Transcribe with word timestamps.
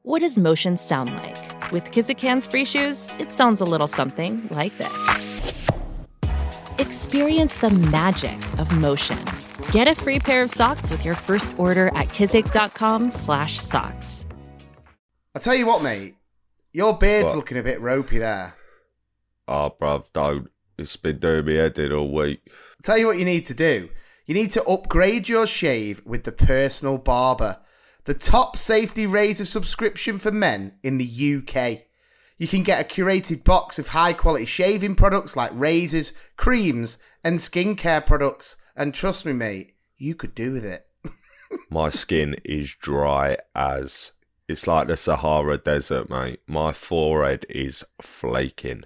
What 0.00 0.20
does 0.20 0.36
motion 0.36 0.76
sound 0.76 1.14
like? 1.14 1.70
With 1.70 1.92
Kizik 1.92 2.18
hands-free 2.18 2.64
shoes, 2.64 3.08
it 3.18 3.32
sounds 3.32 3.60
a 3.60 3.64
little 3.64 3.86
something 3.86 4.48
like 4.50 4.76
this. 4.78 5.52
Experience 6.78 7.56
the 7.58 7.70
magic 7.70 8.36
of 8.58 8.72
motion. 8.72 9.18
Get 9.70 9.86
a 9.86 9.94
free 9.94 10.18
pair 10.18 10.42
of 10.42 10.50
socks 10.50 10.90
with 10.90 11.04
your 11.04 11.14
first 11.14 11.52
order 11.56 11.86
at 11.88 12.08
kizik.com/socks. 12.08 14.26
I 15.34 15.38
tell 15.38 15.54
you 15.54 15.66
what, 15.66 15.82
mate, 15.84 16.16
your 16.72 16.98
beard's 16.98 17.26
What? 17.26 17.36
looking 17.36 17.58
a 17.58 17.62
bit 17.62 17.80
ropey 17.80 18.18
there. 18.18 18.54
Oh, 19.46 19.72
bruv, 19.80 20.06
don't. 20.12 20.48
It's 20.78 20.96
been 20.96 21.20
doing 21.20 21.44
me 21.46 21.54
head 21.56 21.78
in 21.78 21.92
all 21.92 22.12
week. 22.12 22.40
I 22.48 22.80
tell 22.82 22.98
you 22.98 23.06
what 23.06 23.18
you 23.18 23.24
need 23.24 23.46
to 23.46 23.54
do. 23.54 23.88
You 24.26 24.34
need 24.34 24.50
to 24.52 24.64
upgrade 24.64 25.28
your 25.28 25.46
shave 25.46 26.02
with 26.04 26.24
the 26.24 26.32
personal 26.32 26.98
barber, 26.98 27.58
the 28.04 28.14
top 28.14 28.56
safety 28.56 29.06
razor 29.06 29.44
subscription 29.44 30.18
for 30.18 30.32
men 30.32 30.74
in 30.82 30.98
the 30.98 31.04
UK. 31.36 31.82
You 32.36 32.48
can 32.48 32.64
get 32.64 32.80
a 32.80 32.94
curated 32.94 33.44
box 33.44 33.78
of 33.78 33.88
high 33.88 34.12
quality 34.12 34.46
shaving 34.46 34.96
products 34.96 35.36
like 35.36 35.50
razors, 35.54 36.12
creams, 36.36 36.98
and 37.22 37.38
skincare 37.38 38.04
products. 38.04 38.56
And 38.74 38.92
trust 38.92 39.24
me, 39.24 39.32
mate, 39.32 39.74
you 39.96 40.14
could 40.16 40.34
do 40.34 40.52
with 40.52 40.64
it. 40.64 40.86
My 41.70 41.90
skin 41.90 42.36
is 42.44 42.74
dry 42.74 43.36
as. 43.54 44.12
It's 44.48 44.66
like 44.66 44.88
the 44.88 44.96
Sahara 44.96 45.58
Desert, 45.58 46.10
mate. 46.10 46.40
My 46.48 46.72
forehead 46.72 47.46
is 47.48 47.84
flaking. 48.00 48.84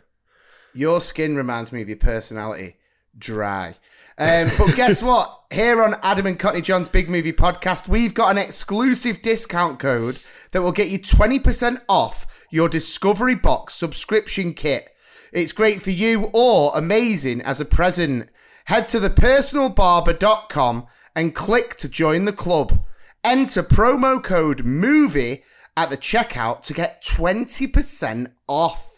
Your 0.74 1.00
skin 1.00 1.36
reminds 1.36 1.72
me 1.72 1.80
of 1.80 1.88
your 1.88 1.96
personality. 1.96 2.76
Dry. 3.16 3.76
Um, 4.18 4.48
but 4.56 4.74
guess 4.74 5.02
what? 5.02 5.44
Here 5.52 5.82
on 5.82 5.94
Adam 6.02 6.26
and 6.26 6.38
Cockney 6.38 6.62
John's 6.62 6.88
Big 6.88 7.10
Movie 7.10 7.32
Podcast, 7.32 7.86
we've 7.86 8.14
got 8.14 8.30
an 8.30 8.38
exclusive 8.38 9.20
discount 9.20 9.78
code 9.78 10.18
that 10.52 10.62
will 10.62 10.72
get 10.72 10.88
you 10.88 10.98
20% 10.98 11.82
off 11.88 12.46
your 12.50 12.68
Discovery 12.68 13.34
Box 13.34 13.74
subscription 13.74 14.54
kit. 14.54 14.90
It's 15.32 15.52
great 15.52 15.82
for 15.82 15.90
you 15.90 16.30
or 16.32 16.72
amazing 16.74 17.42
as 17.42 17.60
a 17.60 17.66
present. 17.66 18.30
Head 18.64 18.88
to 18.88 18.98
thepersonalbarber.com 18.98 20.86
and 21.14 21.34
click 21.34 21.74
to 21.76 21.88
join 21.88 22.24
the 22.24 22.32
club. 22.32 22.80
Enter 23.22 23.62
promo 23.62 24.22
code 24.22 24.64
MOVIE 24.64 25.42
at 25.76 25.90
the 25.90 25.96
checkout 25.96 26.62
to 26.62 26.72
get 26.72 27.02
20% 27.02 28.28
off. 28.48 28.95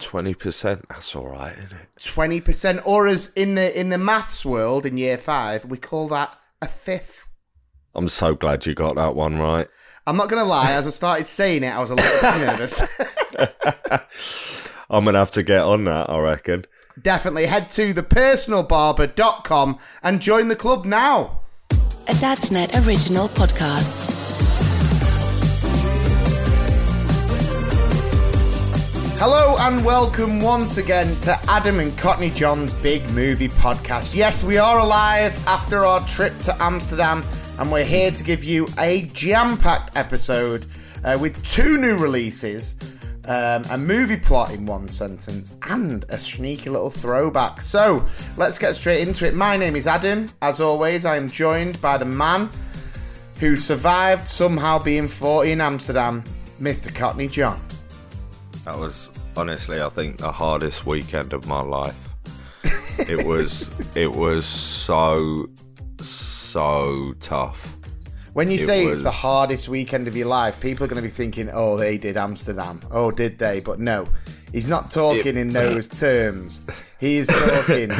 20%, 0.00 0.82
that's 0.88 1.14
alright, 1.14 1.56
isn't 1.56 1.72
it? 1.72 1.88
twenty 2.04 2.40
percent, 2.40 2.80
or 2.84 3.06
as 3.06 3.28
in 3.36 3.54
the 3.54 3.78
in 3.78 3.90
the 3.90 3.98
maths 3.98 4.44
world 4.44 4.86
in 4.86 4.96
year 4.98 5.16
five, 5.18 5.64
we 5.66 5.76
call 5.78 6.08
that 6.08 6.34
a 6.62 6.66
fifth. 6.66 7.28
I'm 7.94 8.08
so 8.08 8.34
glad 8.34 8.66
you 8.66 8.74
got 8.74 8.96
that 8.96 9.14
one 9.14 9.38
right. 9.38 9.68
I'm 10.06 10.16
not 10.16 10.28
gonna 10.28 10.44
lie, 10.44 10.72
as 10.72 10.86
I 10.86 10.90
started 10.90 11.28
saying 11.28 11.62
it, 11.62 11.68
I 11.74 11.78
was 11.78 11.90
a 11.90 11.94
little 11.94 12.30
bit 12.32 12.46
nervous. 12.46 12.82
I'm 14.90 15.04
going 15.04 15.14
to 15.14 15.20
have 15.20 15.30
to 15.32 15.44
get 15.44 15.60
on 15.62 15.84
that, 15.84 16.10
I 16.10 16.18
reckon. 16.18 16.64
Definitely 17.00 17.46
head 17.46 17.70
to 17.70 17.94
thepersonalbarber.com 17.94 19.78
and 20.02 20.20
join 20.20 20.48
the 20.48 20.56
club 20.56 20.84
now. 20.84 21.42
A 22.08 22.14
Dad's 22.14 22.50
Net 22.50 22.74
original 22.84 23.28
podcast. 23.28 24.19
Hello 29.22 29.56
and 29.58 29.84
welcome 29.84 30.40
once 30.40 30.78
again 30.78 31.14
to 31.16 31.38
Adam 31.46 31.78
and 31.78 31.94
Cockney 31.98 32.30
John's 32.30 32.72
Big 32.72 33.06
Movie 33.10 33.48
Podcast. 33.48 34.14
Yes, 34.14 34.42
we 34.42 34.56
are 34.56 34.78
alive 34.78 35.46
after 35.46 35.84
our 35.84 36.00
trip 36.08 36.38
to 36.38 36.56
Amsterdam, 36.62 37.22
and 37.58 37.70
we're 37.70 37.84
here 37.84 38.10
to 38.10 38.24
give 38.24 38.42
you 38.42 38.66
a 38.78 39.02
jam 39.12 39.58
packed 39.58 39.94
episode 39.94 40.64
uh, 41.04 41.18
with 41.20 41.44
two 41.44 41.76
new 41.76 41.98
releases, 41.98 42.76
um, 43.28 43.62
a 43.70 43.76
movie 43.76 44.16
plot 44.16 44.54
in 44.54 44.64
one 44.64 44.88
sentence, 44.88 45.54
and 45.64 46.06
a 46.08 46.16
sneaky 46.16 46.70
little 46.70 46.88
throwback. 46.88 47.60
So 47.60 48.02
let's 48.38 48.58
get 48.58 48.74
straight 48.74 49.06
into 49.06 49.26
it. 49.26 49.34
My 49.34 49.54
name 49.58 49.76
is 49.76 49.86
Adam. 49.86 50.30
As 50.40 50.62
always, 50.62 51.04
I 51.04 51.16
am 51.16 51.28
joined 51.28 51.78
by 51.82 51.98
the 51.98 52.06
man 52.06 52.48
who 53.38 53.54
survived 53.54 54.26
somehow 54.26 54.78
being 54.78 55.08
40 55.08 55.52
in 55.52 55.60
Amsterdam, 55.60 56.24
Mr. 56.58 56.94
Cockney 56.94 57.28
John. 57.28 57.60
That 58.64 58.78
was 58.78 59.10
honestly, 59.36 59.80
I 59.80 59.88
think, 59.88 60.18
the 60.18 60.32
hardest 60.32 60.86
weekend 60.86 61.32
of 61.32 61.46
my 61.46 61.60
life. 61.60 62.08
it 63.08 63.26
was, 63.26 63.70
it 63.94 64.12
was 64.12 64.46
so, 64.46 65.46
so 65.98 67.14
tough. 67.20 67.78
When 68.32 68.48
you 68.48 68.54
It 68.54 68.60
say 68.60 68.84
it's 68.84 69.02
the 69.02 69.10
hardest 69.10 69.68
weekend 69.68 70.06
of 70.06 70.16
your 70.16 70.28
life, 70.28 70.60
people 70.60 70.84
are 70.84 70.88
going 70.88 71.02
to 71.02 71.08
be 71.08 71.12
thinking, 71.12 71.50
oh, 71.52 71.76
they 71.76 71.98
did 71.98 72.16
Amsterdam. 72.16 72.80
Oh, 72.90 73.10
did 73.10 73.38
they? 73.38 73.60
But 73.60 73.80
no, 73.80 74.06
he's 74.52 74.68
not 74.68 74.90
talking 74.90 75.36
in 75.36 75.48
those 75.48 75.88
terms. 75.88 76.64
He 77.00 77.16
is 77.16 77.26
talking. 77.66 77.90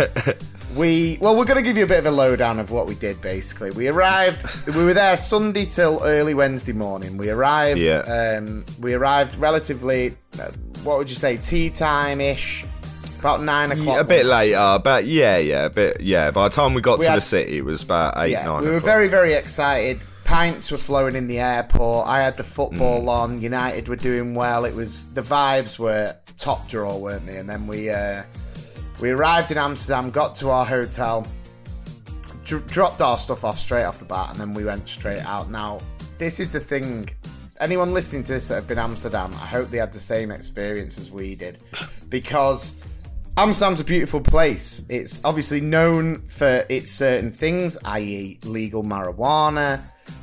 We, 0.74 1.18
well, 1.20 1.36
we're 1.36 1.44
going 1.44 1.56
to 1.58 1.62
give 1.64 1.76
you 1.76 1.84
a 1.84 1.86
bit 1.88 1.98
of 1.98 2.06
a 2.06 2.10
lowdown 2.10 2.58
of 2.58 2.70
what 2.70 2.86
we 2.86 2.94
did 2.94 3.20
basically. 3.20 3.70
We 3.72 3.88
arrived, 3.88 4.44
we 4.68 4.84
were 4.84 4.94
there 4.94 5.16
Sunday 5.16 5.64
till 5.64 6.00
early 6.04 6.34
Wednesday 6.34 6.72
morning. 6.72 7.16
We 7.16 7.30
arrived, 7.30 7.80
Yeah. 7.80 8.36
um, 8.38 8.64
we 8.80 8.94
arrived 8.94 9.36
relatively, 9.36 10.16
uh, 10.40 10.50
what 10.84 10.98
would 10.98 11.08
you 11.08 11.16
say, 11.16 11.36
tea 11.38 11.70
time 11.70 12.20
ish, 12.20 12.64
about 13.18 13.42
nine 13.42 13.72
o'clock. 13.72 13.96
Yeah, 13.96 14.00
a 14.00 14.04
bit 14.04 14.26
later, 14.26 14.78
but 14.82 15.04
yeah, 15.06 15.38
yeah, 15.38 15.64
a 15.66 15.70
bit, 15.70 16.00
yeah. 16.02 16.30
By 16.30 16.48
the 16.48 16.54
time 16.54 16.72
we 16.74 16.80
got 16.80 16.98
We 16.98 17.04
to 17.06 17.10
had- 17.10 17.16
the 17.18 17.22
city, 17.22 17.58
it 17.58 17.64
was 17.64 17.82
about 17.82 18.14
eight, 18.18 18.30
yeah, 18.32 18.44
nine. 18.46 18.62
we 18.62 18.68
were 18.68 18.76
o'clock. 18.76 18.84
very, 18.94 19.08
very 19.08 19.32
excited. 19.34 20.00
Pints 20.24 20.70
were 20.70 20.78
flowing 20.78 21.16
in 21.16 21.26
the 21.26 21.40
airport. 21.40 22.06
I 22.06 22.20
had 22.22 22.36
the 22.36 22.44
football 22.44 23.02
Mm. 23.06 23.08
on. 23.08 23.42
United 23.42 23.88
were 23.88 23.96
doing 23.96 24.34
well. 24.36 24.64
It 24.64 24.74
was 24.76 25.08
the 25.08 25.22
vibes 25.22 25.76
were 25.76 26.14
top 26.36 26.68
draw, 26.68 26.96
weren't 26.96 27.26
they? 27.26 27.36
And 27.36 27.48
then 27.50 27.66
we 27.66 27.90
uh, 27.90 28.22
we 29.00 29.10
arrived 29.10 29.50
in 29.50 29.58
Amsterdam, 29.58 30.10
got 30.10 30.34
to 30.36 30.50
our 30.50 30.64
hotel, 30.64 31.26
dr- 32.44 32.66
dropped 32.66 33.00
our 33.00 33.16
stuff 33.16 33.44
off 33.44 33.58
straight 33.58 33.84
off 33.84 33.98
the 33.98 34.04
bat, 34.04 34.30
and 34.30 34.38
then 34.38 34.54
we 34.54 34.64
went 34.64 34.88
straight 34.88 35.20
out. 35.20 35.50
Now, 35.50 35.80
this 36.18 36.40
is 36.40 36.52
the 36.52 36.60
thing. 36.60 37.08
Anyone 37.60 37.92
listening 37.92 38.22
to 38.24 38.34
this 38.34 38.48
that 38.48 38.56
have 38.56 38.66
been 38.66 38.78
Amsterdam, 38.78 39.32
I 39.34 39.46
hope 39.46 39.68
they 39.68 39.78
had 39.78 39.92
the 39.92 40.00
same 40.00 40.30
experience 40.30 40.98
as 40.98 41.10
we 41.10 41.34
did, 41.34 41.58
because 42.08 42.82
Amsterdam's 43.36 43.80
a 43.80 43.84
beautiful 43.84 44.20
place. 44.20 44.84
It's 44.90 45.24
obviously 45.24 45.60
known 45.60 46.20
for 46.28 46.64
its 46.68 46.90
certain 46.90 47.30
things, 47.30 47.78
i.e., 47.86 48.38
legal 48.44 48.82
marijuana, 48.82 49.80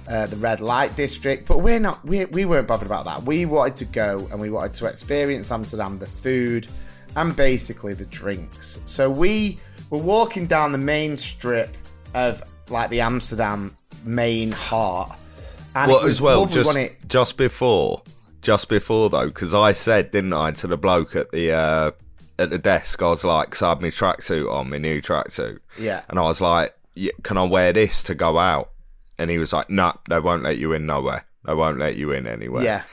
uh, 0.10 0.28
the 0.28 0.38
red 0.38 0.62
light 0.62 0.96
district. 0.96 1.48
But 1.48 1.60
we're 1.60 1.80
not. 1.80 2.06
We, 2.06 2.26
we 2.26 2.46
weren't 2.46 2.68
bothered 2.68 2.86
about 2.86 3.06
that. 3.06 3.24
We 3.24 3.46
wanted 3.46 3.76
to 3.78 3.86
go 3.86 4.28
and 4.32 4.40
we 4.40 4.50
wanted 4.50 4.74
to 4.76 4.86
experience 4.86 5.52
Amsterdam, 5.52 5.98
the 5.98 6.06
food, 6.06 6.68
and 7.18 7.36
basically 7.36 7.94
the 7.94 8.06
drinks. 8.06 8.80
So 8.86 9.10
we 9.10 9.60
were 9.90 9.98
walking 10.00 10.48
down 10.48 10.72
the 10.72 10.78
main 10.78 11.18
strip 11.18 11.76
of 12.14 12.42
like 12.70 12.90
the 12.90 13.02
Amsterdam 13.02 13.76
main 14.06 14.52
heart. 14.52 15.18
And 15.76 15.92
well, 15.92 16.02
it 16.02 16.06
was 16.06 16.18
as 16.18 16.22
well, 16.24 16.46
just 16.46 16.78
it? 16.78 16.96
just 17.08 17.38
before, 17.38 18.02
just 18.42 18.70
before 18.70 19.10
though, 19.10 19.28
because 19.28 19.54
I 19.54 19.74
said, 19.74 20.12
didn't 20.12 20.34
I, 20.34 20.52
to 20.52 20.68
the 20.68 20.78
bloke 20.78 21.16
at 21.16 21.32
the 21.32 21.52
uh, 21.52 21.92
at 22.40 22.50
the 22.52 22.58
desk, 22.60 23.02
I 23.02 23.08
was 23.10 23.24
like, 23.24 23.50
'cause 23.52 23.62
I 23.62 23.70
had 23.70 23.82
my 23.82 23.88
tracksuit 23.90 24.52
on, 24.52 24.70
my 24.70 24.78
new 24.78 25.02
tracksuit, 25.02 25.60
Yeah. 25.78 26.02
and 26.10 26.20
I 26.20 26.24
was 26.24 26.40
like, 26.40 26.74
can 27.24 27.38
I 27.38 27.44
wear 27.44 27.74
this 27.74 28.04
to 28.04 28.16
go 28.16 28.38
out? 28.38 28.72
And 29.20 29.30
he 29.32 29.38
was 29.40 29.54
like, 29.54 29.70
no, 29.70 29.94
they 30.10 30.20
won't 30.20 30.44
let 30.44 30.58
you 30.58 30.74
in 30.74 30.86
nowhere. 30.86 31.26
They 31.46 31.54
won't 31.56 31.80
let 31.80 31.96
you 31.96 32.12
in 32.12 32.28
anywhere. 32.28 32.64
Yeah. 32.64 32.84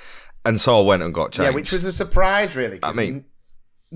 And 0.47 0.61
so 0.61 0.79
I 0.79 0.83
went 0.83 1.03
and 1.03 1.13
got 1.13 1.33
changed. 1.33 1.51
Yeah, 1.51 1.55
which 1.55 1.73
was 1.73 1.85
a 1.85 1.93
surprise, 1.93 2.57
really. 2.57 2.79
I 2.83 2.93
mean- 2.93 3.25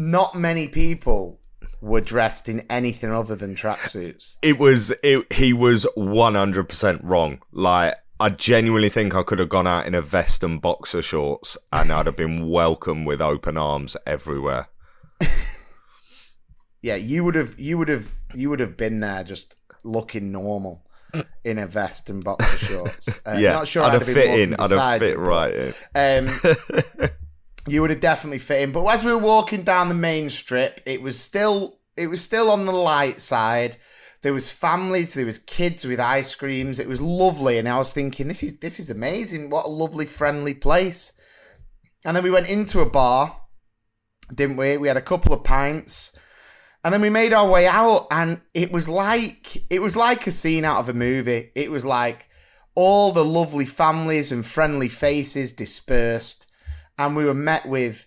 not 0.01 0.33
many 0.37 0.69
people 0.69 1.41
were 1.81 2.01
dressed 2.01 2.49
in 2.49 2.61
anything 2.71 3.13
other 3.13 3.35
than 3.35 3.53
tracksuits. 3.57 4.37
it 4.43 4.57
was 4.57 4.93
it, 5.03 5.31
he 5.33 5.53
was 5.53 5.85
100% 5.97 7.01
wrong 7.03 7.41
like 7.51 7.95
i 8.21 8.29
genuinely 8.29 8.89
think 8.89 9.15
i 9.17 9.23
could 9.25 9.41
have 9.41 9.49
gone 9.49 9.67
out 9.67 9.87
in 9.87 9.95
a 9.97 10.01
vest 10.03 10.45
and 10.45 10.61
boxer 10.63 11.03
shorts 11.03 11.57
and 11.73 11.91
i'd 11.91 12.07
have 12.07 12.17
been 12.17 12.49
welcome 12.61 13.05
with 13.05 13.21
open 13.21 13.57
arms 13.57 13.97
everywhere 14.07 14.69
Yeah, 16.81 16.95
you 16.95 17.25
would 17.25 17.35
have, 17.35 17.59
you 17.59 17.77
would 17.77 17.89
have, 17.89 18.09
you 18.35 18.49
would 18.51 18.61
have 18.61 18.77
been 18.77 19.01
there 19.01 19.25
just 19.25 19.57
looking 19.83 20.31
normal. 20.31 20.85
in 21.43 21.59
a 21.59 21.67
vest 21.67 22.09
and 22.09 22.23
boxer 22.23 22.57
shorts. 22.57 23.21
Uh, 23.27 23.37
yeah, 23.37 23.53
not 23.53 23.67
sure 23.67 23.83
I'd 23.83 23.89
I'd 23.89 23.93
have 23.95 24.05
fit 24.05 24.39
in. 24.39 24.55
I'd 24.59 24.71
have 24.71 25.01
fit 25.01 25.19
right 25.19 25.53
in. 25.53 26.29
Um, 26.29 26.39
you 27.67 27.81
would 27.81 27.91
have 27.91 28.01
definitely 28.01 28.39
fit 28.39 28.63
in. 28.63 28.73
But 28.73 28.85
as 28.87 29.05
we 29.05 29.13
were 29.13 29.19
walking 29.19 29.63
down 29.63 29.89
the 29.89 29.95
main 29.95 30.29
strip, 30.29 30.81
it 30.87 31.03
was 31.03 31.19
still 31.19 31.79
it 31.97 32.07
was 32.09 32.23
still 32.23 32.51
on 32.51 32.65
the 32.65 32.73
light 32.73 33.21
side. 33.21 33.77
There 34.23 34.33
was 34.33 34.51
families, 34.51 35.15
there 35.15 35.27
was 35.27 35.39
kids 35.39 35.85
with 35.85 36.01
ice 36.01 36.35
creams. 36.35 36.81
It 36.81 36.89
was 36.89 37.01
lovely, 37.01 37.59
and 37.59 37.69
I 37.69 37.77
was 37.77 37.93
thinking, 37.93 38.29
this 38.29 38.43
is 38.43 38.59
this 38.59 38.81
is 38.81 38.91
amazing. 38.91 39.51
What 39.51 39.67
a 39.67 39.71
lovely, 39.71 40.07
friendly 40.07 40.55
place. 40.55 41.13
And 42.05 42.17
then 42.17 42.25
we 42.25 42.31
went 42.31 42.49
into 42.49 42.81
a 42.81 42.89
bar, 42.89 43.41
didn't 44.33 44.57
we? 44.57 44.77
We 44.77 44.89
had 44.89 44.97
a 44.97 45.03
couple 45.03 45.33
of 45.33 45.45
pints. 45.45 46.17
And 46.85 46.95
then 46.95 47.01
we 47.01 47.11
made 47.11 47.33
our 47.33 47.49
way 47.49 47.67
out 47.67 48.07
and 48.11 48.41
it 48.55 48.71
was 48.71 48.89
like 48.89 49.69
it 49.69 49.83
was 49.83 49.97
like 49.97 50.27
a 50.27 50.31
scene 50.31 50.65
out 50.65 50.79
of 50.79 50.89
a 50.89 50.95
movie. 50.95 51.51
It 51.55 51.71
was 51.71 51.85
like 51.85 52.29
all 52.77 53.11
the 53.13 53.25
lovely 53.25 53.67
families 53.67 54.31
and 54.31 54.47
friendly 54.47 54.89
faces 54.89 55.53
dispersed 55.53 56.48
and 56.99 57.17
we 57.17 57.25
were 57.25 57.35
met 57.35 57.67
with 57.67 58.07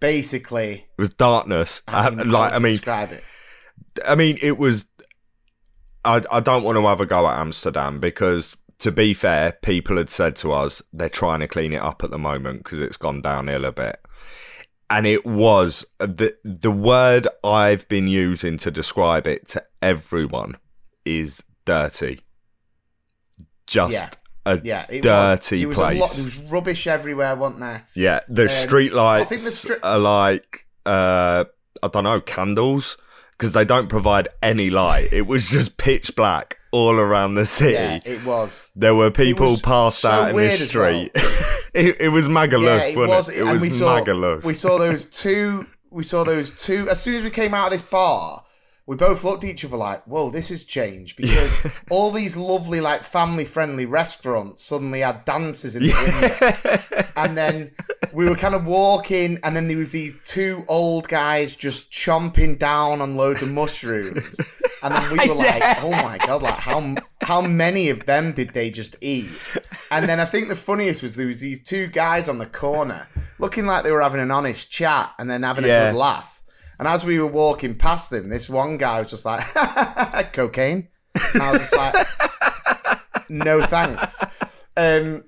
basically 0.00 0.72
It 0.72 0.98
was 0.98 1.10
darkness. 1.10 1.82
I, 1.88 2.10
mean, 2.10 2.30
like, 2.30 2.52
I 2.52 2.58
mean, 2.58 2.72
describe 2.72 3.12
it. 3.12 3.22
I 4.06 4.14
mean, 4.14 4.38
it 4.42 4.58
was. 4.58 4.86
I, 6.04 6.22
I 6.30 6.40
don't 6.40 6.62
want 6.62 6.76
to 6.76 6.86
have 6.86 7.00
a 7.00 7.06
go 7.06 7.26
at 7.26 7.38
Amsterdam 7.38 7.98
because, 7.98 8.56
to 8.78 8.92
be 8.92 9.14
fair, 9.14 9.52
people 9.62 9.96
had 9.96 10.10
said 10.10 10.36
to 10.36 10.52
us 10.52 10.82
they're 10.92 11.08
trying 11.08 11.40
to 11.40 11.48
clean 11.48 11.72
it 11.72 11.82
up 11.82 12.04
at 12.04 12.10
the 12.10 12.18
moment 12.18 12.62
because 12.62 12.80
it's 12.80 12.96
gone 12.96 13.20
downhill 13.20 13.64
a 13.64 13.72
bit. 13.72 14.00
And 14.88 15.06
it 15.06 15.26
was 15.26 15.84
the 15.98 16.36
the 16.44 16.70
word 16.70 17.26
I've 17.42 17.88
been 17.88 18.06
using 18.06 18.56
to 18.58 18.70
describe 18.70 19.26
it 19.26 19.48
to 19.48 19.64
everyone 19.82 20.56
is 21.04 21.42
dirty. 21.64 22.20
Just. 23.66 24.16
A 24.46 24.60
Yeah, 24.62 24.86
it 24.88 25.02
dirty 25.02 25.56
was. 25.56 25.62
It 25.64 25.66
was 25.66 25.78
place. 25.78 25.96
a 25.96 26.00
lot. 26.00 26.10
There 26.16 26.24
was 26.24 26.36
rubbish 26.52 26.86
everywhere, 26.86 27.36
wasn't 27.36 27.60
there? 27.60 27.86
Yeah, 27.94 28.20
the 28.28 28.42
Um, 28.44 28.48
street 28.48 28.92
I 28.94 29.24
think 29.24 29.40
the 29.42 29.46
lights 29.46 29.64
stri- 29.64 29.78
are 29.82 29.98
like 29.98 30.66
uh, 30.86 31.44
I 31.82 31.88
don't 31.88 32.04
know 32.04 32.20
candles 32.20 32.96
because 33.32 33.52
they 33.52 33.64
don't 33.64 33.88
provide 33.88 34.28
any 34.42 34.70
light. 34.70 35.08
It 35.12 35.26
was 35.26 35.48
just 35.50 35.76
pitch 35.76 36.16
black 36.16 36.56
all 36.72 36.94
around 36.94 37.34
the 37.34 37.44
city. 37.46 37.72
Yeah, 37.74 38.00
it 38.04 38.24
was. 38.24 38.68
there 38.76 38.94
were 38.94 39.10
people 39.10 39.56
passed 39.62 40.00
so 40.00 40.10
out 40.10 40.30
in 40.30 40.36
weird 40.36 40.52
this 40.52 40.74
well. 40.74 41.06
street. 41.06 41.10
it, 41.74 42.00
it 42.00 42.08
was 42.08 42.28
Magaluf, 42.28 42.78
Yeah, 42.78 42.84
it 42.86 42.96
wasn't 42.96 43.08
was. 43.08 43.28
it? 43.28 43.38
It 43.38 43.44
was 43.44 43.62
we 43.62 43.70
saw 43.70 44.00
Magaluf. 44.00 44.44
we 44.44 44.54
saw 44.54 44.78
those 44.78 45.04
two. 45.06 45.66
We 45.90 46.02
saw 46.02 46.24
those 46.24 46.50
two. 46.50 46.88
As 46.90 47.02
soon 47.02 47.14
as 47.16 47.24
we 47.24 47.30
came 47.30 47.52
out 47.54 47.66
of 47.66 47.72
this 47.72 47.82
bar, 47.88 48.42
we 48.86 48.94
both 48.96 49.24
looked 49.24 49.42
at 49.44 49.50
each 49.50 49.64
other 49.64 49.76
like, 49.76 50.04
"Whoa, 50.04 50.30
this 50.30 50.48
has 50.50 50.62
changed." 50.64 51.16
Because 51.16 51.56
all 51.90 52.10
these 52.10 52.36
lovely, 52.36 52.80
like 52.80 53.02
family-friendly 53.02 53.86
restaurants 53.86 54.62
suddenly 54.62 55.00
had 55.00 55.24
dances 55.24 55.74
in 55.76 55.82
the 55.82 57.00
window, 57.00 57.12
and 57.16 57.36
then 57.36 57.72
we 58.12 58.28
were 58.28 58.36
kind 58.36 58.54
of 58.54 58.64
walking, 58.66 59.38
and 59.42 59.54
then 59.56 59.66
there 59.66 59.76
was 59.76 59.92
these 59.92 60.16
two 60.24 60.64
old 60.68 61.08
guys 61.08 61.54
just 61.56 61.90
chomping 61.90 62.58
down 62.58 63.00
on 63.00 63.16
loads 63.16 63.42
of 63.42 63.50
mushrooms, 63.50 64.40
and 64.82 64.94
then 64.94 65.10
we 65.12 65.18
were 65.28 65.34
like, 65.34 65.62
"Oh 65.82 65.90
my 66.02 66.18
god! 66.24 66.42
Like 66.42 66.58
how 66.60 66.94
how 67.22 67.40
many 67.42 67.88
of 67.90 68.06
them 68.06 68.32
did 68.32 68.50
they 68.54 68.70
just 68.70 68.96
eat?" 69.00 69.30
And 69.90 70.06
then 70.08 70.18
I 70.20 70.24
think 70.24 70.48
the 70.48 70.56
funniest 70.56 71.02
was 71.02 71.16
there 71.16 71.26
was 71.26 71.40
these 71.40 71.62
two 71.62 71.86
guys 71.88 72.28
on 72.28 72.38
the 72.38 72.46
corner 72.46 73.06
looking 73.38 73.66
like 73.66 73.84
they 73.84 73.92
were 73.92 74.00
having 74.00 74.20
an 74.20 74.30
honest 74.30 74.70
chat 74.70 75.12
and 75.18 75.28
then 75.30 75.42
having 75.42 75.64
Yeah. 75.64 75.88
a 75.88 75.92
good 75.92 75.98
laugh. 75.98 76.35
And 76.78 76.86
as 76.86 77.04
we 77.04 77.18
were 77.18 77.26
walking 77.26 77.74
past 77.74 78.10
them, 78.10 78.28
this 78.28 78.48
one 78.48 78.76
guy 78.76 78.98
was 78.98 79.10
just 79.10 79.24
like, 79.24 79.44
cocaine. 80.32 80.88
And 81.34 81.42
I 81.42 81.52
was 81.52 81.60
just 81.60 81.76
like, 81.76 81.94
no 83.28 83.62
thanks. 83.62 84.24
Um, 84.76 85.24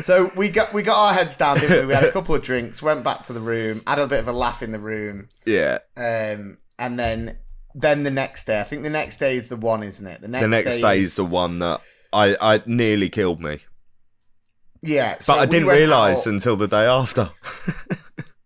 so 0.00 0.30
we 0.36 0.48
got 0.48 0.72
we 0.72 0.82
got 0.82 0.96
our 0.96 1.14
heads 1.14 1.36
down, 1.36 1.58
didn't 1.58 1.80
we? 1.80 1.86
We 1.86 1.94
had 1.94 2.04
a 2.04 2.12
couple 2.12 2.34
of 2.34 2.42
drinks, 2.42 2.82
went 2.82 3.04
back 3.04 3.22
to 3.24 3.32
the 3.32 3.40
room, 3.40 3.82
had 3.86 3.98
a 3.98 4.06
bit 4.06 4.20
of 4.20 4.28
a 4.28 4.32
laugh 4.32 4.62
in 4.62 4.72
the 4.72 4.80
room, 4.80 5.28
yeah, 5.44 5.78
um, 5.96 6.56
and 6.78 6.98
then 6.98 7.36
then 7.74 8.02
the 8.02 8.10
next 8.10 8.44
day, 8.44 8.58
I 8.58 8.64
think 8.64 8.84
the 8.84 8.90
next 8.90 9.18
day 9.18 9.36
is 9.36 9.50
the 9.50 9.56
one, 9.56 9.82
isn't 9.82 10.06
it? 10.06 10.22
The 10.22 10.28
next, 10.28 10.42
the 10.42 10.48
next 10.48 10.78
day 10.78 11.00
is 11.00 11.16
the 11.16 11.24
one 11.24 11.58
that 11.58 11.82
I, 12.10 12.36
I 12.40 12.62
nearly 12.64 13.10
killed 13.10 13.40
me, 13.42 13.58
yeah. 14.80 15.16
but 15.26 15.38
I 15.38 15.44
didn't 15.44 15.68
realise 15.68 16.26
until 16.26 16.56
the 16.56 16.68
day 16.68 16.86
after. 16.86 17.30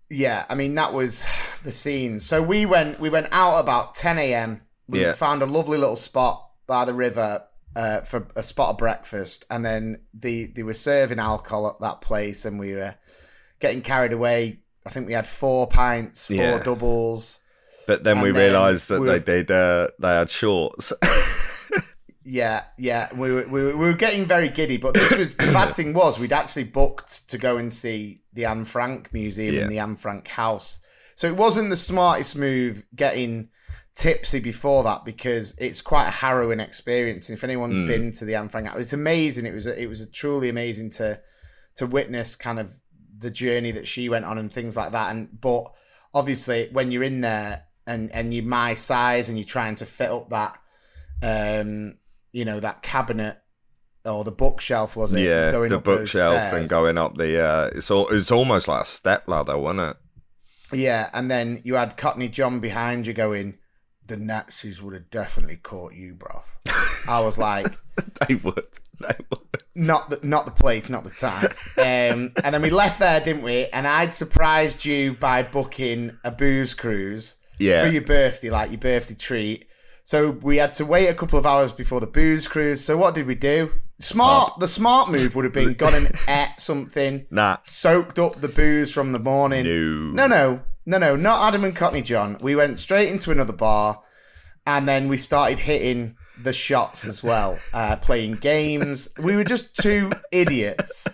Yeah, 0.08 0.46
I 0.49 0.55
mean 0.55 0.75
that 0.76 0.93
was 0.93 1.25
the 1.66 1.72
scene. 1.72 2.18
So 2.20 2.42
we 2.42 2.64
went 2.64 2.98
we 2.98 3.10
went 3.10 3.28
out 3.32 3.58
about 3.58 3.94
10 3.94 4.18
a.m. 4.18 4.62
We 4.88 5.02
Yeah. 5.02 5.12
found 5.12 5.42
a 5.42 5.46
lovely 5.46 5.76
little 5.78 5.96
spot 5.96 6.48
by 6.66 6.84
the 6.84 6.94
river 6.94 7.42
uh, 7.74 8.00
for 8.00 8.26
a 8.34 8.42
spot 8.42 8.70
of 8.70 8.78
breakfast, 8.78 9.44
and 9.50 9.62
then 9.64 10.00
the 10.14 10.46
they 10.54 10.62
were 10.62 10.72
serving 10.74 11.18
alcohol 11.18 11.68
at 11.68 11.80
that 11.80 12.00
place, 12.00 12.44
and 12.46 12.58
we 12.58 12.74
were 12.74 12.94
getting 13.60 13.82
carried 13.82 14.12
away. 14.14 14.60
I 14.86 14.90
think 14.90 15.06
we 15.06 15.12
had 15.12 15.26
four 15.28 15.66
pints, 15.66 16.26
four 16.28 16.36
Yeah. 16.36 16.62
doubles. 16.62 17.40
But 17.86 18.02
then 18.04 18.20
we 18.20 18.30
realised 18.30 18.88
that 18.88 19.00
we 19.00 19.08
they 19.08 19.20
did. 19.20 19.50
Uh, 19.50 19.88
they 19.98 20.08
had 20.14 20.30
shorts. 20.30 20.92
Yeah, 22.28 22.64
yeah, 22.76 23.08
we 23.14 23.30
were, 23.30 23.46
we 23.46 23.62
were, 23.62 23.76
we 23.76 23.84
were 23.86 23.92
getting 23.94 24.24
very 24.26 24.48
giddy, 24.48 24.78
but 24.78 24.94
this 24.94 25.16
was 25.16 25.36
the 25.36 25.52
bad 25.52 25.74
thing 25.76 25.92
was 25.94 26.18
we'd 26.18 26.32
actually 26.32 26.64
booked 26.64 27.28
to 27.30 27.38
go 27.38 27.56
and 27.56 27.72
see 27.72 28.22
the 28.32 28.46
Anne 28.46 28.64
Frank 28.64 29.12
Museum 29.12 29.54
Yeah. 29.54 29.60
in 29.62 29.68
the 29.68 29.78
Anne 29.78 29.94
Frank 29.94 30.26
house, 30.26 30.80
so 31.16 31.26
it 31.26 31.36
wasn't 31.36 31.70
the 31.70 31.76
smartest 31.76 32.36
move 32.36 32.84
getting 32.94 33.48
tipsy 33.96 34.38
before 34.38 34.84
that 34.84 35.04
because 35.04 35.56
it's 35.58 35.80
quite 35.82 36.06
a 36.06 36.10
harrowing 36.10 36.60
experience. 36.60 37.28
And 37.28 37.36
if 37.36 37.42
anyone's 37.42 37.78
Hmm. 37.78 37.86
been 37.88 38.10
to 38.12 38.24
the 38.24 38.34
Anne 38.36 38.48
Frank, 38.50 38.68
it's 38.76 38.92
amazing. 38.92 39.46
It 39.46 39.54
was 39.54 39.66
a, 39.66 39.82
it 39.82 39.86
was 39.88 40.00
a 40.02 40.10
truly 40.10 40.48
amazing 40.48 40.90
to 40.90 41.18
to 41.76 41.86
witness 41.86 42.36
kind 42.36 42.58
of 42.60 42.78
the 43.18 43.30
journey 43.30 43.70
that 43.72 43.88
she 43.88 44.08
went 44.08 44.24
on 44.26 44.38
and 44.38 44.52
things 44.52 44.76
like 44.76 44.92
that. 44.92 45.10
And 45.10 45.40
but 45.40 45.64
obviously 46.14 46.68
when 46.72 46.90
you're 46.92 47.02
in 47.02 47.22
there 47.22 47.64
and 47.86 48.10
and 48.12 48.32
you're 48.34 48.44
my 48.44 48.74
size 48.74 49.28
and 49.28 49.38
you're 49.38 49.44
trying 49.46 49.74
to 49.76 49.86
fit 49.86 50.10
up 50.10 50.28
that 50.30 50.58
um 51.22 51.96
you 52.32 52.44
know 52.44 52.60
that 52.60 52.82
cabinet 52.82 53.38
or 54.04 54.24
the 54.24 54.32
bookshelf 54.32 54.94
was 54.96 55.12
it 55.14 55.20
yeah, 55.20 55.50
going 55.50 55.70
the 55.70 55.78
up 55.78 55.84
bookshelf 55.84 56.52
and 56.52 56.68
going 56.68 56.96
up 56.98 57.16
the. 57.16 57.42
Uh, 57.42 57.70
it's 57.74 57.90
all. 57.90 58.06
It's 58.08 58.30
almost 58.30 58.68
like 58.68 58.82
a 58.82 58.86
step 58.86 59.26
ladder, 59.26 59.58
wasn't 59.58 59.90
it? 59.90 59.96
Yeah 60.72 61.10
and 61.12 61.30
then 61.30 61.60
you 61.64 61.74
had 61.74 61.96
Cockney 61.96 62.28
John 62.28 62.60
behind 62.60 63.06
you 63.06 63.12
going 63.12 63.58
the 64.06 64.16
Nazis 64.16 64.80
would 64.82 64.94
have 64.94 65.10
definitely 65.10 65.56
caught 65.56 65.94
you 65.94 66.14
bruv 66.14 66.44
I 67.08 67.20
was 67.24 67.38
like 67.38 67.66
they 68.28 68.34
would. 68.36 68.66
They 69.00 69.14
would. 69.30 69.62
not 69.74 70.10
the 70.10 70.20
not 70.22 70.44
the 70.46 70.52
place, 70.52 70.88
not 70.90 71.04
the 71.04 71.10
time. 71.10 71.46
Um, 71.78 72.32
and 72.44 72.54
then 72.54 72.60
we 72.62 72.70
left 72.70 72.98
there, 72.98 73.20
didn't 73.20 73.42
we? 73.42 73.66
And 73.66 73.86
I'd 73.86 74.14
surprised 74.14 74.84
you 74.84 75.14
by 75.14 75.42
booking 75.42 76.18
a 76.25 76.30
booze 76.30 76.75
cruise 76.75 77.37
Yeah. 77.58 77.82
for 77.85 77.88
your 77.90 78.02
birthday, 78.02 78.50
like 78.50 78.70
your 78.70 78.78
birthday 78.80 79.14
treat. 79.14 79.66
So 80.06 80.30
we 80.30 80.58
had 80.58 80.72
to 80.75 80.86
wait 80.86 81.08
a 81.08 81.14
couple 81.14 81.36
of 81.36 81.46
hours 81.46 81.72
before 81.72 81.98
the 81.98 82.06
booze 82.06 82.46
cruise. 82.46 82.82
So 82.84 82.96
what 82.96 83.16
did 83.16 83.26
we 83.26 83.34
do? 83.34 83.72
Smart. 83.98 84.60
The 84.60 84.68
smart 84.68 85.10
move 85.10 85.34
would 85.34 85.44
have 85.44 85.52
been 85.52 85.72
gone 85.72 85.94
and 85.94 86.12
ate 86.28 86.60
something. 86.60 87.26
Nah. 87.28 87.56
Soaked 87.64 88.16
up 88.16 88.36
the 88.36 88.46
booze 88.46 88.94
from 88.94 89.10
the 89.10 89.18
morning. 89.18 89.64
No. 90.14 90.28
No, 90.28 90.28
no, 90.28 90.62
no, 90.86 90.98
no, 90.98 91.16
not 91.16 91.48
Adam 91.48 91.64
and 91.64 91.75
Cockney 91.75 92.02
John. 92.02 92.38
We 92.40 92.54
went 92.54 92.78
straight 92.78 93.08
into 93.08 93.32
another 93.32 93.52
bar, 93.52 94.00
and 94.64 94.88
then 94.88 95.08
we 95.08 95.16
started 95.16 95.58
hitting 95.58 96.16
the 96.40 96.52
shots 96.52 97.04
as 97.04 97.25
well, 97.25 97.58
uh, 97.75 97.96
playing 97.96 98.34
games. 98.34 99.08
We 99.18 99.34
were 99.34 99.42
just 99.42 99.75
two 99.75 100.10
idiots, 100.30 101.08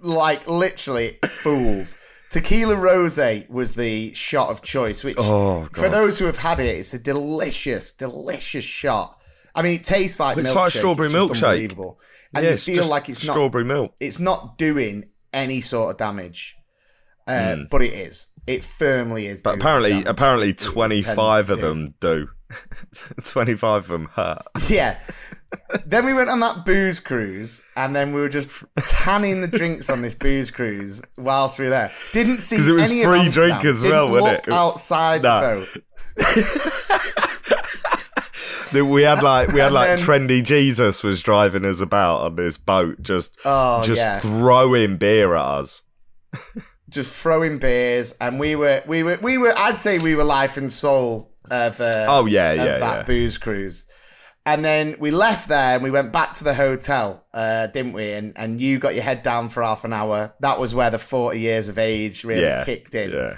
like 0.00 0.48
literally 0.48 1.18
fools. 1.22 2.00
Tequila 2.32 2.76
Rose 2.76 3.18
was 3.50 3.74
the 3.74 4.12
shot 4.14 4.48
of 4.48 4.62
choice, 4.62 5.04
which 5.04 5.16
Oh, 5.18 5.68
for 5.74 5.88
those 5.90 6.18
who 6.18 6.24
have 6.24 6.38
had 6.38 6.60
it, 6.60 6.64
it's 6.78 6.94
a 6.94 6.98
delicious, 6.98 7.90
delicious 7.92 8.64
shot. 8.64 9.20
I 9.54 9.60
mean, 9.60 9.74
it 9.74 9.84
tastes 9.84 10.18
like 10.18 10.38
It's 10.38 10.50
milkshake. 10.50 10.54
like 10.56 10.70
strawberry 10.70 11.06
It's 11.08 11.14
milkshake. 11.14 11.48
unbelievable. 11.50 12.00
and 12.34 12.44
Yeah, 12.44 12.50
you 12.52 12.56
feel 12.56 12.88
like 12.88 13.10
it's 13.10 13.22
not 13.26 13.32
strawberry 13.34 13.64
milk. 13.64 13.94
it's 14.00 14.18
not 14.18 14.56
doing 14.56 15.04
any 15.34 15.60
sort 15.60 15.90
of 15.90 15.98
damage, 15.98 16.56
uh, 17.28 17.56
Hmm. 17.56 17.62
but 17.70 17.82
it 17.82 17.92
is. 17.92 18.28
It 18.46 18.64
firmly 18.64 19.26
is. 19.26 19.42
But 19.42 19.56
apparently, 19.56 19.90
damage. 19.90 20.06
apparently, 20.08 20.54
twenty 20.54 21.02
five 21.02 21.50
of 21.50 21.60
them 21.60 21.90
do. 22.00 22.28
twenty 23.24 23.54
five 23.54 23.82
of 23.82 23.88
them 23.88 24.08
hurt. 24.14 24.42
Yeah. 24.70 24.98
then 25.86 26.04
we 26.06 26.14
went 26.14 26.28
on 26.30 26.40
that 26.40 26.64
booze 26.64 27.00
cruise, 27.00 27.62
and 27.76 27.94
then 27.94 28.12
we 28.14 28.20
were 28.20 28.28
just 28.28 28.50
tanning 28.80 29.40
the 29.40 29.48
drinks 29.48 29.88
on 29.90 30.02
this 30.02 30.14
booze 30.14 30.50
cruise 30.50 31.02
whilst 31.18 31.58
we 31.58 31.64
were 31.66 31.70
there. 31.70 31.90
Didn't 32.12 32.40
see 32.40 32.56
it 32.56 32.72
was 32.72 32.90
any 32.90 33.04
free 33.04 33.28
drink 33.30 33.64
as 33.64 33.82
Didn't 33.82 33.92
well, 33.96 34.10
wasn't 34.10 34.46
it? 34.48 34.52
Outside 34.52 35.22
Nah. 35.22 35.40
the 35.40 35.80
boat. 36.16 36.88
We 38.74 39.02
had 39.02 39.22
like 39.22 39.52
we 39.52 39.60
had 39.60 39.72
like 39.72 39.88
then- 39.88 39.98
trendy 39.98 40.42
Jesus 40.42 41.04
was 41.04 41.22
driving 41.22 41.64
us 41.66 41.82
about 41.82 42.22
on 42.22 42.36
this 42.36 42.56
boat, 42.56 43.02
just 43.02 43.38
Oh, 43.44 43.82
just 43.82 44.00
yeah. 44.00 44.18
throwing 44.18 44.96
beer 44.96 45.34
at 45.34 45.44
us. 45.44 45.82
just 46.88 47.12
throwing 47.14 47.58
beers, 47.58 48.14
and 48.18 48.40
we 48.40 48.56
were 48.56 48.82
we 48.86 49.02
were 49.02 49.18
we 49.20 49.36
were. 49.36 49.52
I'd 49.58 49.78
say 49.78 49.98
we 49.98 50.14
were 50.14 50.24
life 50.24 50.56
and 50.56 50.72
soul 50.72 51.30
of 51.50 51.82
uh, 51.82 52.06
Oh, 52.08 52.24
yeah, 52.24 52.52
of 52.52 52.56
yeah, 52.56 52.78
that 52.78 52.96
yeah. 53.00 53.02
booze 53.02 53.36
cruise. 53.36 53.84
And 54.44 54.64
then 54.64 54.96
we 54.98 55.12
left 55.12 55.48
there 55.48 55.74
and 55.76 55.84
we 55.84 55.90
went 55.92 56.12
back 56.12 56.34
to 56.34 56.44
the 56.44 56.54
hotel, 56.54 57.24
uh, 57.32 57.68
didn't 57.68 57.92
we? 57.92 58.10
And 58.12 58.32
and 58.36 58.60
you 58.60 58.78
got 58.80 58.94
your 58.94 59.04
head 59.04 59.22
down 59.22 59.48
for 59.50 59.62
half 59.62 59.84
an 59.84 59.92
hour. 59.92 60.34
That 60.40 60.58
was 60.58 60.74
where 60.74 60.90
the 60.90 60.98
40 60.98 61.38
years 61.38 61.68
of 61.68 61.78
age 61.78 62.24
really 62.24 62.42
Yeah. 62.42 62.64
kicked 62.64 62.94
in. 62.94 63.12
Yeah. 63.12 63.36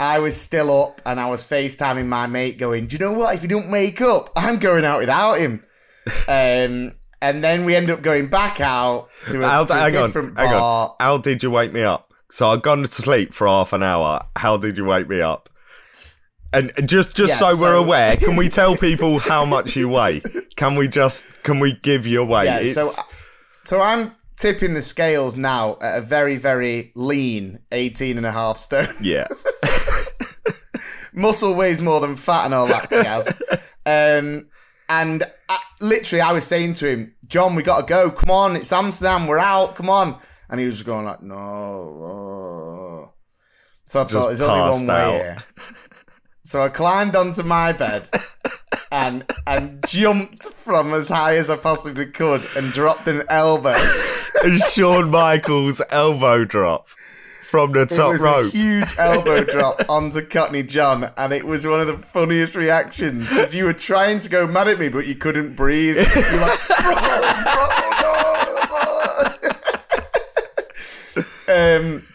I 0.00 0.20
was 0.20 0.40
still 0.40 0.70
up 0.84 1.02
and 1.04 1.18
I 1.20 1.26
was 1.26 1.42
FaceTiming 1.42 2.06
my 2.06 2.26
mate 2.26 2.56
going, 2.56 2.86
Do 2.86 2.94
you 2.94 2.98
know 3.00 3.12
what? 3.18 3.34
If 3.34 3.42
you 3.42 3.48
don't 3.48 3.70
wake 3.70 4.00
up, 4.00 4.30
I'm 4.36 4.58
going 4.58 4.84
out 4.84 5.00
without 5.00 5.34
him. 5.38 5.62
um, 6.28 6.92
and 7.20 7.42
then 7.44 7.64
we 7.64 7.74
end 7.76 7.90
up 7.90 8.00
going 8.00 8.28
back 8.28 8.60
out 8.60 9.08
to 9.28 9.42
a, 9.42 9.46
How, 9.46 9.64
to 9.64 9.74
a 9.74 9.76
hang 9.76 9.96
on, 9.96 10.06
different 10.08 10.38
hang 10.38 10.50
bar. 10.50 10.88
on. 10.90 10.94
How 11.00 11.18
did 11.18 11.42
you 11.42 11.50
wake 11.50 11.72
me 11.72 11.82
up? 11.82 12.10
So 12.30 12.46
I'd 12.48 12.62
gone 12.62 12.78
to 12.82 12.86
sleep 12.86 13.34
for 13.34 13.46
half 13.46 13.72
an 13.72 13.82
hour. 13.82 14.20
How 14.36 14.56
did 14.56 14.78
you 14.78 14.84
wake 14.84 15.08
me 15.08 15.20
up? 15.20 15.48
And 16.52 16.70
just 16.86 17.14
just 17.14 17.40
Yeah, 17.40 17.50
so, 17.50 17.60
we're 17.60 17.74
aware, 17.74 18.16
can 18.16 18.36
we 18.36 18.48
tell 18.48 18.74
people 18.88 19.18
how 19.18 19.44
much 19.44 19.76
you 19.76 19.88
weigh? 19.88 20.22
Can 20.56 20.76
we 20.76 20.88
just 20.88 21.42
can 21.44 21.60
we 21.60 21.74
give 21.74 22.06
you 22.06 22.22
a 22.22 22.24
weight? 22.24 22.46
Yeah, 22.46 22.60
It's- 22.60 22.74
so 22.96 23.02
so 23.62 23.80
I'm 23.82 24.12
tipping 24.36 24.72
the 24.74 24.80
scales 24.82 25.36
now 25.36 25.76
at 25.82 25.98
a 25.98 26.00
very, 26.00 26.36
very 26.36 26.92
lean 26.94 27.58
18 27.72 28.16
and 28.16 28.24
a 28.24 28.32
half 28.32 28.56
stone. 28.56 28.94
yeah. 29.00 29.26
Muscle 31.12 31.54
weighs 31.56 31.82
more 31.82 32.00
than 32.00 32.14
fat 32.16 32.44
and 32.44 32.54
all 32.54 32.66
that 32.68 32.88
jazz. 32.90 33.28
um, 33.84 34.46
and 34.88 35.24
I, 35.48 35.58
literally, 35.80 36.20
I 36.22 36.32
was 36.32 36.46
saying 36.46 36.74
to 36.74 36.88
him, 36.88 37.14
John, 37.26 37.56
we 37.56 37.62
got 37.62 37.80
to 37.80 37.86
go. 37.86 38.10
Come 38.10 38.30
on, 38.30 38.56
it's 38.56 38.72
Amsterdam. 38.72 39.26
We're 39.26 39.38
out. 39.38 39.74
Come 39.74 39.90
on. 39.90 40.16
And 40.48 40.60
he 40.60 40.66
was 40.66 40.82
going 40.82 41.04
like, 41.04 41.20
no. 41.22 41.34
oh." 41.36 43.12
So 43.86 44.00
I 44.00 44.04
thought, 44.04 44.28
there's 44.28 44.40
only 44.40 44.70
one 44.70 44.86
way 44.86 45.18
here. 45.18 45.36
So 46.48 46.62
I 46.62 46.70
climbed 46.70 47.14
onto 47.14 47.42
my 47.42 47.72
bed 47.72 48.08
and 48.90 49.22
and 49.46 49.84
jumped 49.86 50.48
from 50.48 50.94
as 50.94 51.10
high 51.10 51.36
as 51.36 51.50
I 51.50 51.58
possibly 51.58 52.06
could 52.06 52.40
and 52.56 52.72
dropped 52.72 53.06
an 53.06 53.22
elbow. 53.28 53.74
and 54.44 54.58
Shawn 54.58 55.10
Michaels 55.10 55.82
elbow 55.90 56.46
drop 56.46 56.88
from 56.88 57.72
the 57.72 57.82
It 57.82 57.90
top 57.90 58.12
was 58.12 58.22
rope. 58.22 58.46
a 58.54 58.56
huge 58.56 58.94
elbow 58.98 59.44
drop 59.44 59.82
onto 59.90 60.22
Cockney 60.22 60.62
John, 60.62 61.10
and 61.18 61.34
it 61.34 61.44
was 61.44 61.66
one 61.66 61.80
of 61.80 61.86
the 61.86 61.98
funniest 61.98 62.54
reactions 62.56 63.28
because 63.28 63.54
you 63.54 63.64
were 63.64 63.74
trying 63.74 64.18
to 64.20 64.30
go 64.30 64.46
mad 64.46 64.68
at 64.68 64.78
me, 64.78 64.88
but 64.88 65.06
you 65.06 65.16
couldn't 65.16 65.54
breathe. 65.54 65.96
You're 65.96 66.40
like, 66.40 66.58
bro, 66.80 66.94
bro, 66.94 67.66
no. 71.48 71.84
um, 71.96 72.06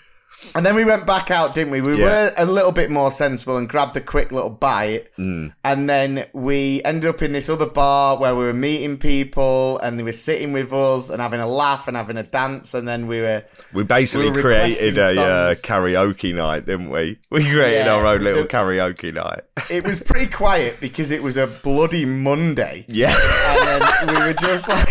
and 0.55 0.65
then 0.65 0.75
we 0.75 0.85
went 0.85 1.05
back 1.07 1.31
out, 1.31 1.55
didn't 1.55 1.71
we? 1.71 1.81
We 1.81 1.97
Yeah. 1.99 2.05
were 2.05 2.31
a 2.37 2.45
little 2.45 2.71
bit 2.71 2.91
more 2.91 3.09
sensible 3.11 3.57
and 3.57 3.67
grabbed 3.67 3.95
a 3.97 4.01
quick 4.01 4.31
little 4.31 4.49
bite. 4.49 5.09
Mm. 5.17 5.53
And 5.63 5.89
then 5.89 6.25
we 6.33 6.81
ended 6.85 7.09
up 7.09 7.21
in 7.21 7.31
this 7.33 7.49
other 7.49 7.65
bar 7.65 8.17
where 8.17 8.35
we 8.35 8.43
were 8.45 8.53
meeting 8.53 8.97
people 8.97 9.79
and 9.79 9.97
they 9.99 10.03
were 10.03 10.11
sitting 10.11 10.51
with 10.53 10.71
us 10.73 11.09
and 11.09 11.21
having 11.21 11.39
a 11.39 11.47
laugh 11.47 11.87
and 11.87 11.97
having 11.97 12.17
a 12.17 12.23
dance. 12.23 12.73
And 12.73 12.87
then 12.87 13.07
we 13.07 13.21
were 13.21 13.43
We 13.73 13.83
basically 13.83 14.29
we 14.29 14.35
were 14.37 14.41
created 14.41 14.97
a 14.97 15.19
uh, 15.21 15.53
karaoke 15.65 16.33
night, 16.35 16.65
didn't 16.65 16.89
we? 16.89 17.17
We 17.31 17.43
created 17.43 17.85
Yeah, 17.85 17.93
our 17.95 18.05
own 18.05 18.21
little 18.21 18.43
the- 18.43 18.49
karaoke 18.49 19.13
night. 19.13 19.41
it 19.69 19.83
was 19.83 19.99
pretty 20.01 20.29
quiet 20.31 20.79
because 20.79 21.09
it 21.11 21.23
was 21.23 21.37
a 21.37 21.47
bloody 21.47 22.05
Monday. 22.05 22.85
Yeah. 22.87 23.15
And 23.15 23.81
then 23.81 24.07
we 24.15 24.27
were 24.27 24.33
just 24.39 24.69
like, 24.69 24.87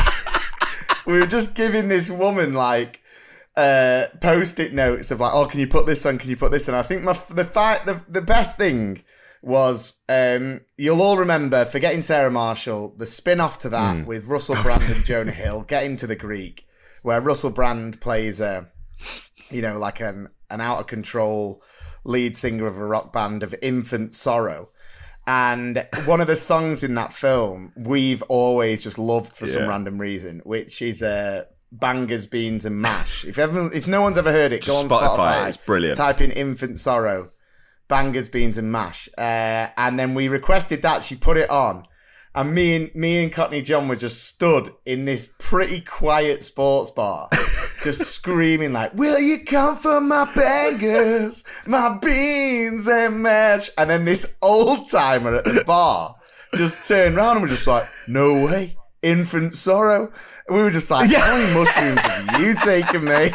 we 1.07 1.15
were 1.21 1.27
just 1.27 1.55
giving 1.55 1.89
this 1.89 2.11
woman 2.11 2.53
like, 2.53 3.01
uh, 3.57 4.07
post-it 4.21 4.73
notes 4.73 5.11
of 5.11 5.21
like, 5.21 5.33
oh, 5.35 5.47
can 5.47 5.61
you 5.61 5.67
put 5.67 5.87
this 5.87 6.07
on? 6.07 6.19
Can 6.19 6.31
you 6.31 6.37
put 6.37 6.53
this 6.53 6.69
on? 6.69 6.75
I 6.75 6.83
think 6.83 7.03
my 7.03 7.13
the 7.31 7.45
fight 7.45 7.85
the 7.87 8.03
the 8.09 8.23
best 8.23 8.57
thing 8.57 9.03
was 9.43 10.01
um, 10.09 10.61
you'll 10.79 11.03
all 11.03 11.17
remember 11.17 11.65
forgetting 11.65 12.01
Sarah 12.01 12.31
Marshall, 12.31 12.95
the 12.97 13.07
spin-off 13.07 13.59
to 13.59 13.69
that 13.71 14.07
with 14.07 14.27
Russell 14.27 14.55
Brand 14.63 14.85
and 14.85 15.05
Jonah 15.05 15.33
Hill, 15.33 15.63
Get 15.63 15.85
Him 15.85 15.97
to 15.97 16.07
the 16.07 16.15
Greek, 16.15 16.65
where 17.03 17.21
Russell 17.21 17.51
Brand 17.51 18.01
plays 18.01 18.41
a, 18.41 18.71
you 19.51 19.61
know, 19.61 19.79
like 19.79 20.01
an 20.01 20.29
an 20.49 20.61
out 20.61 20.81
of 20.81 20.87
control 20.87 21.63
lead 22.05 22.37
singer 22.37 22.67
of 22.67 22.79
a 22.79 22.87
rock 22.87 23.13
band 23.13 23.43
of 23.43 23.55
infant 23.61 24.15
sorrow. 24.15 24.71
And 25.27 25.87
one 26.05 26.21
of 26.21 26.27
the 26.27 26.37
songs 26.37 26.83
in 26.83 26.95
that 26.95 27.13
film 27.13 27.73
we've 27.77 28.23
always 28.23 28.83
just 28.83 28.99
loved 28.99 29.37
for 29.37 29.47
some 29.47 29.69
random 29.69 30.01
reason, 30.01 30.41
which 30.45 30.83
is 30.83 31.03
uh, 31.03 31.45
Bangers, 31.73 32.27
Beans 32.27 32.67
and 32.67 32.77
Mash. 32.81 33.25
If 33.25 33.39
everyone, 33.39 33.71
if 33.75 33.89
no 33.89 34.03
one's 34.03 34.19
ever 34.19 34.31
heard 34.31 34.53
it, 34.53 34.65
go 34.67 34.77
on 34.77 34.89
Spotify, 34.89 35.17
Spotify. 35.17 35.49
it's 35.49 35.57
brilliant. 35.57 35.97
Type 35.97 36.21
in 36.21 36.31
Infant 36.31 36.79
Sorrow, 36.79 37.31
Bangers, 37.89 38.29
Beans 38.29 38.59
and 38.59 38.71
Mash. 38.71 39.09
Uh, 39.17 39.69
and 39.79 39.99
then 39.99 40.13
we 40.15 40.29
requested 40.29 40.83
that 40.83 41.03
she 41.03 41.17
put 41.17 41.39
it 41.39 41.49
on. 41.49 41.85
And 42.35 42.55
me 42.55 42.77
and 42.77 42.95
me 42.95 43.23
and 43.23 43.33
Cockney 43.33 43.61
John 43.61 43.89
were 43.89 43.97
just 43.97 44.27
stood 44.27 44.71
in 44.87 45.05
this 45.05 45.35
pretty 45.39 45.81
quiet 45.81 46.43
sports 46.43 46.91
bar, 46.91 47.29
just 47.85 48.03
screaming 48.03 48.73
like, 48.73 48.95
"Will 48.95 49.21
you 49.21 49.45
come 49.45 49.77
for 49.77 50.01
my 50.01 50.25
bangers, 50.35 51.45
my 51.67 51.99
beans 52.01 52.89
and 52.89 53.23
mash?" 53.23 53.69
And 53.77 53.91
then 53.91 54.07
this 54.07 54.39
old 54.41 54.89
timer 54.91 55.35
at 55.35 55.45
the 55.45 55.63
bar 55.67 56.15
just 56.55 56.89
turned 56.89 57.17
around 57.17 57.33
and 57.37 57.43
was 57.43 57.51
just 57.51 57.67
like, 57.67 57.85
"No 58.09 58.47
way, 58.47 58.79
infant 59.03 59.55
sorrow." 59.55 60.11
And 60.49 60.57
we 60.57 60.63
were 60.63 60.71
just 60.71 60.91
like, 60.91 61.11
"How 61.13 61.37
many 61.37 61.55
mushrooms 61.55 62.01
have 62.01 62.41
you 62.41 62.55
taken, 62.65 63.05
mate?" 63.05 63.35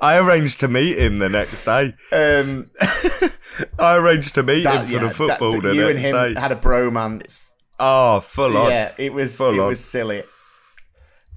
I 0.00 0.18
arranged 0.18 0.60
to 0.60 0.68
meet 0.68 0.98
him 0.98 1.18
the 1.18 1.28
next 1.28 1.64
day. 1.64 1.94
Um, 2.12 2.70
I 3.78 3.96
arranged 3.98 4.34
to 4.36 4.42
meet 4.42 4.64
that- 4.64 4.82
him 4.82 4.86
for 4.86 4.92
yeah, 4.92 5.08
the 5.08 5.10
football 5.14 5.52
that- 5.52 5.62
the 5.68 5.74
you 5.74 5.86
and 5.86 5.94
next 5.94 6.06
him 6.08 6.34
day. 6.34 6.40
had 6.40 6.52
a 6.52 6.56
bromance 6.56 7.52
oh, 7.78 8.20
full 8.20 8.56
on. 8.56 8.70
Yeah, 8.70 8.92
it 8.98 9.12
was 9.12 9.36
Full 9.38 9.54
it 9.54 9.60
on. 9.60 9.68
was 9.68 9.84
silly. 9.84 10.22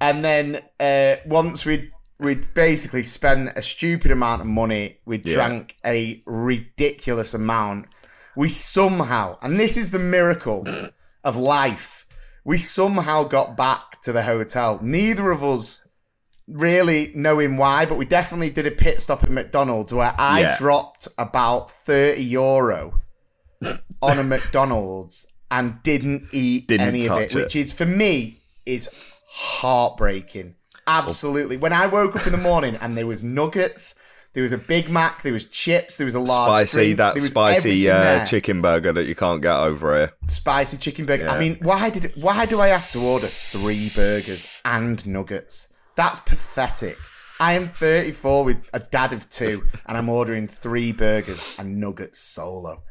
And 0.00 0.24
then 0.24 0.60
uh, 0.80 1.16
once 1.26 1.64
we 1.64 1.90
we'd 2.18 2.48
basically 2.54 3.02
spent 3.02 3.50
a 3.56 3.62
stupid 3.62 4.10
amount 4.10 4.40
of 4.40 4.46
money, 4.46 4.98
we 5.04 5.20
Yeah. 5.24 5.34
drank 5.34 5.76
a 5.84 6.22
ridiculous 6.26 7.34
amount. 7.34 7.86
We 8.36 8.48
somehow, 8.48 9.38
and 9.42 9.58
this 9.60 9.76
is 9.76 9.90
the 9.90 9.98
miracle 9.98 10.66
of 11.24 11.36
life, 11.36 12.05
we 12.46 12.56
somehow 12.56 13.24
got 13.24 13.56
back 13.56 14.00
to 14.02 14.12
the 14.12 14.22
hotel. 14.22 14.78
Neither 14.80 15.30
of 15.32 15.42
us 15.42 15.86
really 16.46 17.10
knowing 17.12 17.56
why, 17.56 17.84
but 17.86 17.98
we 17.98 18.04
definitely 18.04 18.50
did 18.50 18.66
a 18.66 18.70
pit 18.70 19.00
stop 19.00 19.24
at 19.24 19.30
McDonald's 19.30 19.92
where 19.92 20.14
I 20.16 20.40
Yeah. 20.42 20.56
dropped 20.56 21.08
about 21.18 21.68
30 21.70 22.22
euro 22.22 23.00
on 24.00 24.18
a 24.18 24.22
McDonald's 24.22 25.26
and 25.50 25.82
didn't 25.82 26.28
eat 26.30 26.68
Didn't 26.68 26.86
any 26.86 27.08
of 27.08 27.18
it, 27.18 27.34
it. 27.34 27.34
which 27.34 27.56
is 27.56 27.72
for 27.72 27.84
me 27.86 28.38
is 28.64 28.88
heartbreaking. 29.28 30.54
Absolutely. 30.86 31.56
When 31.56 31.72
I 31.72 31.88
woke 31.88 32.14
up 32.14 32.26
in 32.26 32.32
the 32.32 32.38
morning 32.38 32.76
and 32.80 32.96
there 32.96 33.08
was 33.08 33.24
nuggets, 33.24 33.96
there 34.36 34.42
was 34.42 34.52
a 34.52 34.58
Big 34.58 34.90
Mac, 34.90 35.22
there 35.22 35.32
was 35.32 35.46
chips, 35.46 35.96
there 35.96 36.04
was 36.04 36.14
a 36.14 36.20
large 36.20 36.68
Spicy, 36.68 36.94
drink, 36.94 36.98
that 36.98 37.18
spicy 37.18 37.88
uh, 37.88 38.26
chicken 38.26 38.60
burger 38.60 38.92
that 38.92 39.04
you 39.06 39.14
can't 39.14 39.40
get 39.40 39.56
over 39.56 39.96
here. 39.96 40.12
spicy 40.26 40.76
chicken 40.76 41.06
burger. 41.06 41.26
I 41.26 41.38
mean, 41.38 41.56
why 41.62 41.88
did 41.88 42.12
why 42.16 42.44
do 42.44 42.60
I 42.60 42.66
have 42.66 42.86
to 42.88 43.00
order 43.00 43.28
three 43.28 43.88
burgers 43.88 44.46
and 44.62 45.04
nuggets? 45.06 45.72
That's 45.94 46.18
pathetic. 46.18 46.98
I 47.40 47.54
am 47.54 47.62
34 47.62 48.44
with 48.44 48.68
a 48.74 48.80
dad 48.80 49.14
of 49.14 49.26
two, 49.30 49.66
and 49.86 49.96
I'm 49.96 50.10
ordering 50.10 50.48
three 50.48 50.92
burgers 50.92 51.56
and 51.58 51.80
nuggets 51.80 52.18
solo. 52.18 52.82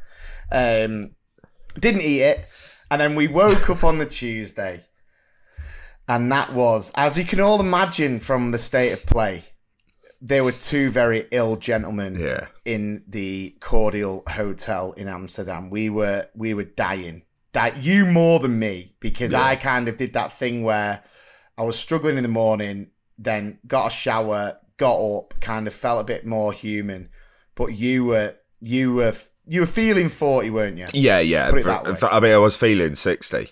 Um, 0.50 1.14
didn't 1.78 2.02
eat 2.02 2.22
it, 2.22 2.48
and 2.90 3.00
then 3.00 3.14
we 3.14 3.28
woke 3.28 3.70
up 3.70 3.84
on 3.84 3.98
the 3.98 4.06
Tuesday, 4.06 4.80
and 6.08 6.32
that 6.32 6.52
was, 6.52 6.90
as 6.96 7.16
you 7.16 7.24
can 7.24 7.40
all 7.40 7.60
imagine 7.60 8.18
from 8.18 8.50
the 8.50 8.58
state 8.58 8.90
of 8.90 9.06
play, 9.06 9.44
there 10.28 10.42
were 10.42 10.52
two 10.52 10.90
very 10.90 11.24
ill 11.30 11.56
gentlemen 11.56 12.18
Yeah. 12.18 12.46
in 12.64 13.04
the 13.06 13.56
Cordial 13.60 14.24
Hotel 14.28 14.92
in 14.96 15.06
Amsterdam. 15.08 15.70
We 15.70 15.88
were 15.88 16.26
we 16.34 16.52
were 16.54 16.64
dying. 16.64 17.22
Di- 17.52 17.78
you 17.80 18.06
more 18.06 18.40
than 18.40 18.58
me 18.58 18.94
because 19.00 19.32
I 19.34 19.56
kind 19.56 19.88
of 19.88 19.96
did 19.96 20.12
that 20.14 20.32
thing 20.32 20.62
where 20.62 21.02
I 21.56 21.62
was 21.62 21.78
struggling 21.78 22.16
in 22.16 22.22
the 22.22 22.28
morning, 22.28 22.88
then 23.18 23.58
got 23.66 23.86
a 23.86 23.90
shower, 23.90 24.58
got 24.76 24.96
up, 24.98 25.34
kind 25.40 25.66
of 25.66 25.72
felt 25.72 26.00
a 26.00 26.04
bit 26.04 26.26
more 26.26 26.52
human. 26.52 27.08
But 27.54 27.68
you 27.68 28.04
were 28.06 28.34
you 28.60 28.94
were 28.94 29.14
you 29.46 29.60
were 29.60 29.66
feeling 29.66 30.08
forty, 30.08 30.50
weren't 30.50 30.76
you? 30.76 30.86
Yeah, 30.92 31.20
yeah. 31.20 31.50
Put 31.50 31.60
it 31.60 31.66
that 31.66 31.86
way. 31.86 31.94
I 32.10 32.20
mean, 32.20 32.32
I 32.32 32.38
was 32.38 32.56
feeling 32.56 32.94
60, 32.96 33.50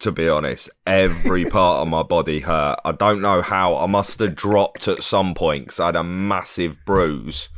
to 0.00 0.12
be 0.12 0.28
honest. 0.28 0.70
Every 0.86 1.44
part 1.44 1.82
of 1.82 1.88
my 1.88 2.02
body 2.02 2.40
hurt. 2.40 2.76
I 2.84 2.92
don't 2.92 3.20
know 3.20 3.42
how. 3.42 3.76
I 3.76 3.86
must 3.86 4.20
have 4.20 4.34
dropped 4.34 4.88
at 4.88 5.02
some 5.02 5.34
point 5.34 5.66
because 5.66 5.80
I 5.80 5.86
had 5.86 5.96
a 5.96 6.04
massive 6.04 6.84
bruise 6.84 7.48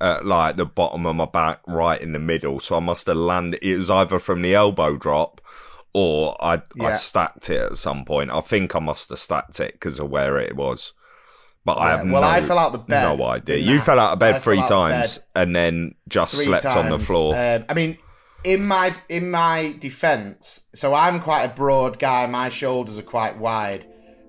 at 0.00 0.26
like 0.26 0.56
the 0.56 0.66
bottom 0.66 1.06
of 1.06 1.16
my 1.16 1.26
back, 1.26 1.60
right 1.66 2.00
in 2.00 2.12
the 2.12 2.18
middle. 2.18 2.60
So 2.60 2.76
I 2.76 2.80
must 2.80 3.06
have 3.06 3.16
landed. 3.16 3.60
It 3.62 3.76
was 3.76 3.90
either 3.90 4.18
from 4.18 4.42
the 4.42 4.54
elbow 4.54 4.96
drop 4.96 5.40
or 5.94 6.36
I, 6.40 6.60
I 6.80 6.92
stacked 6.94 7.48
it 7.48 7.62
at 7.72 7.78
some 7.78 8.04
point. 8.04 8.30
I 8.30 8.40
think 8.42 8.76
I 8.76 8.80
must 8.80 9.08
have 9.08 9.18
stacked 9.18 9.58
it 9.60 9.72
because 9.72 9.98
of 9.98 10.10
where 10.10 10.36
it 10.38 10.54
was. 10.54 10.92
But 11.64 11.78
I 11.78 11.96
have 11.96 12.08
well, 12.08 12.22
no, 12.22 12.28
I 12.28 12.42
fell 12.42 12.58
out 12.58 12.72
the 12.72 12.78
bed, 12.78 13.18
no 13.18 13.24
idea. 13.26 13.56
You 13.56 13.80
fell 13.80 13.98
out 13.98 14.12
of 14.12 14.18
bed 14.20 14.36
I 14.36 14.38
three 14.38 14.58
fell 14.58 14.64
out 14.64 14.92
of 14.92 14.92
times 14.92 15.18
bed 15.18 15.26
and 15.34 15.56
then 15.56 15.92
just 16.06 16.34
slept 16.34 16.64
on 16.64 16.90
the 16.90 16.98
floor. 17.00 17.34
Um, 17.34 17.64
I 17.68 17.74
mean, 17.74 17.98
in 18.46 18.64
my 18.66 18.92
in 19.08 19.30
my 19.30 19.74
defense, 19.80 20.68
so 20.72 20.94
I'm 20.94 21.20
quite 21.20 21.42
a 21.44 21.48
broad 21.54 21.98
guy. 21.98 22.26
My 22.26 22.48
shoulders 22.48 22.98
are 22.98 23.02
quite 23.02 23.36
wide. 23.38 23.86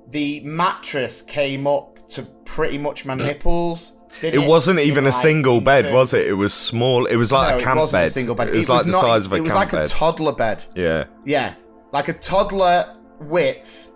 The 0.10 0.40
mattress 0.42 1.22
came 1.22 1.68
up 1.68 2.00
to 2.10 2.24
pretty 2.46 2.78
much 2.78 3.06
my 3.06 3.16
nipples. 3.28 4.00
did 4.22 4.34
It 4.34 4.48
wasn't 4.48 4.80
even 4.80 5.04
a 5.04 5.08
like- 5.10 5.14
single 5.22 5.62
bed, 5.62 5.84
terms- 5.84 5.94
was 5.94 6.14
it? 6.14 6.26
It 6.28 6.34
was 6.34 6.54
small. 6.54 7.06
It 7.06 7.16
was 7.18 7.32
like 7.32 7.50
No, 7.56 7.58
a 7.60 7.64
camp 7.64 7.78
it 7.78 7.82
wasn't 7.82 8.02
bed. 8.02 8.08
a 8.08 8.10
single 8.10 8.36
bed. 8.36 8.48
It 8.50 8.56
was 8.56 8.70
like 8.70 8.86
the 8.86 8.92
not- 8.92 9.02
size 9.02 9.26
of 9.26 9.32
a 9.34 9.36
camp 9.36 9.46
bed. 9.48 9.52
It 9.52 9.54
was 9.54 9.54
like 9.54 9.72
bed. 9.72 9.86
a 9.86 9.88
toddler 9.88 10.34
bed. 10.34 10.66
yeah. 10.76 11.04
Yeah, 11.26 11.54
like 11.92 12.08
a 12.08 12.14
toddler 12.14 12.96
width 13.20 13.92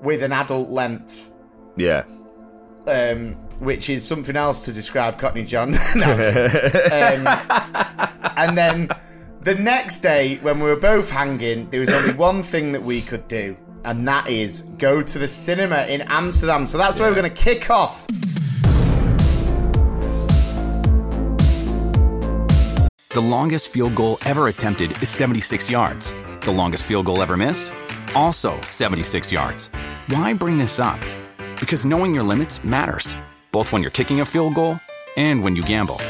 with 0.00 0.22
an 0.22 0.32
adult 0.32 0.68
length, 0.70 1.32
Yeah. 1.76 2.04
um, 2.86 3.34
which 3.58 3.90
is 3.90 4.06
something 4.06 4.36
else 4.36 4.64
to 4.66 4.72
describe 4.72 5.18
Cockney 5.18 5.44
John. 5.44 5.72
No. 5.96 6.12
um, 6.12 7.26
and 8.36 8.56
then 8.56 8.88
the 9.40 9.54
next 9.54 9.98
day, 9.98 10.36
when 10.42 10.58
we 10.58 10.68
were 10.68 10.76
both 10.76 11.10
hanging, 11.10 11.70
there 11.70 11.80
was 11.80 11.90
only 11.90 12.14
one 12.14 12.42
thing 12.42 12.72
that 12.72 12.82
we 12.82 13.00
could 13.00 13.28
do, 13.28 13.56
and 13.84 14.06
that 14.08 14.28
is 14.28 14.62
go 14.62 15.02
to 15.02 15.18
the 15.18 15.28
cinema 15.28 15.82
in 15.82 16.02
Amsterdam. 16.02 16.66
So 16.66 16.78
that's 16.78 16.98
where 16.98 17.08
we're 17.08 17.20
going 17.20 17.32
to 17.32 17.42
kick 17.42 17.70
off. 17.70 18.06
The 23.10 23.20
longest 23.22 23.68
field 23.68 23.94
goal 23.94 24.18
ever 24.24 24.48
attempted 24.48 25.02
is 25.02 25.08
76 25.08 25.70
yards. 25.70 26.12
The 26.42 26.52
longest 26.52 26.84
field 26.84 27.06
goal 27.06 27.22
ever 27.22 27.36
missed? 27.36 27.72
Also 28.14 28.60
76 28.62 29.32
yards. 29.32 29.68
Why 30.08 30.34
bring 30.34 30.58
this 30.58 30.78
up? 30.78 31.00
Because 31.58 31.84
knowing 31.84 32.14
your 32.14 32.22
limits 32.22 32.62
matters, 32.62 33.16
both 33.50 33.72
when 33.72 33.82
you're 33.82 33.90
kicking 33.90 34.20
a 34.20 34.24
field 34.24 34.54
goal 34.54 34.78
and 35.16 35.42
when 35.42 35.56
you 35.56 35.62
gamble. 35.62 36.00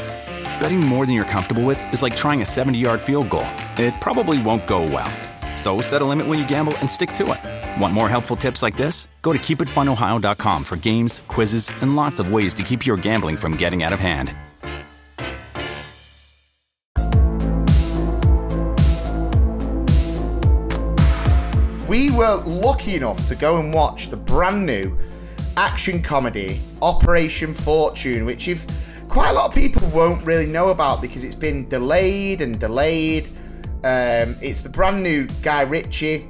Betting 0.59 0.79
more 0.79 1.05
than 1.05 1.15
you're 1.15 1.25
comfortable 1.25 1.63
with 1.63 1.81
is 1.93 2.01
like 2.01 2.15
trying 2.15 2.41
a 2.41 2.45
70 2.45 2.77
yard 2.77 3.01
field 3.01 3.29
goal. 3.29 3.47
It 3.77 3.93
probably 4.01 4.41
won't 4.41 4.67
go 4.67 4.83
well. 4.83 5.11
So 5.55 5.81
set 5.81 6.01
a 6.01 6.05
limit 6.05 6.27
when 6.27 6.39
you 6.39 6.47
gamble 6.47 6.77
and 6.77 6.89
stick 6.89 7.11
to 7.13 7.31
it. 7.33 7.81
Want 7.81 7.93
more 7.93 8.09
helpful 8.09 8.35
tips 8.35 8.61
like 8.63 8.77
this? 8.77 9.07
Go 9.21 9.33
to 9.33 9.39
keepitfunohio.com 9.39 10.63
for 10.63 10.75
games, 10.75 11.21
quizzes, 11.27 11.69
and 11.81 11.95
lots 11.95 12.19
of 12.19 12.31
ways 12.31 12.53
to 12.53 12.63
keep 12.63 12.85
your 12.85 12.97
gambling 12.97 13.35
from 13.37 13.57
getting 13.57 13.83
out 13.83 13.93
of 13.93 13.99
hand. 13.99 14.33
we 21.89 22.11
were 22.11 22.43
lucky 22.45 22.93
enough 22.93 23.25
to 23.25 23.35
go 23.35 23.57
and 23.57 23.73
watch 23.73 24.09
the 24.09 24.15
brand 24.15 24.63
new 24.63 24.95
action 25.57 26.01
comedy 26.03 26.61
Operation 26.83 27.51
Fortune, 27.51 28.25
which 28.25 28.47
if 28.47 28.67
quite 29.09 29.31
a 29.31 29.33
lot 29.33 29.47
of 29.47 29.55
people 29.55 29.89
won't 29.89 30.23
really 30.25 30.45
know 30.45 30.69
about 30.69 31.01
because 31.01 31.23
it's 31.23 31.35
been 31.35 31.67
delayed 31.67 32.41
and 32.41 32.59
delayed. 32.59 33.27
Um, 33.83 34.35
it's 34.41 34.61
the 34.61 34.69
brand 34.69 35.01
new 35.01 35.27
Guy 35.41 35.63
Ritchie 35.63 36.27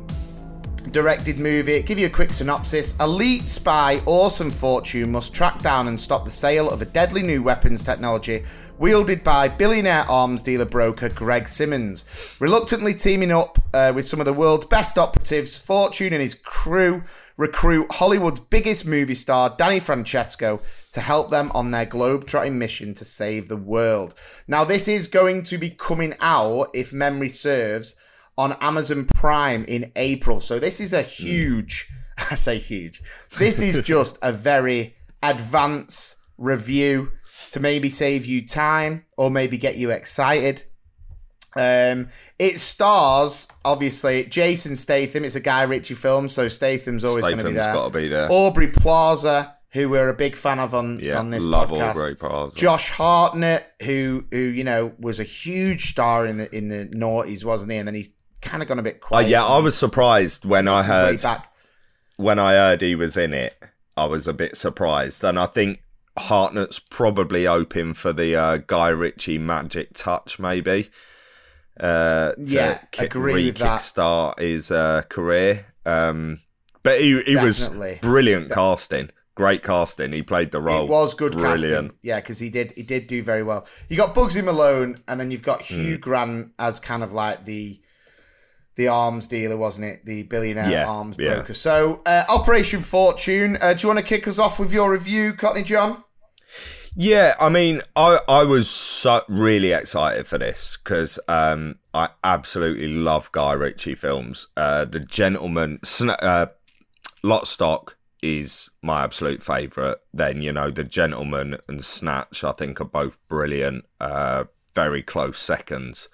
directed 0.91 1.39
movie. 1.39 1.81
Give 1.81 1.99
you 1.99 2.07
a 2.07 2.09
quick 2.09 2.33
synopsis. 2.33 2.99
Elite 2.99 3.47
spy 3.47 4.01
Orson 4.05 4.49
Fortune 4.49 5.11
must 5.11 5.33
track 5.33 5.59
down 5.59 5.87
and 5.87 5.99
stop 5.99 6.25
the 6.25 6.31
sale 6.31 6.69
of 6.69 6.81
a 6.81 6.85
deadly 6.85 7.21
new 7.21 7.43
weapons 7.43 7.83
technology 7.83 8.43
wielded 8.77 9.23
by 9.23 9.47
billionaire 9.47 10.05
arms 10.09 10.41
dealer 10.41 10.65
broker 10.65 11.09
Greg 11.09 11.47
Simmons. 11.47 12.37
Reluctantly 12.39 12.93
teaming 12.93 13.31
up 13.31 13.59
uh, 13.73 13.91
with 13.93 14.05
some 14.05 14.19
of 14.19 14.25
the 14.25 14.33
world's 14.33 14.65
best 14.65 14.97
operatives, 14.97 15.59
Fortune 15.59 16.13
and 16.13 16.21
his 16.21 16.35
crew 16.35 17.03
recruit 17.37 17.91
Hollywood's 17.91 18.39
biggest 18.39 18.85
movie 18.85 19.13
star, 19.13 19.53
Danny 19.57 19.79
Francesco, 19.79 20.61
to 20.91 21.01
help 21.01 21.29
them 21.29 21.51
on 21.53 21.71
their 21.71 21.85
globe-trotting 21.85 22.57
mission 22.57 22.93
to 22.95 23.05
save 23.05 23.47
the 23.47 23.57
world. 23.57 24.13
Now, 24.47 24.65
this 24.65 24.87
is 24.87 25.07
going 25.07 25.43
to 25.43 25.57
be 25.57 25.69
coming 25.69 26.15
out, 26.19 26.69
if 26.73 26.91
memory 26.91 27.29
serves, 27.29 27.95
on 28.39 28.53
Amazon 28.61 29.05
Prime 29.05 29.65
in 29.65 29.91
April. 29.97 30.39
So 30.39 30.59
this 30.59 30.79
is 30.79 30.93
a 30.93 31.01
huge, 31.01 31.89
I 32.31 32.35
say 32.35 32.57
huge, 32.57 33.03
this 33.37 33.59
is 33.59 33.83
just 33.83 34.17
a 34.21 34.31
very 34.31 34.95
advanced 35.21 36.15
review 36.37 37.11
to 37.51 37.59
maybe 37.59 37.89
save 37.89 38.25
you 38.25 38.45
time 38.47 39.05
or 39.17 39.29
maybe 39.29 39.57
get 39.57 39.75
you 39.77 39.91
excited. 39.91 40.63
Um, 41.57 42.07
it 42.37 42.59
stars 42.59 43.49
obviously 43.65 44.23
Jason 44.23 44.77
Statham. 44.77 45.25
It's 45.25 45.35
a 45.35 45.41
Guy 45.41 45.63
Ritchie 45.63 45.95
film, 45.95 46.29
so 46.29 46.47
Statham's 46.47 47.03
always 47.03 47.25
going 47.25 47.39
to 47.39 47.43
be 47.43 47.49
Statham's 47.51 47.65
there. 47.65 47.73
gotta 47.73 47.93
be 47.93 48.07
there. 48.07 48.27
Aubrey 48.31 48.67
Plaza, 48.67 49.57
who 49.71 49.89
we're 49.89 50.07
a 50.07 50.13
big 50.13 50.37
fan 50.37 50.59
of 50.59 50.73
on 50.73 50.99
Yeah, 51.01 51.19
on 51.19 51.31
this 51.31 51.43
love 51.43 51.71
podcast. 51.71 51.95
Aubrey 51.97 52.15
Plaza. 52.15 52.55
Josh 52.55 52.91
Hartnett, 52.91 53.73
who 53.83 54.25
who 54.31 54.37
you 54.37 54.63
know 54.63 54.93
was 54.99 55.19
a 55.19 55.23
huge 55.25 55.89
star 55.89 56.25
in 56.25 56.37
the 56.37 56.55
in 56.55 56.69
the 56.69 56.85
noughties, 56.85 57.43
wasn't 57.43 57.71
he? 57.71 57.77
And 57.79 57.87
then 57.87 57.95
he's 57.95 58.13
kind 58.41 58.61
of 58.63 58.69
gone 58.69 58.79
a 58.79 58.83
bit 58.83 59.01
Uh, 59.11 59.19
yeah, 59.19 59.43
I 59.45 59.59
was 59.59 59.77
surprised 59.77 60.45
when 60.45 60.67
I 60.67 60.83
heard 60.83 61.21
back. 61.21 61.51
when 62.17 62.39
I 62.39 62.53
heard 62.53 62.81
he 62.81 62.95
was 62.95 63.17
in 63.17 63.33
it. 63.33 63.57
I 63.97 64.05
was 64.05 64.27
a 64.27 64.33
bit 64.33 64.55
surprised, 64.55 65.23
and 65.23 65.37
I 65.37 65.45
think 65.45 65.83
Hartnett's 66.17 66.79
probably 66.79 67.45
hoping 67.45 67.93
for 67.93 68.13
the 68.13 68.35
uh, 68.35 68.57
Guy 68.57 68.89
Ritchie 68.89 69.37
magic 69.37 69.89
touch, 69.93 70.39
maybe. 70.39 70.89
Uh, 71.79 72.33
to 72.33 72.41
Yeah, 72.43 72.77
ki- 72.91 73.05
agree 73.05 73.45
with 73.47 73.57
that. 73.57 73.65
re-kickstart 73.65 74.39
his 74.39 74.71
uh, 74.71 75.03
career. 75.09 75.67
Um, 75.85 76.39
but 76.83 76.99
he 76.99 77.21
he 77.23 77.35
was 77.35 77.69
brilliant 78.01 78.51
casting, 78.51 79.09
great 79.35 79.63
casting. 79.63 80.11
He 80.13 80.21
played 80.23 80.51
the 80.51 80.61
role. 80.61 80.83
It 80.85 80.89
was 80.89 81.13
good 81.13 81.33
brilliant. 81.33 81.61
casting. 81.91 81.91
Yeah, 82.01 82.19
because 82.19 82.39
he 82.39 82.49
did 82.49 82.73
he 82.75 82.83
did 82.83 83.07
do 83.07 83.21
very 83.21 83.43
well. 83.43 83.65
You 83.89 83.97
got 83.97 84.13
Bugzy 84.15 84.43
Malone, 84.43 84.97
and 85.07 85.19
then 85.19 85.31
you've 85.31 85.43
got 85.43 85.61
Hugh 85.63 85.97
Mm. 85.97 86.01
Grant 86.01 86.51
as 86.59 86.79
kind 86.79 87.03
of 87.03 87.11
like 87.13 87.45
the 87.45 87.79
the 88.79 88.87
arms 88.87 89.27
dealer, 89.27 89.57
wasn't 89.57 89.85
it? 89.85 90.05
The 90.05 90.23
billionaire 90.23 90.71
Yeah, 90.71 90.87
arms 90.89 91.17
yeah. 91.19 91.35
broker. 91.35 91.53
So, 91.53 92.01
uh, 92.05 92.23
Operation 92.29 92.81
Fortune. 92.81 93.57
Uh, 93.59 93.73
do 93.73 93.83
you 93.83 93.89
want 93.93 93.99
to 93.99 94.05
kick 94.05 94.25
us 94.25 94.39
off 94.39 94.57
with 94.57 94.71
your 94.71 94.89
review, 94.89 95.33
Cockney 95.33 95.63
John? 95.63 96.01
Yeah, 96.95 97.33
I 97.41 97.49
mean, 97.49 97.81
I 97.97 98.19
I 98.27 98.43
was 98.45 98.69
so 98.69 99.21
really 99.27 99.73
excited 99.73 100.27
for 100.27 100.37
this 100.37 100.77
because 100.81 101.19
um, 101.27 101.75
I 101.93 102.09
absolutely 102.23 102.87
love 102.87 103.31
Guy 103.33 103.51
Ritchie 103.51 103.95
films. 103.95 104.47
Uh, 104.55 104.85
the 104.85 105.01
Gentleman, 105.01 105.79
Sna- 105.83 106.17
uh, 106.21 106.45
Lock 107.21 107.47
Stock 107.47 107.97
is 108.23 108.69
my 108.81 109.03
absolute 109.03 109.43
favourite. 109.43 109.97
Then 110.13 110.41
you 110.41 110.53
know, 110.53 110.71
The 110.71 110.85
Gentleman 110.85 111.57
and 111.67 111.83
Snatch, 111.83 112.45
I 112.45 112.53
think, 112.53 112.79
are 112.79 112.85
both 112.85 113.17
brilliant. 113.27 113.83
Uh, 113.99 114.45
very 114.73 115.01
close 115.03 115.37
seconds. 115.37 116.07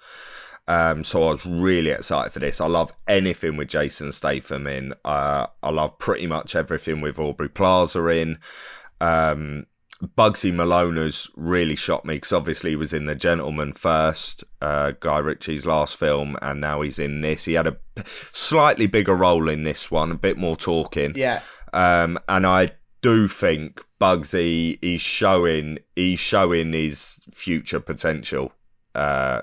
Um, 0.68 1.04
so 1.04 1.24
I 1.24 1.30
was 1.30 1.46
really 1.46 1.90
excited 1.90 2.32
for 2.32 2.40
this. 2.40 2.60
I 2.60 2.66
love 2.66 2.92
anything 3.06 3.56
with 3.56 3.68
Jason 3.68 4.10
Statham 4.12 4.66
in. 4.66 4.94
Uh, 5.04 5.46
I 5.62 5.70
love 5.70 5.98
pretty 5.98 6.26
much 6.26 6.56
everything 6.56 7.00
with 7.00 7.18
Aubrey 7.18 7.48
Plaza 7.48 8.04
in. 8.08 8.38
Um, 9.00 9.66
Bugzy 10.02 10.52
Malone 10.52 10.96
has 10.96 11.30
really 11.36 11.76
shocked 11.76 12.04
me 12.04 12.16
because 12.16 12.32
obviously 12.32 12.70
he 12.70 12.76
was 12.76 12.92
in 12.92 13.06
The 13.06 13.14
Gentleman 13.14 13.72
first, 13.72 14.44
uh, 14.60 14.92
Guy 15.00 15.18
Ritchie's 15.20 15.64
last 15.64 15.96
film, 15.96 16.36
and 16.42 16.60
now 16.60 16.82
he's 16.82 16.98
in 16.98 17.22
this. 17.22 17.46
He 17.46 17.54
had 17.54 17.66
a 17.66 17.78
slightly 18.04 18.86
bigger 18.86 19.14
role 19.14 19.48
in 19.48 19.62
this 19.62 19.90
one, 19.90 20.10
a 20.10 20.18
bit 20.18 20.36
more 20.36 20.56
talking. 20.56 21.12
Yeah, 21.16 21.40
Um, 21.72 22.18
and 22.28 22.46
I 22.46 22.72
do 23.00 23.26
think 23.28 23.82
Bugzy 24.00 24.78
is 24.82 25.00
showing 25.00 25.78
he's 25.94 26.20
showing 26.20 26.72
his 26.72 27.20
future 27.30 27.80
potential. 27.80 28.52
Uh, 28.94 29.42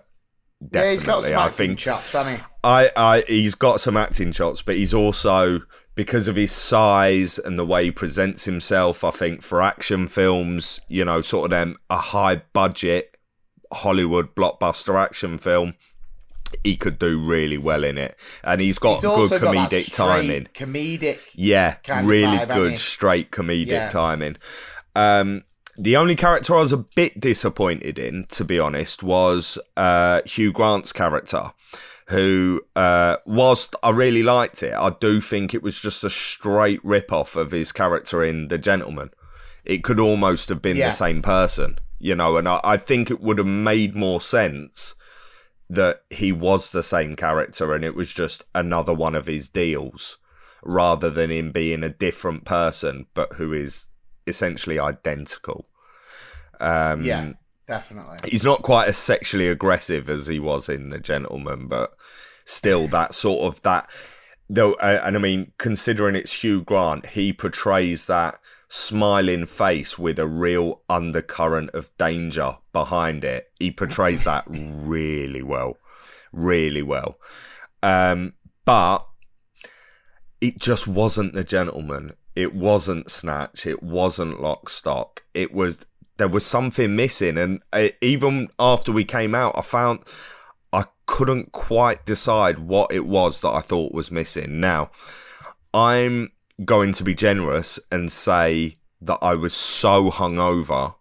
definitely, 0.70 0.88
yeah, 0.88 0.92
he's 0.92 1.04
got 1.04 1.22
some 1.24 1.36
I 1.38 1.46
acting 1.46 1.68
think 1.68 1.80
chops, 1.80 2.14
hasn't 2.14 2.40
he? 2.40 2.46
I, 2.64 2.90
I, 2.96 3.24
he's 3.28 3.56
got 3.56 3.80
some 3.82 3.98
acting 3.98 4.32
chops, 4.32 4.62
but 4.62 4.76
he's 4.76 4.94
also 4.94 5.60
because 5.96 6.28
of 6.28 6.36
his 6.36 6.52
size 6.52 7.38
and 7.38 7.60
the 7.60 7.66
way 7.66 7.86
he 7.86 7.92
presents 7.92 8.46
himself. 8.46 9.04
I 9.04 9.12
think 9.12 9.42
for 9.42 9.62
action 9.62 10.08
films, 10.08 10.80
you 10.88 11.04
know, 11.06 11.22
sort 11.22 11.46
of 11.46 11.50
them 11.52 11.78
a 11.90 11.98
high 11.98 12.38
budget 12.54 13.18
Hollywood 13.72 14.34
blockbuster 14.36 14.96
action 15.02 15.38
film, 15.38 15.74
he 16.64 16.76
could 16.76 17.00
do 17.00 17.20
really 17.20 17.58
well 17.58 17.84
in 17.84 17.98
it, 17.98 18.16
and 18.44 18.62
he's 18.62 18.80
got 18.80 18.94
He's 18.96 19.02
good 19.02 19.10
also 19.10 19.40
got 19.40 19.56
comedic 19.56 19.94
timing. 19.96 20.46
Comedic. 20.54 21.32
Yeah, 21.36 21.78
really 22.04 22.38
vibe, 22.38 22.54
good, 22.54 22.78
straight 22.78 23.32
comedic 23.32 23.68
Yeah. 23.68 23.88
timing. 23.88 24.38
Um, 24.96 25.44
the 25.78 25.98
only 25.98 26.16
character 26.16 26.56
I 26.56 26.60
was 26.60 26.72
a 26.72 26.86
bit 26.96 27.20
disappointed 27.20 27.98
in, 27.98 28.26
to 28.30 28.44
be 28.44 28.60
honest, 28.60 29.04
was 29.04 29.58
uh, 29.76 30.22
Hugh 30.26 30.52
Grant's 30.52 30.94
character, 30.94 31.52
who, 32.10 32.62
uh, 32.76 33.18
whilst 33.26 33.76
I 33.82 33.90
really 33.92 34.24
liked 34.24 34.62
it, 34.64 34.74
I 34.74 34.92
do 35.00 35.20
think 35.22 35.54
it 35.54 35.64
was 35.64 35.82
just 35.82 36.04
a 36.04 36.10
straight 36.10 36.80
rip 36.84 37.12
off 37.12 37.36
of 37.36 37.52
his 37.52 37.72
character 37.72 38.24
in 38.24 38.50
The 38.50 38.58
Gentleman. 38.58 39.10
It 39.66 39.84
could 39.84 40.00
almost 40.00 40.50
have 40.50 40.62
been 40.62 40.78
Yeah. 40.78 40.88
the 40.88 40.94
same 40.94 41.22
person, 41.22 41.80
you 42.00 42.16
know, 42.16 42.38
and 42.38 42.48
I, 42.48 42.60
I 42.64 42.78
think 42.78 43.10
it 43.10 43.22
would 43.22 43.38
have 43.38 43.48
made 43.48 43.96
more 43.96 44.20
sense 44.22 44.96
that 45.70 46.04
he 46.10 46.32
was 46.32 46.72
the 46.72 46.84
same 46.84 47.16
character 47.16 47.74
and 47.74 47.84
it 47.84 47.96
was 47.96 48.14
just 48.14 48.44
another 48.54 48.94
one 48.94 49.16
of 49.16 49.26
his 49.26 49.48
deals 49.48 50.18
rather 50.62 51.10
than 51.10 51.32
him 51.32 51.52
being 51.52 51.84
a 51.84 51.90
different 51.90 52.46
person 52.46 53.08
but 53.14 53.34
who 53.34 53.54
is 53.54 53.88
essentially 54.28 54.80
identical. 54.80 55.68
Um, 56.60 57.04
Yeah, 57.04 57.34
definitely. 57.68 58.18
He's 58.30 58.46
not 58.46 58.62
quite 58.62 58.88
as 58.88 58.98
sexually 58.98 59.48
aggressive 59.48 60.10
as 60.10 60.28
he 60.28 60.40
was 60.40 60.70
in 60.70 60.90
The 60.90 61.00
Gentleman, 61.00 61.68
but 61.68 61.94
still 62.46 62.88
that 62.88 63.14
sort 63.14 63.42
of 63.42 63.62
that. 63.64 63.90
Though, 64.50 64.74
uh, 64.74 65.02
and 65.04 65.16
I 65.16 65.20
mean, 65.20 65.54
considering 65.58 66.16
it's 66.16 66.44
Hugh 66.44 66.64
Grant, 66.64 67.08
he 67.08 67.34
portrays 67.34 68.06
that 68.08 68.40
smiling 68.70 69.46
face 69.46 70.00
with 70.00 70.18
a 70.20 70.28
real 70.28 70.82
undercurrent 70.90 71.70
of 71.72 71.96
danger 71.98 72.58
behind 72.72 73.24
it. 73.24 73.48
He 73.60 73.72
portrays 73.72 74.24
that 74.26 74.44
really 74.48 75.44
well, 75.44 75.78
really 76.32 76.82
well. 76.82 77.18
Um, 77.82 78.34
but 78.66 79.06
it 80.42 80.60
just 80.60 80.88
wasn't 80.88 81.34
the 81.34 81.44
gentleman. 81.44 82.14
It 82.36 82.54
wasn't 82.54 83.12
Snatch. 83.12 83.66
It 83.66 83.84
wasn't 83.84 84.42
Lock 84.42 84.70
Stock. 84.70 85.24
It 85.34 85.54
was 85.54 85.86
there 86.18 86.28
was 86.28 86.46
something 86.46 86.96
missing, 86.96 87.38
and 87.38 87.62
uh, 87.72 87.90
even 88.02 88.50
after 88.60 88.92
we 88.92 89.04
came 89.04 89.34
out, 89.34 89.58
I 89.58 89.62
found 89.62 90.02
I 90.72 90.86
couldn't 91.06 91.52
quite 91.52 92.06
decide 92.06 92.60
what 92.60 92.92
it 92.92 93.06
was 93.06 93.42
that 93.42 93.50
I 93.50 93.62
thought 93.62 93.94
was 93.94 94.12
missing. 94.12 94.60
Now, 94.60 94.92
I'm 95.74 96.30
going 96.64 96.94
to 96.94 97.04
be 97.04 97.16
generous 97.16 97.80
and 97.92 98.12
say 98.12 98.78
that 99.02 99.20
I 99.22 99.36
was 99.36 99.54
so 99.54 100.12
hungover, 100.12 100.96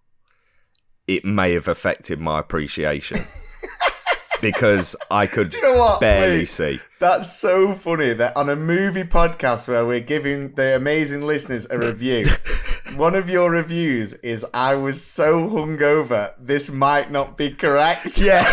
it 1.06 1.24
may 1.24 1.52
have 1.52 1.68
affected 1.68 2.20
my 2.20 2.40
appreciation. 2.40 3.18
because 4.42 4.96
I 5.10 5.26
could 5.26 5.54
you 5.54 5.62
know 5.62 5.96
barely 6.00 6.40
Wait. 6.40 6.48
see. 6.48 6.78
That's 7.02 7.32
so 7.32 7.74
funny 7.74 8.12
that 8.12 8.36
on 8.36 8.48
a 8.48 8.54
movie 8.54 9.02
podcast 9.02 9.66
where 9.66 9.84
we're 9.84 9.98
giving 9.98 10.52
the 10.52 10.76
amazing 10.76 11.22
listeners 11.22 11.66
a 11.68 11.76
review, 11.76 12.22
one 12.94 13.16
of 13.16 13.28
your 13.28 13.50
reviews 13.50 14.12
is 14.12 14.46
I 14.54 14.76
was 14.76 15.02
so 15.02 15.48
hungover, 15.48 16.32
this 16.38 16.70
might 16.70 17.10
not 17.10 17.36
be 17.36 17.50
correct. 17.50 18.06
Yeah. 18.22 18.44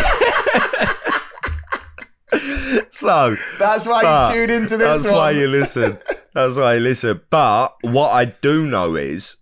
so 2.90 3.36
That's 3.60 3.86
why 3.86 4.30
you 4.32 4.34
tuned 4.34 4.50
into 4.50 4.76
this 4.76 5.04
That's 5.04 5.08
one. 5.08 5.14
why 5.16 5.30
you 5.30 5.46
listen. 5.46 5.98
That's 6.34 6.56
why 6.56 6.74
you 6.74 6.80
listen. 6.80 7.20
But 7.30 7.68
what 7.82 8.10
I 8.10 8.24
do 8.24 8.66
know 8.66 8.96
is, 8.96 9.36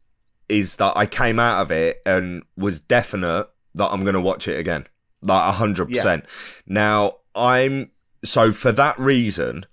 is 0.51 0.77
that 0.77 0.93
I 0.99 1.07
came 1.07 1.39
out 1.39 1.63
of 1.63 1.71
it 1.71 2.03
and 2.05 2.43
was 2.59 2.79
definite 2.79 3.49
that 3.75 3.87
I'm 3.91 4.03
going 4.03 4.17
to 4.17 4.21
watch 4.21 4.49
it 4.49 4.61
again, 4.61 4.87
like 5.23 5.55
hundred 5.55 5.87
percent. 5.89 6.27
Now 6.67 7.13
I'm 7.35 7.91
so 8.25 8.53
for 8.53 8.73
that 8.73 8.99
reason, 8.99 9.67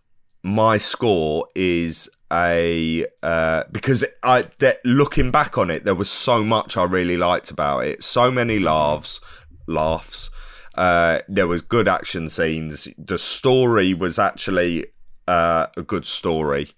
my 0.43 0.77
score 0.77 1.47
is 1.55 2.09
a 2.31 3.05
uh, 3.23 3.63
because 3.71 4.03
I 4.23 4.43
that 4.59 4.77
looking 4.83 5.31
back 5.31 5.57
on 5.57 5.69
it, 5.69 5.83
there 5.83 5.95
was 5.95 6.09
so 6.09 6.43
much 6.43 6.77
I 6.77 6.83
really 6.83 7.17
liked 7.17 7.51
about 7.51 7.85
it. 7.85 8.03
So 8.03 8.31
many 8.31 8.59
laughs, 8.59 9.21
laughs. 9.67 10.29
Uh, 10.75 11.19
there 11.27 11.47
was 11.47 11.61
good 11.61 11.87
action 11.87 12.27
scenes. 12.29 12.87
The 12.97 13.17
story 13.17 13.93
was 13.93 14.19
actually 14.19 14.87
uh, 15.27 15.67
a 15.77 15.81
good 15.81 16.05
story, 16.05 16.69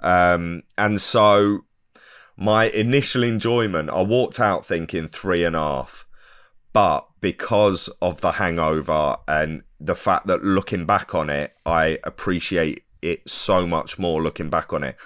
um, 0.00 0.62
and 0.76 1.00
so 1.00 1.64
my 2.36 2.64
initial 2.66 3.22
enjoyment, 3.22 3.90
I 3.90 4.02
walked 4.02 4.40
out 4.40 4.66
thinking 4.66 5.06
three 5.06 5.44
and 5.44 5.54
a 5.54 5.60
half, 5.60 6.06
but 6.72 7.06
because 7.20 7.88
of 8.00 8.20
the 8.20 8.32
hangover 8.32 9.16
and 9.28 9.62
the 9.84 9.94
fact 9.94 10.26
that 10.28 10.44
looking 10.44 10.86
back 10.86 11.14
on 11.14 11.28
it, 11.30 11.52
I 11.66 11.98
appreciate 12.04 12.84
it 13.02 13.28
so 13.28 13.66
much 13.66 13.98
more 13.98 14.22
looking 14.22 14.48
back 14.48 14.72
on 14.72 14.84
it. 14.84 14.96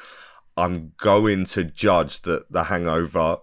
I'm 0.56 0.92
going 0.98 1.44
to 1.46 1.64
judge 1.64 2.22
that 2.22 2.50
the 2.52 2.64
hangover 2.64 3.38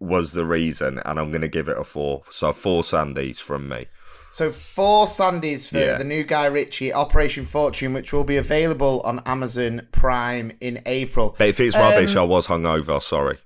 was 0.00 0.32
the 0.32 0.44
reason, 0.44 1.00
and 1.04 1.18
I'm 1.18 1.30
going 1.30 1.40
to 1.42 1.48
give 1.48 1.68
it 1.68 1.76
a 1.78 1.84
four. 1.84 2.22
So 2.30 2.52
four 2.52 2.82
Sandys 2.82 3.40
from 3.40 3.68
me. 3.68 3.86
So 4.30 4.50
four 4.52 5.06
Sandys 5.06 5.68
for 5.68 5.78
Yeah. 5.78 5.98
the 5.98 6.04
new 6.04 6.22
Guy 6.22 6.46
Ritchie 6.46 6.92
Operation 6.92 7.44
Fortune, 7.44 7.94
which 7.94 8.12
will 8.12 8.24
be 8.24 8.36
available 8.36 9.00
on 9.04 9.20
Amazon 9.26 9.88
Prime 9.90 10.52
in 10.60 10.80
April. 10.86 11.34
But 11.38 11.48
if 11.48 11.58
it's 11.60 11.76
rubbish, 11.76 12.14
um, 12.14 12.22
I 12.22 12.24
was 12.26 12.46
hungover. 12.46 13.02
Sorry. 13.02 13.38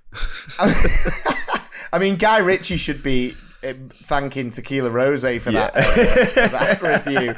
I 1.93 1.99
mean, 1.99 2.17
Guy 2.17 2.39
Ritchie 2.39 2.77
should 2.77 3.01
be 3.03 3.33
thanking 3.63 4.51
Tequila 4.51 4.91
Rose 4.91 5.21
for 5.41 5.51
that, 5.51 5.71
uh, 5.75 6.47
that 6.49 6.81
review. 7.05 7.29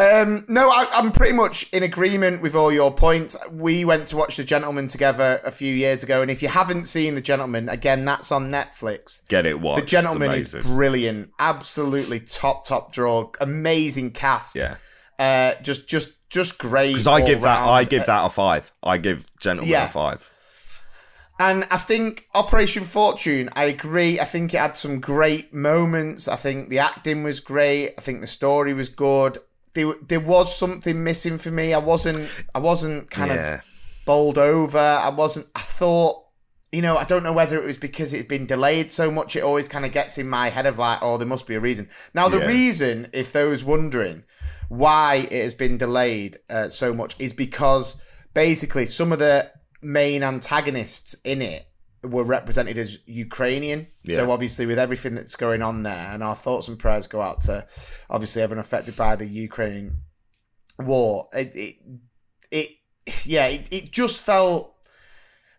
Um, 0.00 0.44
no, 0.48 0.68
I, 0.68 0.86
I'm 0.94 1.12
pretty 1.12 1.34
much 1.34 1.68
in 1.72 1.82
agreement 1.82 2.42
with 2.42 2.54
all 2.54 2.72
your 2.72 2.92
points. 2.92 3.36
We 3.50 3.84
went 3.84 4.06
to 4.08 4.16
watch 4.16 4.36
The 4.36 4.44
Gentleman 4.44 4.86
together 4.88 5.40
a 5.44 5.50
few 5.50 5.72
years 5.74 6.02
ago, 6.02 6.22
and 6.22 6.30
if 6.30 6.42
you 6.42 6.48
haven't 6.48 6.86
seen 6.86 7.14
The 7.14 7.20
Gentleman, 7.20 7.68
again, 7.68 8.04
that's 8.04 8.30
on 8.32 8.50
Netflix. 8.50 9.26
Get 9.28 9.46
it 9.46 9.60
watched. 9.60 9.80
The 9.80 9.86
Gentleman 9.86 10.30
is 10.32 10.54
brilliant, 10.54 11.30
absolutely 11.38 12.20
top 12.20 12.64
top 12.64 12.92
draw, 12.92 13.30
amazing 13.40 14.12
cast. 14.12 14.56
Yeah. 14.56 14.76
uh, 15.18 15.54
just 15.62 15.88
just 15.88 16.10
just 16.30 16.58
great. 16.58 16.88
Because 16.92 17.06
I 17.06 17.24
give 17.24 17.42
that. 17.42 17.64
I 17.64 17.84
give 17.84 18.06
that 18.06 18.26
a 18.26 18.28
five. 18.30 18.72
I 18.82 18.98
give 18.98 19.26
Gentleman 19.40 19.70
Yeah. 19.70 19.84
a 19.86 19.88
five. 19.88 20.30
And 21.38 21.66
I 21.70 21.78
think 21.78 22.28
Operation 22.34 22.84
Fortune, 22.84 23.50
I 23.54 23.64
agree. 23.64 24.20
I 24.20 24.24
think 24.24 24.54
it 24.54 24.58
had 24.58 24.76
some 24.76 25.00
great 25.00 25.52
moments. 25.52 26.28
I 26.28 26.36
think 26.36 26.68
the 26.68 26.78
acting 26.78 27.24
was 27.24 27.40
great. 27.40 27.92
I 27.98 28.00
think 28.00 28.20
the 28.20 28.26
story 28.28 28.72
was 28.72 28.88
good. 28.88 29.38
There, 29.74 29.94
there 30.06 30.20
was 30.20 30.56
something 30.56 31.02
missing 31.02 31.38
for 31.38 31.50
me. 31.50 31.74
I 31.74 31.78
wasn't, 31.78 32.44
I 32.54 32.60
wasn't 32.60 33.10
kind 33.10 33.32
Yeah. 33.32 33.54
of 33.56 33.60
bowled 34.06 34.38
over. 34.38 34.78
I 34.78 35.08
wasn't. 35.08 35.48
I 35.56 35.60
thought, 35.60 36.22
you 36.70 36.82
know, 36.82 36.96
I 36.96 37.02
don't 37.04 37.24
know 37.24 37.32
whether 37.32 37.58
it 37.60 37.64
was 37.66 37.78
because 37.78 38.12
it 38.14 38.18
had 38.18 38.28
been 38.28 38.46
delayed 38.46 38.92
so 38.92 39.10
much. 39.10 39.34
It 39.34 39.42
always 39.42 39.66
kind 39.66 39.84
of 39.84 39.90
gets 39.90 40.18
in 40.18 40.28
my 40.28 40.50
head 40.50 40.66
of 40.66 40.78
like, 40.78 41.00
oh, 41.02 41.18
there 41.18 41.26
must 41.26 41.48
be 41.48 41.56
a 41.56 41.60
reason. 41.60 41.88
Now, 42.14 42.28
the 42.28 42.38
Yeah. 42.38 42.46
reason, 42.46 43.08
if 43.12 43.32
those 43.32 43.64
wondering 43.64 44.22
why 44.68 45.26
it 45.30 45.42
has 45.42 45.54
been 45.54 45.78
delayed 45.78 46.38
uh, 46.48 46.68
so 46.68 46.94
much, 46.94 47.16
is 47.18 47.32
because 47.32 48.00
basically 48.34 48.86
some 48.86 49.10
of 49.12 49.18
the 49.18 49.50
main 49.84 50.22
antagonists 50.22 51.14
in 51.24 51.42
it 51.42 51.66
were 52.02 52.24
represented 52.24 52.76
as 52.78 52.98
Ukrainian. 53.06 53.86
So 54.08 54.30
obviously, 54.30 54.66
with 54.66 54.78
everything 54.78 55.14
that's 55.14 55.36
going 55.36 55.62
on 55.62 55.82
there, 55.82 56.10
and 56.12 56.22
our 56.22 56.34
thoughts 56.34 56.68
and 56.68 56.78
prayers 56.78 57.06
go 57.06 57.20
out 57.20 57.40
to 57.40 57.66
obviously 58.10 58.42
everyone 58.42 58.60
affected 58.60 58.96
by 58.96 59.16
the 59.16 59.26
Ukraine 59.26 59.98
war. 60.78 61.26
It, 61.32 61.54
it, 61.54 61.74
it 62.50 62.68
yeah, 63.24 63.46
it, 63.46 63.72
it 63.72 63.90
just 63.90 64.24
felt. 64.24 64.72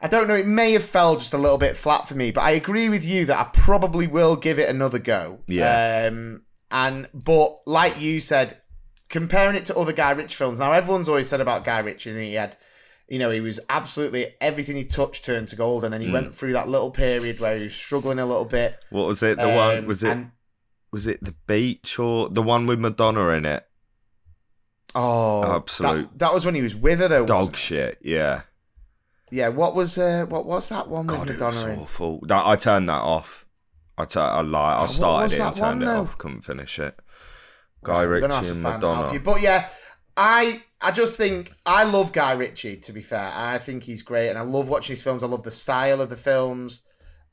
I 0.01 0.07
don't 0.07 0.27
know. 0.27 0.35
It 0.35 0.45
may 0.45 0.73
have 0.73 0.83
fell 0.83 1.15
just 1.15 1.33
a 1.33 1.37
little 1.37 1.57
bit 1.57 1.77
flat 1.77 2.07
for 2.07 2.15
me, 2.15 2.29
but 2.31 2.41
I 2.41 2.51
agree 2.51 2.89
with 2.89 3.05
you 3.05 3.25
that 3.25 3.39
I 3.39 3.49
probably 3.51 4.07
will 4.07 4.35
give 4.35 4.59
it 4.59 4.69
another 4.69 4.99
go. 4.99 5.39
Yeah. 5.47 6.09
Um, 6.11 6.43
and 6.69 7.07
but 7.13 7.57
like 7.65 7.99
you 7.99 8.19
said, 8.19 8.61
comparing 9.09 9.55
it 9.55 9.65
to 9.65 9.77
other 9.77 9.93
Guy 9.93 10.11
Ritchie 10.11 10.35
films. 10.35 10.59
Now 10.59 10.73
everyone's 10.73 11.09
always 11.09 11.29
said 11.29 11.41
about 11.41 11.63
Guy 11.63 11.79
Ritchie, 11.79 12.11
and 12.11 12.19
he 12.19 12.33
had, 12.33 12.57
you 13.07 13.19
know, 13.19 13.29
he 13.29 13.39
was 13.41 13.59
absolutely 13.69 14.27
everything 14.41 14.75
he 14.75 14.85
touched 14.85 15.25
turned 15.25 15.47
to 15.49 15.55
gold, 15.55 15.83
and 15.85 15.93
then 15.93 16.01
he 16.01 16.11
went 16.11 16.33
through 16.33 16.53
that 16.53 16.67
little 16.67 16.91
period 16.91 17.39
where 17.39 17.55
he 17.57 17.65
was 17.65 17.75
struggling 17.75 18.19
a 18.19 18.25
little 18.25 18.45
bit. 18.45 18.77
What 18.89 19.07
was 19.07 19.21
it? 19.23 19.37
The 19.37 19.47
one 19.49 19.77
Um, 19.79 19.85
was 19.85 20.03
it? 20.03 20.11
and- 20.11 20.31
was 20.91 21.07
it 21.07 21.21
the 21.23 21.35
beach 21.45 21.99
or 21.99 22.29
the 22.29 22.41
one 22.41 22.65
with 22.67 22.79
Madonna 22.79 23.27
in 23.29 23.45
it? 23.45 23.67
oh, 24.95 25.55
Absolute 25.57 26.09
That, 26.11 26.19
that 26.19 26.33
was 26.33 26.45
when 26.45 26.55
he 26.55 26.61
was 26.61 26.75
with 26.75 26.99
her, 26.99 27.07
though. 27.07 27.25
Dog 27.25 27.55
shit. 27.55 27.97
Yeah. 28.01 28.41
Yeah. 29.31 29.49
What 29.49 29.75
was 29.75 29.97
uh, 29.97 30.25
what 30.29 30.45
was 30.45 30.69
that 30.69 30.87
one 30.87 31.05
God, 31.07 31.27
with 31.27 31.29
it 31.41 31.41
was 31.43 31.55
Madonna 31.55 31.73
in? 31.73 31.79
awful. 31.81 32.19
That, 32.27 32.45
I 32.45 32.55
turned 32.55 32.87
that 32.89 33.01
off. 33.01 33.45
I 33.97 34.05
tur- 34.05 34.19
I 34.21 34.85
started 34.87 35.33
it 35.33 35.39
and 35.41 35.55
turned 35.55 35.81
one, 35.81 35.89
it 35.95 35.99
off. 35.99 36.17
Couldn't 36.17 36.41
finish 36.41 36.79
it. 36.79 36.97
Guy 37.83 38.01
Ritchie 38.03 38.21
gonna 38.21 38.35
have 38.35 38.45
to 38.45 38.51
and 38.53 38.63
find 38.63 38.81
that 38.81 38.87
out 38.87 38.95
for 39.07 39.13
Madonna. 39.13 39.19
But 39.19 39.41
yeah, 39.41 39.69
I 40.17 40.61
I 40.81 40.91
just 40.91 41.17
think 41.17 41.51
I 41.65 41.83
love 41.83 42.13
Guy 42.13 42.33
Ritchie. 42.33 42.77
To 42.77 42.93
be 42.93 43.01
fair, 43.01 43.31
I 43.33 43.57
think 43.57 43.83
he's 43.83 44.01
great, 44.01 44.29
and 44.29 44.37
I 44.37 44.41
love 44.41 44.67
watching 44.69 44.93
his 44.93 45.03
films. 45.03 45.23
I 45.23 45.27
love 45.27 45.43
the 45.43 45.51
style 45.51 46.01
of 46.01 46.09
the 46.09 46.15
films. 46.15 46.81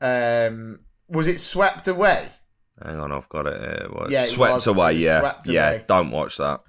Um, 0.01 0.79
was 1.07 1.27
it 1.27 1.39
Swept 1.39 1.87
Away? 1.87 2.27
Hang 2.83 2.99
on, 2.99 3.11
I've 3.11 3.29
got 3.29 3.45
it 3.47 3.59
here. 3.61 3.87
What? 3.91 4.09
Yeah, 4.09 4.23
it 4.23 4.27
Swept 4.27 4.53
was- 4.55 4.67
away. 4.67 4.93
Yeah, 4.93 5.19
Swept 5.19 5.47
yeah. 5.49 5.69
Away. 5.71 5.85
Don't 5.87 6.11
watch 6.11 6.37
that. 6.37 6.61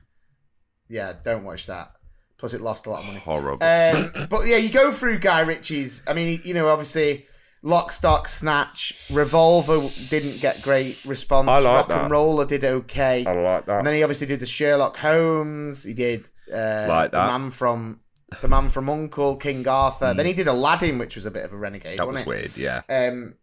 Yeah, 0.88 1.14
don't 1.24 1.44
watch 1.44 1.66
that. 1.66 1.96
Plus, 2.36 2.52
it 2.52 2.60
lost 2.60 2.86
a 2.86 2.90
lot 2.90 3.00
of 3.00 3.06
money. 3.06 3.18
Horrible. 3.20 3.64
Um, 3.64 4.28
but 4.28 4.42
yeah, 4.46 4.56
you 4.58 4.68
go 4.70 4.90
through 4.92 5.18
Guy 5.18 5.40
Ritchie's. 5.40 6.04
I 6.06 6.12
mean, 6.12 6.40
you 6.44 6.52
know, 6.52 6.68
obviously, 6.68 7.24
Lock, 7.66 7.90
Stock, 7.90 8.28
Snatch, 8.28 8.92
Revolver 9.08 9.88
didn't 10.10 10.38
get 10.42 10.60
great 10.60 11.02
response. 11.06 11.48
I 11.48 11.60
like 11.60 11.64
Rock 11.64 11.88
that. 11.88 12.02
and 12.02 12.10
Roller 12.10 12.44
did 12.44 12.62
okay. 12.62 13.24
I 13.26 13.32
like 13.32 13.64
that. 13.64 13.78
And 13.78 13.86
then 13.86 13.94
he 13.94 14.02
obviously 14.02 14.26
did 14.26 14.40
the 14.40 14.46
Sherlock 14.46 14.98
Holmes. 14.98 15.82
He 15.82 15.94
did 15.94 16.26
uh, 16.54 16.84
Like 16.86 17.10
the 17.10 17.16
man 17.26 17.50
from 17.50 18.00
the 18.42 18.48
man 18.48 18.68
from 18.68 18.90
Uncle 18.90 19.36
King 19.36 19.66
Arthur. 19.66 20.12
Then 20.12 20.26
he 20.26 20.34
did 20.34 20.46
Aladdin, 20.46 20.98
which 20.98 21.14
was 21.14 21.24
a 21.24 21.30
bit 21.30 21.42
of 21.42 21.54
a 21.54 21.56
renegade. 21.56 21.98
that 21.98 22.06
was 22.06 22.26
wasn't 22.26 22.28
it? 22.36 22.56
weird. 22.56 22.56
Yeah. 22.58 22.82
Um, 22.90 23.36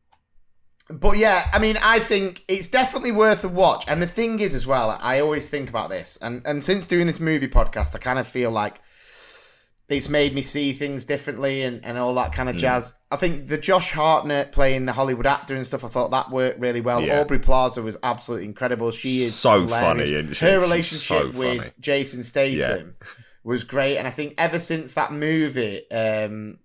but 0.91 1.17
yeah, 1.17 1.49
I 1.51 1.57
mean, 1.57 1.77
I 1.81 1.97
think 1.97 2.43
it's 2.47 2.67
definitely 2.67 3.13
worth 3.13 3.43
a 3.43 3.47
watch. 3.47 3.85
And 3.87 4.03
the 4.03 4.07
thing 4.07 4.39
is, 4.39 4.53
as 4.53 4.67
well, 4.67 4.99
I 5.01 5.19
always 5.19 5.49
think 5.49 5.67
about 5.67 5.89
this, 5.89 6.19
and 6.21 6.45
and 6.45 6.63
since 6.63 6.85
doing 6.85 7.07
this 7.07 7.19
movie 7.19 7.47
podcast, 7.47 7.95
I 7.95 7.97
kind 7.99 8.19
of 8.19 8.27
feel 8.27 8.51
like 8.51 8.81
it's 9.91 10.09
made 10.09 10.33
me 10.33 10.41
see 10.41 10.71
things 10.73 11.03
differently 11.05 11.63
and, 11.63 11.83
and 11.85 11.97
all 11.97 12.13
that 12.15 12.31
kind 12.33 12.47
of 12.49 12.55
jazz. 12.55 12.93
I 13.11 13.15
think 13.17 13.47
the 13.47 13.57
Josh 13.57 13.91
Hartnett 13.91 14.51
playing 14.51 14.85
the 14.85 14.93
Hollywood 14.93 15.25
actor 15.27 15.55
and 15.55 15.65
stuff, 15.65 15.83
I 15.83 15.87
thought 15.89 16.11
that 16.11 16.31
worked 16.31 16.59
really 16.59 16.81
well. 16.81 17.01
Yeah. 17.01 17.21
Aubrey 17.21 17.39
Plaza 17.39 17.81
was 17.81 17.97
absolutely 18.01 18.45
incredible. 18.47 18.91
She 18.91 19.17
is 19.17 19.35
So 19.35 19.61
hilarious. 19.65 20.11
funny, 20.11 20.33
she? 20.33 20.45
Her 20.45 20.59
relationship 20.59 21.33
so 21.33 21.39
with. 21.39 21.75
Jason 21.79 22.23
Statham 22.23 22.95
was 23.43 23.63
great, 23.63 23.97
and 23.97 24.07
I 24.07 24.11
think 24.11 24.35
ever 24.37 24.59
since 24.59 24.93
that 24.93 25.11
movie 25.11 25.89
um, 25.91 26.59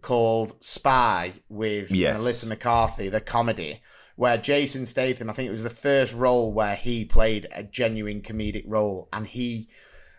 called 0.00 0.62
Spy 0.62 1.32
with 1.48 1.90
Yes. 1.90 2.16
Melissa 2.18 2.46
McCarthy, 2.48 3.08
the 3.08 3.20
comedy. 3.20 3.80
Where 4.14 4.36
Jason 4.36 4.84
Statham, 4.84 5.30
I 5.30 5.32
think 5.32 5.48
it 5.48 5.52
was 5.52 5.64
the 5.64 5.70
first 5.70 6.14
role 6.14 6.52
where 6.52 6.76
he 6.76 7.04
played 7.06 7.48
a 7.54 7.62
genuine 7.62 8.20
comedic 8.20 8.64
role, 8.66 9.08
and 9.12 9.26
he 9.26 9.68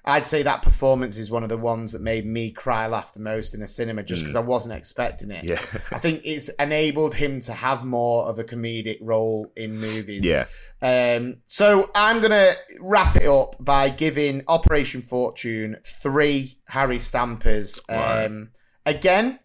I'd 0.05 0.27
say 0.27 0.43
that 0.43 0.61
performance 0.61 1.17
is 1.17 1.31
one 1.31 1.43
of 1.43 1.49
the 1.49 1.57
ones 1.57 1.93
that 1.93 2.01
made 2.01 2.25
me 2.25 2.51
cry 2.51 2.87
laugh 2.87 3.13
the 3.13 3.21
most 3.21 3.55
in 3.55 3.61
a 3.61 3.67
cinema 3.67 4.03
just 4.03 4.21
because 4.21 4.35
I 4.35 4.41
wasn't 4.41 4.75
expecting 4.75 5.31
it. 5.31 5.45
Mm. 5.45 5.47
Yeah. 5.47 5.81
I 5.91 5.99
think 5.99 6.21
it's 6.25 6.49
enabled 6.49 7.15
him 7.15 7.39
to 7.41 7.53
have 7.53 7.85
more 7.85 8.25
of 8.25 8.37
a 8.37 8.43
comedic 8.43 8.97
role 9.01 9.53
in 9.55 9.79
movies. 9.79 10.25
Yeah. 10.25 10.45
Um, 10.81 11.37
so 11.45 11.89
I'm 11.95 12.19
going 12.19 12.31
to 12.31 12.53
wrap 12.81 13.15
it 13.15 13.25
up 13.25 13.55
by 13.63 13.87
giving 13.87 14.43
Operation 14.49 15.01
Fortune 15.01 15.77
three 15.85 16.55
Harry 16.67 16.99
Stampers. 16.99 17.79
Right. 17.89 18.25
Um, 18.25 18.49
again, 18.85 19.39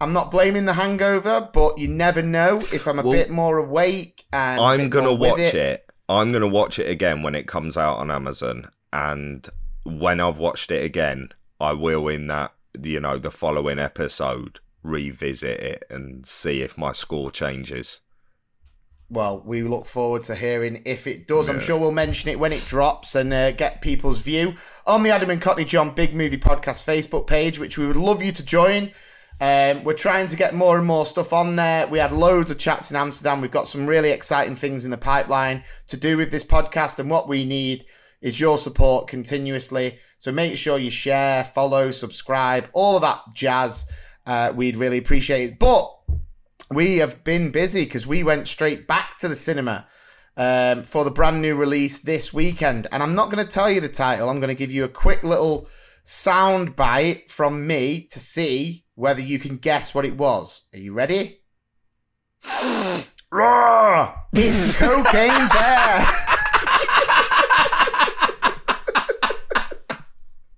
I'm 0.00 0.12
not 0.12 0.32
blaming 0.32 0.64
the 0.64 0.72
hangover, 0.72 1.48
but 1.52 1.78
you 1.78 1.86
never 1.86 2.22
know 2.22 2.56
if 2.72 2.88
I'm 2.88 2.98
a 2.98 3.02
Well, 3.02 3.12
bit 3.12 3.30
more 3.30 3.58
awake 3.58 4.24
and 4.32 4.60
I'm 4.60 4.88
gonna 4.88 5.10
more 5.10 5.18
with 5.18 5.30
watch 5.32 5.54
it. 5.54 5.86
I'm 6.08 6.32
gonna 6.32 6.48
watch 6.48 6.78
it 6.78 6.88
again 6.88 7.22
when 7.22 7.34
it 7.34 7.46
comes 7.46 7.76
out 7.76 7.98
on 7.98 8.10
Amazon, 8.10 8.70
and 8.92 9.46
when 9.84 10.20
I've 10.20 10.38
watched 10.38 10.70
it 10.70 10.84
again, 10.84 11.30
I 11.60 11.72
will 11.72 12.08
in 12.08 12.26
that 12.28 12.54
you 12.82 13.00
know 13.00 13.18
the 13.18 13.30
following 13.30 13.78
episode 13.78 14.60
revisit 14.82 15.60
it 15.60 15.84
and 15.90 16.24
see 16.24 16.62
if 16.62 16.78
my 16.78 16.92
score 16.92 17.30
changes. 17.30 18.00
well, 19.10 19.42
we 19.44 19.62
look 19.62 19.86
forward 19.86 20.22
to 20.24 20.36
hearing 20.36 20.82
if 20.86 21.06
it 21.08 21.26
does. 21.26 21.48
I'm 21.48 21.58
sure 21.60 21.78
we'll 21.78 21.90
mention 21.90 22.30
it 22.30 22.38
when 22.38 22.52
it 22.52 22.64
drops 22.64 23.16
and 23.16 23.32
uh, 23.32 23.50
get 23.50 23.82
people's 23.82 24.22
view 24.22 24.54
on 24.86 25.02
the 25.02 25.10
Adam 25.10 25.30
and 25.30 25.42
Cockney 25.42 25.64
John 25.64 25.94
Big 25.94 26.14
Movie 26.14 26.38
Podcast 26.38 26.86
Facebook 26.86 27.26
page, 27.26 27.58
which 27.58 27.76
we 27.76 27.86
would 27.86 27.96
love 27.96 28.22
you 28.22 28.30
to 28.30 28.44
join. 28.44 28.90
Um, 29.40 29.82
we're 29.84 29.94
trying 29.94 30.28
to 30.28 30.36
get 30.36 30.54
more 30.54 30.78
and 30.78 30.86
more 30.86 31.04
stuff 31.04 31.32
on 31.32 31.56
there. 31.56 31.88
We 31.88 31.98
had 31.98 32.12
loads 32.12 32.50
of 32.50 32.58
chats 32.58 32.90
in 32.90 32.96
Amsterdam. 32.96 33.40
We've 33.40 33.50
got 33.50 33.66
some 33.66 33.86
really 33.86 34.10
exciting 34.10 34.54
things 34.54 34.84
in 34.84 34.90
the 34.90 34.98
pipeline 34.98 35.64
to 35.88 35.96
do 35.96 36.16
with 36.16 36.30
this 36.30 36.44
podcast, 36.44 37.00
and 37.00 37.10
what 37.10 37.26
we 37.26 37.44
need 37.44 37.86
is 38.20 38.40
your 38.40 38.58
support 38.58 39.06
continuously. 39.06 39.98
So 40.18 40.32
make 40.32 40.56
sure 40.58 40.78
you 40.78 40.90
share, 40.90 41.44
follow, 41.44 41.90
subscribe, 41.90 42.68
all 42.72 42.96
of 42.96 43.02
that 43.02 43.20
jazz. 43.34 43.86
Uh, 44.26 44.52
we'd 44.54 44.76
really 44.76 44.98
appreciate 44.98 45.52
it. 45.52 45.58
But 45.58 45.90
we 46.70 46.98
have 46.98 47.24
been 47.24 47.50
busy 47.50 47.84
because 47.84 48.06
we 48.06 48.22
went 48.22 48.46
straight 48.46 48.86
back 48.86 49.18
to 49.18 49.28
the 49.28 49.36
cinema 49.36 49.86
um, 50.36 50.84
for 50.84 51.04
the 51.04 51.10
brand 51.10 51.42
new 51.42 51.54
release 51.54 51.98
this 51.98 52.32
weekend. 52.32 52.86
And 52.92 53.02
I'm 53.02 53.14
not 53.14 53.30
going 53.30 53.44
to 53.44 53.50
tell 53.50 53.70
you 53.70 53.80
the 53.80 53.88
title. 53.88 54.30
I'm 54.30 54.40
going 54.40 54.48
to 54.48 54.54
give 54.54 54.70
you 54.70 54.84
a 54.84 54.88
quick 54.88 55.22
little 55.22 55.66
sound 56.02 56.76
bite 56.76 57.30
from 57.30 57.66
me 57.66 58.06
to 58.10 58.18
see 58.18 58.84
whether 58.94 59.20
you 59.20 59.38
can 59.38 59.56
guess 59.56 59.94
what 59.94 60.04
it 60.04 60.16
was. 60.16 60.68
Are 60.72 60.78
you 60.78 60.92
ready? 60.92 61.40
Roar! 63.32 64.14
It's 64.32 64.78
Cocaine 64.78 65.48
Bear. 65.48 66.00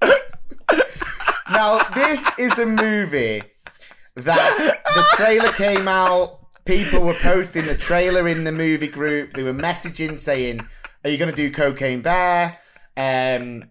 now, 1.52 1.78
this 2.12 2.30
is 2.38 2.58
a 2.58 2.66
movie 2.66 3.40
that 4.16 4.78
the 4.84 5.04
trailer 5.16 5.48
came 5.52 5.88
out. 5.88 6.40
People 6.66 7.06
were 7.06 7.14
posting 7.14 7.64
the 7.64 7.74
trailer 7.74 8.28
in 8.28 8.44
the 8.44 8.52
movie 8.52 8.86
group. 8.86 9.32
They 9.32 9.42
were 9.42 9.54
messaging 9.54 10.18
saying, 10.18 10.60
"Are 11.04 11.10
you 11.10 11.16
going 11.16 11.30
to 11.30 11.36
do 11.36 11.50
Cocaine 11.50 12.02
Bear?" 12.02 12.58
Um, 12.98 13.70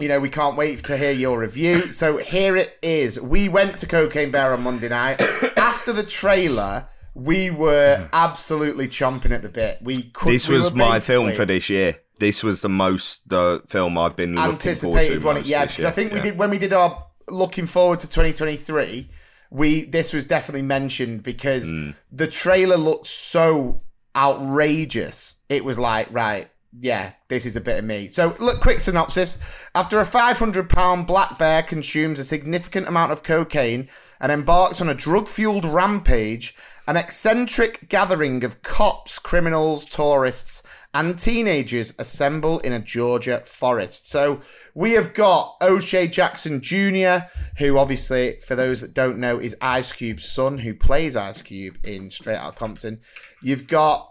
you 0.00 0.08
know, 0.08 0.18
we 0.18 0.28
can't 0.28 0.56
wait 0.56 0.78
to 0.86 0.96
hear 0.96 1.12
your 1.12 1.38
review. 1.38 1.92
So 1.92 2.16
here 2.16 2.56
it 2.56 2.76
is. 2.82 3.20
We 3.20 3.48
went 3.48 3.76
to 3.78 3.86
Cocaine 3.86 4.32
Bear 4.32 4.52
on 4.54 4.64
Monday 4.64 4.88
night. 4.88 5.22
After 5.56 5.92
the 5.92 6.02
trailer, 6.02 6.88
we 7.14 7.50
were 7.50 8.08
absolutely 8.12 8.88
chomping 8.88 9.30
at 9.30 9.42
the 9.42 9.48
bit. 9.48 9.78
We 9.82 10.02
could, 10.10 10.32
This 10.32 10.48
was 10.48 10.72
were 10.72 10.78
my 10.78 10.98
film 10.98 11.30
for 11.30 11.44
this 11.44 11.70
year. 11.70 11.94
This 12.18 12.42
was 12.42 12.60
the 12.60 12.68
most 12.68 13.28
the 13.28 13.62
film 13.68 13.96
I've 13.96 14.16
been 14.16 14.34
looking 14.34 14.50
forward 14.50 14.60
to. 14.60 14.68
anticipated 14.70 15.22
one. 15.22 15.42
Yeah, 15.44 15.66
because 15.66 15.84
I 15.84 15.92
think 15.92 16.10
we 16.10 16.16
Yeah. 16.18 16.22
did 16.24 16.38
when 16.38 16.50
we 16.50 16.58
did 16.58 16.72
our 16.72 17.04
looking 17.30 17.66
forward 17.66 18.00
to 18.00 18.06
2023. 18.08 19.08
We 19.50 19.86
this 19.86 20.12
was 20.12 20.24
definitely 20.24 20.62
mentioned 20.62 21.22
because 21.22 21.70
Mm. 21.70 21.94
the 22.12 22.26
trailer 22.26 22.76
looked 22.76 23.06
so 23.06 23.80
outrageous. 24.14 25.36
It 25.48 25.64
was 25.64 25.78
like 25.78 26.08
right. 26.10 26.50
Yeah, 26.78 27.12
this 27.28 27.46
is 27.46 27.56
a 27.56 27.62
bit 27.62 27.78
of 27.78 27.84
me. 27.86 28.08
So, 28.08 28.36
look, 28.38 28.60
quick 28.60 28.80
synopsis. 28.80 29.38
After 29.74 29.98
a 30.00 30.04
500 30.04 30.68
pound 30.68 31.06
black 31.06 31.38
bear 31.38 31.62
consumes 31.62 32.20
a 32.20 32.24
significant 32.24 32.86
amount 32.86 33.10
of 33.10 33.22
cocaine 33.22 33.88
and 34.20 34.30
embarks 34.30 34.80
on 34.82 34.88
a 34.90 34.94
drug 34.94 35.28
fueled 35.28 35.64
rampage, 35.64 36.54
an 36.86 36.96
eccentric 36.96 37.88
gathering 37.88 38.44
of 38.44 38.62
cops, 38.62 39.18
criminals, 39.18 39.86
tourists, 39.86 40.62
and 40.94 41.18
teenagers 41.18 41.94
assemble 41.98 42.58
in 42.60 42.72
a 42.72 42.78
Georgia 42.80 43.42
forest. 43.44 44.08
So, 44.10 44.40
we 44.74 44.92
have 44.92 45.14
got 45.14 45.56
O'Shea 45.62 46.06
Jackson 46.08 46.60
Jr., 46.60 47.26
who 47.58 47.78
obviously, 47.78 48.38
for 48.46 48.54
those 48.56 48.80
that 48.80 48.94
don't 48.94 49.18
know, 49.18 49.38
is 49.38 49.56
Ice 49.60 49.92
Cube's 49.92 50.24
son, 50.30 50.58
who 50.58 50.74
plays 50.74 51.16
Ice 51.16 51.42
Cube 51.42 51.78
in 51.86 52.10
Straight 52.10 52.36
Outta 52.36 52.56
Compton. 52.56 53.00
You've 53.42 53.68
got 53.68 54.08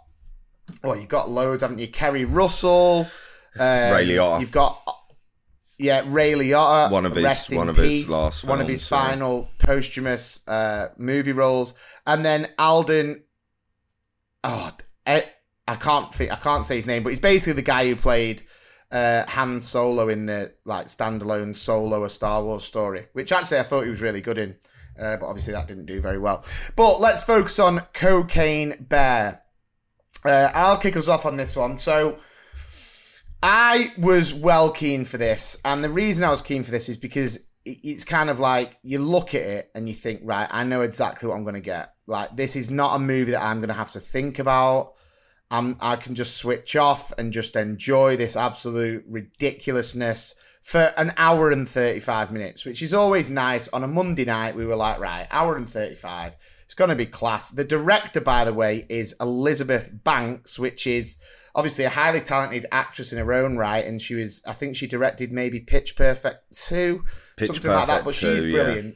well, 0.83 0.97
you've 0.97 1.07
got 1.07 1.29
loads, 1.29 1.61
haven't 1.61 1.79
you? 1.79 1.87
Keri 1.87 2.25
Russell, 2.25 3.07
um, 3.59 3.93
Ray 3.93 4.07
Liotta. 4.07 4.41
You've 4.41 4.51
got 4.51 4.77
yeah, 5.79 6.03
Ray 6.05 6.33
Liotta, 6.33 6.91
One 6.91 7.05
of 7.05 7.15
his- 7.15 7.47
one 7.49 7.69
of 7.69 7.75
his 7.77 8.09
last 8.11 8.43
one 8.43 8.59
of 8.59 8.67
films, 8.67 8.81
his 8.81 8.91
yeah. 8.91 9.07
final 9.07 9.49
posthumous 9.59 10.41
uh, 10.47 10.89
movie 10.97 11.31
roles, 11.31 11.73
and 12.05 12.25
then 12.25 12.47
Alden. 12.57 13.23
Oh, 14.43 14.71
I, 15.05 15.25
I 15.67 15.75
can't 15.75 16.13
think, 16.13 16.31
I 16.31 16.37
can't 16.37 16.65
say 16.65 16.77
his 16.77 16.87
name, 16.87 17.03
but 17.03 17.09
he's 17.09 17.19
basically 17.19 17.53
the 17.53 17.61
guy 17.61 17.87
who 17.87 17.95
played 17.95 18.43
uh, 18.91 19.23
Han 19.29 19.59
Solo 19.59 20.09
in 20.09 20.25
the 20.25 20.53
like 20.65 20.85
standalone 20.85 21.55
Solo 21.55 22.03
a 22.03 22.09
Star 22.09 22.43
Wars 22.43 22.63
story, 22.63 23.05
which 23.13 23.31
actually 23.31 23.59
I 23.59 23.63
thought 23.63 23.83
he 23.83 23.89
was 23.89 24.01
really 24.01 24.21
good 24.21 24.37
in, 24.37 24.55
uh, 24.99 25.17
but 25.17 25.25
obviously 25.25 25.53
that 25.53 25.67
didn't 25.67 25.85
do 25.85 25.99
very 25.99 26.19
well. 26.19 26.45
But 26.75 26.99
let's 26.99 27.23
focus 27.23 27.59
on 27.59 27.81
Cocaine 27.93 28.75
Bear. 28.79 29.41
Uh, 30.23 30.49
I'll 30.53 30.77
kick 30.77 30.95
us 30.95 31.09
off 31.09 31.25
on 31.25 31.37
this 31.37 31.55
one. 31.55 31.77
So, 31.77 32.17
I 33.43 33.87
was 33.97 34.33
well 34.33 34.71
keen 34.71 35.05
for 35.05 35.17
this, 35.17 35.61
and 35.63 35.83
the 35.83 35.89
reason 35.89 36.25
I 36.25 36.29
was 36.29 36.41
keen 36.41 36.63
for 36.63 36.71
this 36.71 36.89
is 36.89 36.97
because 36.97 37.49
it's 37.65 38.05
kind 38.05 38.29
of 38.29 38.39
like 38.39 38.79
you 38.81 38.99
look 38.99 39.35
at 39.35 39.41
it 39.41 39.71
and 39.75 39.87
you 39.87 39.93
think, 39.93 40.21
right, 40.23 40.47
I 40.49 40.63
know 40.63 40.81
exactly 40.81 41.27
what 41.27 41.35
I'm 41.35 41.43
going 41.43 41.55
to 41.55 41.61
get. 41.61 41.93
Like, 42.07 42.35
this 42.35 42.55
is 42.55 42.71
not 42.71 42.95
a 42.95 42.99
movie 42.99 43.31
that 43.31 43.43
I'm 43.43 43.57
going 43.57 43.67
to 43.67 43.73
have 43.73 43.91
to 43.91 43.99
think 43.99 44.39
about. 44.39 44.93
I'm, 45.49 45.77
I 45.79 45.95
can 45.95 46.15
just 46.15 46.37
switch 46.37 46.75
off 46.75 47.13
and 47.17 47.31
just 47.31 47.55
enjoy 47.55 48.17
this 48.17 48.35
absolute 48.35 49.05
ridiculousness 49.07 50.35
for 50.61 50.93
an 50.97 51.13
hour 51.15 51.49
and 51.49 51.67
35 51.67 52.31
minutes, 52.31 52.65
which 52.65 52.81
is 52.81 52.93
always 52.93 53.29
nice. 53.29 53.69
On 53.69 53.83
a 53.83 53.87
Monday 53.87 54.25
night, 54.25 54.55
we 54.55 54.65
were 54.65 54.75
like, 54.75 54.99
right, 54.99 55.25
hour 55.31 55.55
and 55.55 55.69
35. 55.69 56.35
It's 56.65 56.73
going 56.73 56.89
to 56.89 56.95
be 56.97 57.05
class. 57.05 57.51
The 57.51 57.63
director, 57.63 58.19
by 58.19 58.43
the 58.43 58.53
way, 58.53 58.85
is 58.89 59.15
Elizabeth 59.21 59.89
Banks, 60.03 60.59
which 60.59 60.85
is 60.85 61.15
obviously 61.55 61.85
a 61.85 61.89
highly 61.89 62.19
talented 62.19 62.65
actress 62.73 63.13
in 63.13 63.19
her 63.19 63.31
own 63.31 63.55
right. 63.55 63.85
And 63.85 64.01
she 64.01 64.15
was, 64.15 64.43
I 64.45 64.51
think 64.51 64.75
she 64.75 64.87
directed 64.87 65.31
maybe 65.31 65.61
Pitch 65.61 65.95
Perfect 65.95 66.51
2, 66.67 67.03
Pitch 67.37 67.47
something 67.47 67.71
like 67.71 67.87
that. 67.87 68.03
But 68.03 68.15
she's 68.15 68.43
2, 68.43 68.49
yeah. 68.49 68.63
brilliant. 68.63 68.95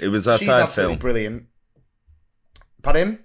It 0.00 0.08
was 0.08 0.26
her 0.26 0.38
She's 0.38 0.46
third 0.46 0.62
absolutely 0.62 0.94
film. 0.94 1.00
brilliant. 1.00 1.46
Pardon? 2.82 3.24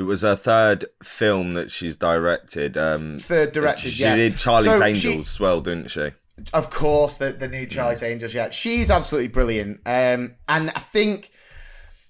It 0.00 0.04
was 0.04 0.22
her 0.22 0.34
third 0.34 0.86
film 1.02 1.52
that 1.54 1.70
she's 1.70 1.94
directed. 1.96 2.76
Um, 2.76 3.18
Third 3.18 3.52
directed, 3.52 3.98
yeah. 3.98 4.14
she 4.14 4.20
yeah. 4.22 4.28
did 4.28 4.38
Charlie's 4.38 4.64
So 4.64 4.82
Angels 4.82 5.14
she- 5.14 5.20
as 5.20 5.38
well, 5.40 5.60
didn't 5.60 5.90
she? 5.90 6.10
Of 6.54 6.70
course, 6.70 7.16
the, 7.18 7.32
the 7.32 7.48
new 7.48 7.66
Charlie's 7.66 8.02
Angels, 8.02 8.32
yeah. 8.32 8.48
She's 8.48 8.90
absolutely 8.90 9.28
brilliant. 9.28 9.80
Um, 9.84 10.36
and 10.48 10.70
I 10.70 10.78
think, 10.80 11.28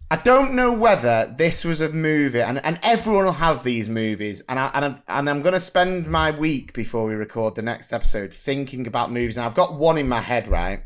I 0.08 0.14
don't 0.14 0.54
know 0.54 0.72
whether 0.72 1.34
this 1.36 1.64
was 1.64 1.80
a 1.80 1.90
movie, 1.90 2.40
and, 2.40 2.64
and 2.64 2.78
everyone 2.84 3.24
will 3.24 3.32
have 3.32 3.64
these 3.64 3.88
movies, 3.90 4.44
and, 4.48 4.56
I, 4.60 4.70
and, 4.72 4.84
I, 4.84 5.18
and 5.18 5.28
I'm 5.28 5.42
going 5.42 5.54
to 5.54 5.58
spend 5.60 6.06
my 6.06 6.30
week 6.30 6.72
before 6.74 7.06
we 7.06 7.14
record 7.14 7.56
the 7.56 7.62
next 7.62 7.92
episode 7.92 8.32
thinking 8.32 8.86
about 8.86 9.10
movies, 9.10 9.36
and 9.36 9.44
I've 9.44 9.56
got 9.56 9.74
one 9.74 9.98
in 9.98 10.08
my 10.08 10.20
head, 10.20 10.46
right? 10.46 10.84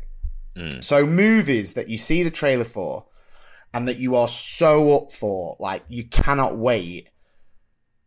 So, 0.79 1.05
movies 1.05 1.75
that 1.75 1.87
you 1.89 1.97
see 1.99 2.23
the 2.23 2.31
trailer 2.31 2.63
for, 2.63 3.05
and 3.75 3.87
that 3.87 3.97
you 3.97 4.15
are 4.15 4.27
so 4.27 4.95
up 4.95 5.11
for, 5.11 5.55
like, 5.59 5.83
you 5.87 6.03
cannot 6.05 6.57
wait 6.57 7.11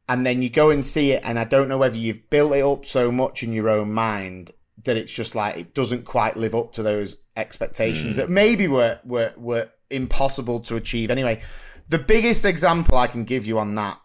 and 0.09 0.25
then 0.25 0.41
you 0.43 0.49
go 0.49 0.71
and 0.71 0.85
see 0.87 1.13
it 1.13 1.21
and 1.23 1.39
i 1.39 1.45
don't 1.45 1.69
know 1.69 1.77
whether 1.77 1.97
you've 1.97 2.31
built 2.31 2.55
it 2.55 2.65
up 2.65 2.87
so 2.87 3.13
much 3.13 3.43
in 3.43 3.53
your 3.53 3.69
own 3.69 3.93
mind 3.93 4.51
that 4.85 4.97
it's 4.97 5.15
just 5.15 5.35
like 5.35 5.59
it 5.59 5.75
doesn't 5.75 6.05
quite 6.07 6.35
live 6.37 6.55
up 6.55 6.73
to 6.73 6.83
those 6.83 7.19
expectations 7.37 8.17
Hmm. 8.17 8.23
that 8.23 8.31
maybe 8.31 8.67
were 8.69 8.99
were 9.05 9.33
were 9.37 9.69
impossible 9.91 10.61
to 10.61 10.77
achieve. 10.77 11.11
Anyway, 11.11 11.41
the 11.89 11.99
biggest 11.99 12.45
example 12.45 12.97
I 12.97 13.07
can 13.07 13.25
give 13.25 13.45
you 13.47 13.59
on 13.59 13.75
that 13.75 13.99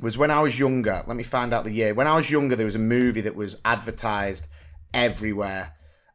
was 0.00 0.16
when 0.16 0.30
I 0.30 0.40
was 0.40 0.58
younger. 0.58 1.02
Let 1.06 1.16
me 1.16 1.22
find 1.22 1.52
out 1.52 1.64
the 1.64 1.72
year. 1.72 1.92
When 1.94 2.06
I 2.06 2.16
was 2.16 2.30
younger, 2.30 2.56
there 2.56 2.66
was 2.66 2.76
a 2.76 2.80
movie 2.80 3.20
that 3.22 3.34
was 3.36 3.60
advertised 3.64 4.46
everywhere, 4.94 5.74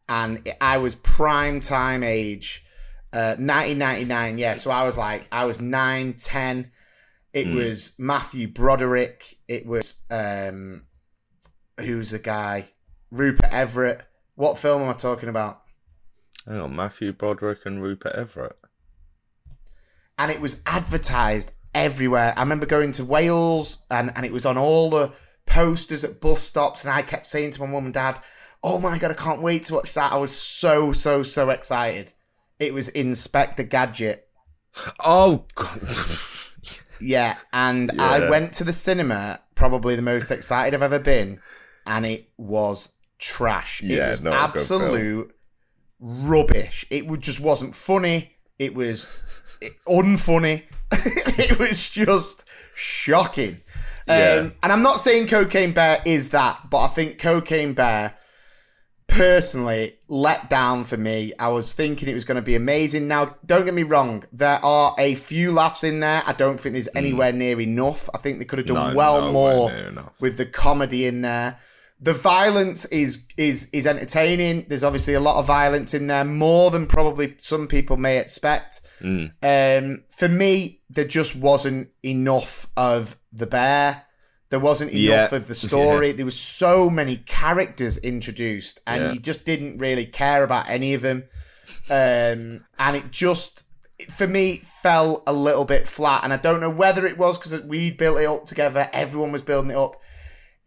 and 0.09 0.53
I 0.59 0.77
was 0.79 0.95
prime 0.95 1.59
time 1.59 2.03
age, 2.03 2.65
uh, 3.13 3.35
1999. 3.37 4.37
Yeah, 4.37 4.55
so 4.55 4.71
I 4.71 4.83
was 4.83 4.97
like, 4.97 5.25
I 5.31 5.45
was 5.45 5.59
nine, 5.61 6.13
ten. 6.13 6.71
It 7.33 7.47
was 7.47 7.95
Matthew 7.97 8.47
Broderick. 8.47 9.35
It 9.47 9.65
was 9.65 10.01
um, 10.09 10.83
who's 11.79 12.11
the 12.11 12.19
guy? 12.19 12.65
Rupert 13.09 13.51
Everett. 13.53 14.03
What 14.35 14.57
film 14.57 14.81
am 14.81 14.89
I 14.89 14.93
talking 14.93 15.29
about? 15.29 15.61
Oh, 16.47 16.67
Matthew 16.67 17.13
Broderick 17.13 17.65
and 17.65 17.81
Rupert 17.81 18.13
Everett. 18.15 18.57
and 20.17 20.31
it 20.31 20.41
was 20.41 20.61
advertised 20.65 21.51
everywhere. 21.73 22.33
I 22.35 22.41
remember 22.41 22.65
going 22.65 22.91
to 22.93 23.05
Wales 23.05 23.85
and, 23.89 24.11
and 24.15 24.25
it 24.25 24.31
was 24.31 24.45
on 24.45 24.57
all 24.57 24.89
the 24.89 25.13
posters 25.45 26.03
at 26.03 26.19
bus 26.19 26.41
stops, 26.41 26.83
and 26.83 26.93
I 26.93 27.01
kept 27.01 27.31
saying 27.31 27.51
to 27.51 27.61
my 27.61 27.67
mum 27.67 27.85
and 27.85 27.93
dad, 27.93 28.19
Oh 28.63 28.79
my 28.79 28.97
god, 28.97 29.11
I 29.11 29.15
can't 29.15 29.41
wait 29.41 29.65
to 29.65 29.75
watch 29.75 29.93
that. 29.93 30.11
I 30.11 30.17
was 30.17 30.35
so, 30.35 30.91
so, 30.91 31.23
so 31.23 31.49
excited. 31.49 32.13
It 32.61 32.73
was 32.73 32.89
Inspector 32.89 33.63
Gadget. 33.63 34.27
Oh, 35.03 35.45
God. 35.55 35.81
Yeah, 37.03 37.37
and 37.51 37.99
I 37.99 38.29
went 38.29 38.53
to 38.53 38.63
the 38.63 38.73
cinema, 38.73 39.39
probably 39.55 39.95
the 39.95 40.01
most 40.03 40.29
excited 40.29 40.75
I've 40.75 40.83
ever 40.83 40.99
been, 40.99 41.39
and 41.87 42.05
it 42.05 42.29
was 42.37 42.93
trash. 43.17 43.81
Yeah, 43.81 44.07
it 44.07 44.09
was 44.11 44.21
not 44.21 44.49
a 44.49 44.53
good 44.53 44.63
film. 44.63 44.81
absolute 44.81 45.35
rubbish. 45.99 46.85
It 46.89 47.09
just 47.19 47.39
wasn't 47.39 47.75
funny. 47.75 48.33
It 48.59 48.75
was 48.75 49.07
unfunny. 49.87 50.63
it 50.91 51.57
was 51.57 51.89
just 51.89 52.43
shocking. 52.75 53.61
Yeah. 54.07 54.41
Um, 54.41 54.53
and 54.61 54.71
I'm 54.71 54.83
not 54.83 54.99
saying 54.99 55.27
Cocaine 55.27 55.71
Bear 55.71 56.01
is 56.05 56.29
that, 56.31 56.69
but 56.69 56.83
I 56.83 56.87
think 56.87 57.17
Cocaine 57.17 57.73
Bear 57.73 58.15
personally 59.07 59.97
let 60.11 60.49
down 60.49 60.83
for 60.83 60.97
me. 60.97 61.31
I 61.39 61.47
was 61.47 61.71
thinking 61.71 62.09
it 62.09 62.13
was 62.13 62.25
going 62.25 62.35
to 62.35 62.41
be 62.41 62.55
amazing. 62.55 63.07
Now, 63.07 63.37
don't 63.45 63.63
get 63.63 63.73
me 63.73 63.83
wrong, 63.83 64.25
there 64.33 64.59
are 64.63 64.93
a 64.99 65.15
few 65.15 65.53
laughs 65.53 65.85
in 65.85 66.01
there. 66.01 66.21
I 66.27 66.33
don't 66.33 66.59
think 66.59 66.73
there's 66.73 66.89
anywhere 66.93 67.31
near 67.31 67.61
enough. 67.61 68.09
I 68.13 68.17
think 68.17 68.39
they 68.39 68.45
could 68.45 68.59
have 68.59 68.67
done 68.67 68.91
No, 68.91 68.95
well 68.95 69.21
nowhere 69.21 69.31
more 69.31 70.11
with 70.19 70.35
the 70.35 70.45
comedy 70.45 71.05
in 71.05 71.21
there. 71.21 71.59
The 72.01 72.13
violence 72.13 72.83
is 72.85 73.25
is 73.37 73.69
is 73.71 73.87
entertaining. 73.87 74.65
There's 74.67 74.83
obviously 74.83 75.13
a 75.13 75.19
lot 75.19 75.39
of 75.39 75.47
violence 75.47 75.93
in 75.93 76.07
there, 76.07 76.25
more 76.25 76.71
than 76.71 76.87
probably 76.87 77.35
some 77.37 77.67
people 77.67 77.95
may 77.95 78.17
expect. 78.17 78.81
Mm. 79.01 79.31
Um, 79.41 80.03
for 80.09 80.27
me, 80.27 80.81
there 80.89 81.05
just 81.05 81.37
wasn't 81.37 81.89
enough 82.03 82.67
of 82.75 83.15
the 83.31 83.47
bear. 83.47 84.03
There 84.51 84.59
wasn't 84.59 84.91
enough 84.91 85.31
Yeah. 85.31 85.35
of 85.37 85.47
the 85.47 85.55
story. 85.67 86.11
There 86.11 86.25
was 86.25 86.39
so 86.39 86.89
many 86.89 87.17
characters 87.17 87.97
introduced, 87.97 88.79
and 88.85 89.01
Yeah. 89.03 89.11
you 89.13 89.19
just 89.19 89.43
didn't 89.45 89.79
really 89.79 90.05
care 90.05 90.43
about 90.43 90.69
any 90.69 90.93
of 90.93 91.01
them. 91.01 91.23
Um, 91.89 92.65
and 92.79 92.95
it 92.95 93.11
just, 93.11 93.63
for 94.09 94.27
me, 94.27 94.57
fell 94.63 95.23
a 95.25 95.33
little 95.33 95.65
bit 95.65 95.87
flat. 95.87 96.23
And 96.23 96.31
I 96.33 96.37
don't 96.37 96.61
know 96.61 96.69
whether 96.69 97.05
it 97.07 97.17
was 97.17 97.37
because 97.37 97.61
we 97.63 97.91
built 97.91 98.19
it 98.19 98.25
up 98.25 98.45
together. 98.45 98.89
Everyone 98.93 99.31
was 99.31 99.41
building 99.41 99.71
it 99.71 99.77
up. 99.77 99.95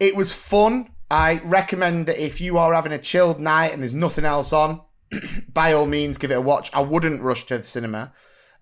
It 0.00 0.16
was 0.16 0.32
fun. 0.34 0.88
I 1.10 1.40
recommend 1.44 2.06
that 2.06 2.18
if 2.18 2.40
you 2.40 2.58
are 2.58 2.74
having 2.74 2.92
a 2.92 2.98
chilled 2.98 3.38
night 3.38 3.72
and 3.72 3.82
there's 3.82 3.94
nothing 3.94 4.24
else 4.24 4.52
on, 4.52 4.80
by 5.52 5.72
all 5.72 5.86
means 5.86 6.18
give 6.18 6.30
it 6.30 6.34
a 6.38 6.40
watch. 6.40 6.70
I 6.74 6.80
wouldn't 6.80 7.22
rush 7.22 7.44
to 7.44 7.58
the 7.58 7.64
cinema 7.64 8.12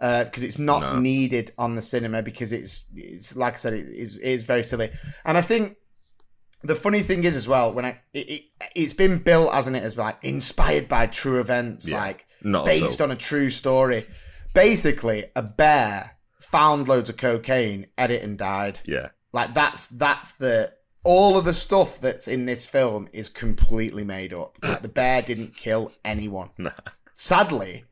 Uh, 0.02 0.24
because 0.24 0.42
it's 0.42 0.58
not 0.58 0.98
needed 1.00 1.52
on 1.56 1.76
the 1.76 1.80
cinema 1.82 2.22
because 2.22 2.52
it's 2.52 2.86
it's 2.96 3.36
like 3.36 3.54
I 3.54 3.56
said 3.56 3.72
it 3.74 3.86
is, 3.86 4.18
it 4.18 4.28
is 4.28 4.42
very 4.42 4.64
silly. 4.64 4.90
And 5.24 5.38
I 5.38 5.42
think 5.42 5.76
the 6.64 6.74
funny 6.74 6.98
thing 7.00 7.22
is 7.22 7.36
as 7.36 7.46
well 7.46 7.72
when 7.72 7.84
I 7.84 8.00
it, 8.12 8.28
it 8.28 8.42
it's 8.74 8.94
been 8.94 9.18
built 9.18 9.54
hasn't 9.54 9.76
it 9.76 9.82
as 9.84 9.96
like 9.96 10.16
inspired 10.24 10.88
by 10.88 11.06
true 11.06 11.38
events 11.40 11.88
Yeah, 11.88 12.00
like 12.00 12.26
based 12.42 12.98
so. 12.98 13.04
on 13.04 13.12
a 13.12 13.16
true 13.16 13.48
story. 13.48 14.04
Basically, 14.54 15.24
a 15.36 15.42
bear 15.42 16.16
found 16.40 16.88
loads 16.88 17.08
of 17.08 17.16
cocaine, 17.16 17.86
ate 17.96 18.10
it, 18.10 18.22
and 18.24 18.36
died. 18.36 18.80
yeah. 18.84 19.10
Like 19.32 19.54
that's 19.54 19.86
that's 19.86 20.32
the 20.32 20.72
all 21.04 21.38
of 21.38 21.44
the 21.44 21.52
stuff 21.52 22.00
that's 22.00 22.26
in 22.28 22.44
this 22.46 22.66
film 22.66 23.08
is 23.12 23.28
completely 23.28 24.04
made 24.04 24.32
up. 24.32 24.58
Like 24.62 24.82
the 24.82 24.88
bear 24.88 25.22
didn't 25.22 25.54
kill 25.56 25.92
anyone. 26.04 26.50
Sadly, 27.14 27.84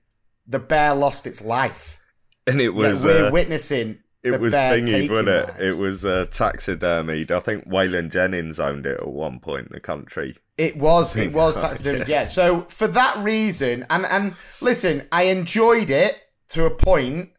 the 0.51 0.59
bear 0.59 0.95
lost 0.95 1.27
its 1.27 1.43
life. 1.43 2.01
And 2.47 2.61
it 2.61 2.75
was. 2.75 3.05
we're 3.05 3.29
uh, 3.29 3.31
witnessing. 3.31 4.01
It 4.23 4.33
the 4.33 4.39
was 4.39 4.53
thingy, 4.53 5.09
wasn't 5.09 5.29
it? 5.29 5.49
lives. 5.49 5.79
It 5.79 5.83
was 5.83 6.05
uh, 6.05 6.27
taxidermied. 6.31 7.31
I 7.31 7.41
think 7.41 7.67
Waylon 7.67 8.11
Jennings 8.11 8.61
owned 8.61 8.85
it 8.85 9.01
at 9.01 9.09
one 9.09 9.41
point 9.41 9.69
in 9.69 9.73
the 9.73 9.81
country. 9.81 10.37
It 10.59 10.77
was. 10.77 11.17
It 11.17 11.33
was 11.33 11.57
Yeah. 11.85 12.05
Yeah. 12.07 12.25
So 12.27 12.63
for 12.63 12.87
that 12.89 13.17
reason, 13.19 13.87
and 13.89 14.05
and 14.05 14.35
listen, 14.61 15.07
I 15.11 15.25
enjoyed 15.25 15.89
it 15.89 16.19
to 16.49 16.67
a 16.67 16.71
point. 16.71 17.31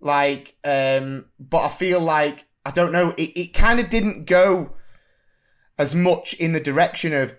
Like, 0.00 0.54
um, 0.64 1.26
but 1.38 1.64
I 1.64 1.68
feel 1.68 2.00
like 2.00 2.46
I 2.64 2.70
don't 2.70 2.92
know. 2.92 3.12
It 3.18 3.36
it 3.36 3.54
kind 3.54 3.80
of 3.80 3.90
didn't 3.90 4.26
go 4.26 4.76
as 5.76 5.94
much 5.94 6.34
in 6.34 6.52
the 6.52 6.60
direction 6.60 7.12
of 7.12 7.34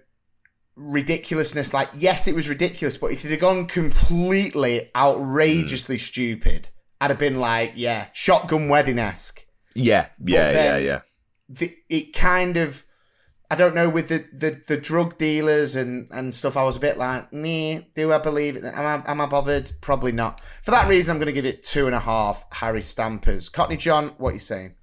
ridiculousness. 0.76 1.74
Like, 1.74 1.90
yes, 1.96 2.28
it 2.28 2.36
was 2.36 2.50
ridiculous, 2.50 2.98
but 2.98 3.12
if 3.12 3.24
it 3.26 3.32
had 3.32 3.40
gone 3.40 3.68
completely 3.68 4.90
outrageously 4.96 5.98
mm. 5.98 6.02
stupid, 6.02 6.70
I'd 7.02 7.12
have 7.12 7.20
been 7.20 7.40
like, 7.40 7.74
yeah, 7.76 8.08
shotgun 8.14 8.70
wedding 8.70 9.00
esque. 9.00 9.46
Yeah, 9.76 10.08
yeah, 10.24 10.52
yeah, 10.52 10.78
yeah. 10.78 11.00
the, 11.50 11.76
it 11.90 12.14
kind 12.14 12.58
of 12.58 12.86
I 13.50 13.56
don't 13.56 13.76
know 13.76 13.90
with 13.90 14.10
the, 14.10 14.26
the, 14.34 14.62
the 14.68 14.78
drug 14.78 15.18
dealers 15.18 15.76
and, 15.76 16.10
and 16.12 16.34
stuff. 16.34 16.58
I 16.58 16.64
was 16.64 16.78
a 16.78 16.80
bit 16.80 16.98
like, 16.98 17.32
me. 17.32 17.88
Do 17.94 18.12
I 18.12 18.18
believe 18.18 18.56
it? 18.56 18.66
Am 18.66 18.86
I, 18.86 19.12
am 19.12 19.22
I 19.22 19.28
bothered? 19.28 19.72
Probably 19.82 20.12
not. 20.12 20.42
For 20.42 20.72
that 20.72 20.88
reason, 20.88 21.12
I'm 21.12 21.20
going 21.20 21.28
to 21.28 21.34
give 21.34 21.46
it 21.46 21.62
two 21.62 21.86
and 21.86 21.96
a 21.96 22.00
half 22.00 22.46
Harry 22.54 22.82
Stampers. 22.82 23.50
Courtney 23.50 23.78
John, 23.78 24.14
what 24.18 24.32
are 24.32 24.34
you 24.34 24.40
saying? 24.40 24.76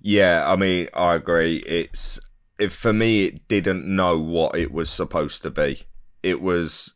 Yeah, 0.00 0.44
I 0.46 0.56
mean, 0.56 0.88
I 0.94 1.14
agree. 1.14 1.58
It's 1.58 2.18
it, 2.62 2.72
for 2.72 2.92
me, 2.92 3.24
it 3.24 3.48
didn't 3.48 3.84
know 3.84 4.18
what 4.18 4.56
it 4.56 4.72
was 4.72 4.90
supposed 4.90 5.42
to 5.42 5.50
be. 5.50 5.82
It 6.22 6.40
was 6.40 6.94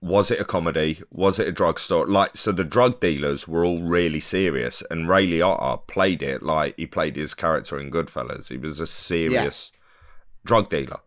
was 0.00 0.30
it 0.30 0.40
a 0.40 0.44
comedy? 0.44 1.02
Was 1.10 1.40
it 1.40 1.48
a 1.48 1.52
drugstore? 1.52 2.06
Like, 2.06 2.36
so 2.36 2.52
the 2.52 2.62
drug 2.62 3.00
dealers 3.00 3.48
were 3.48 3.64
all 3.64 3.82
really 3.82 4.20
serious, 4.20 4.82
and 4.90 5.08
Ray 5.08 5.26
Liotta 5.26 5.86
played 5.88 6.22
it 6.22 6.42
like 6.42 6.74
he 6.76 6.86
played 6.86 7.16
his 7.16 7.34
character 7.34 7.80
in 7.80 7.90
Goodfellas. 7.90 8.48
He 8.48 8.58
was 8.58 8.78
a 8.78 8.86
serious 8.86 9.72
drug 10.44 10.68
dealer. 10.68 11.00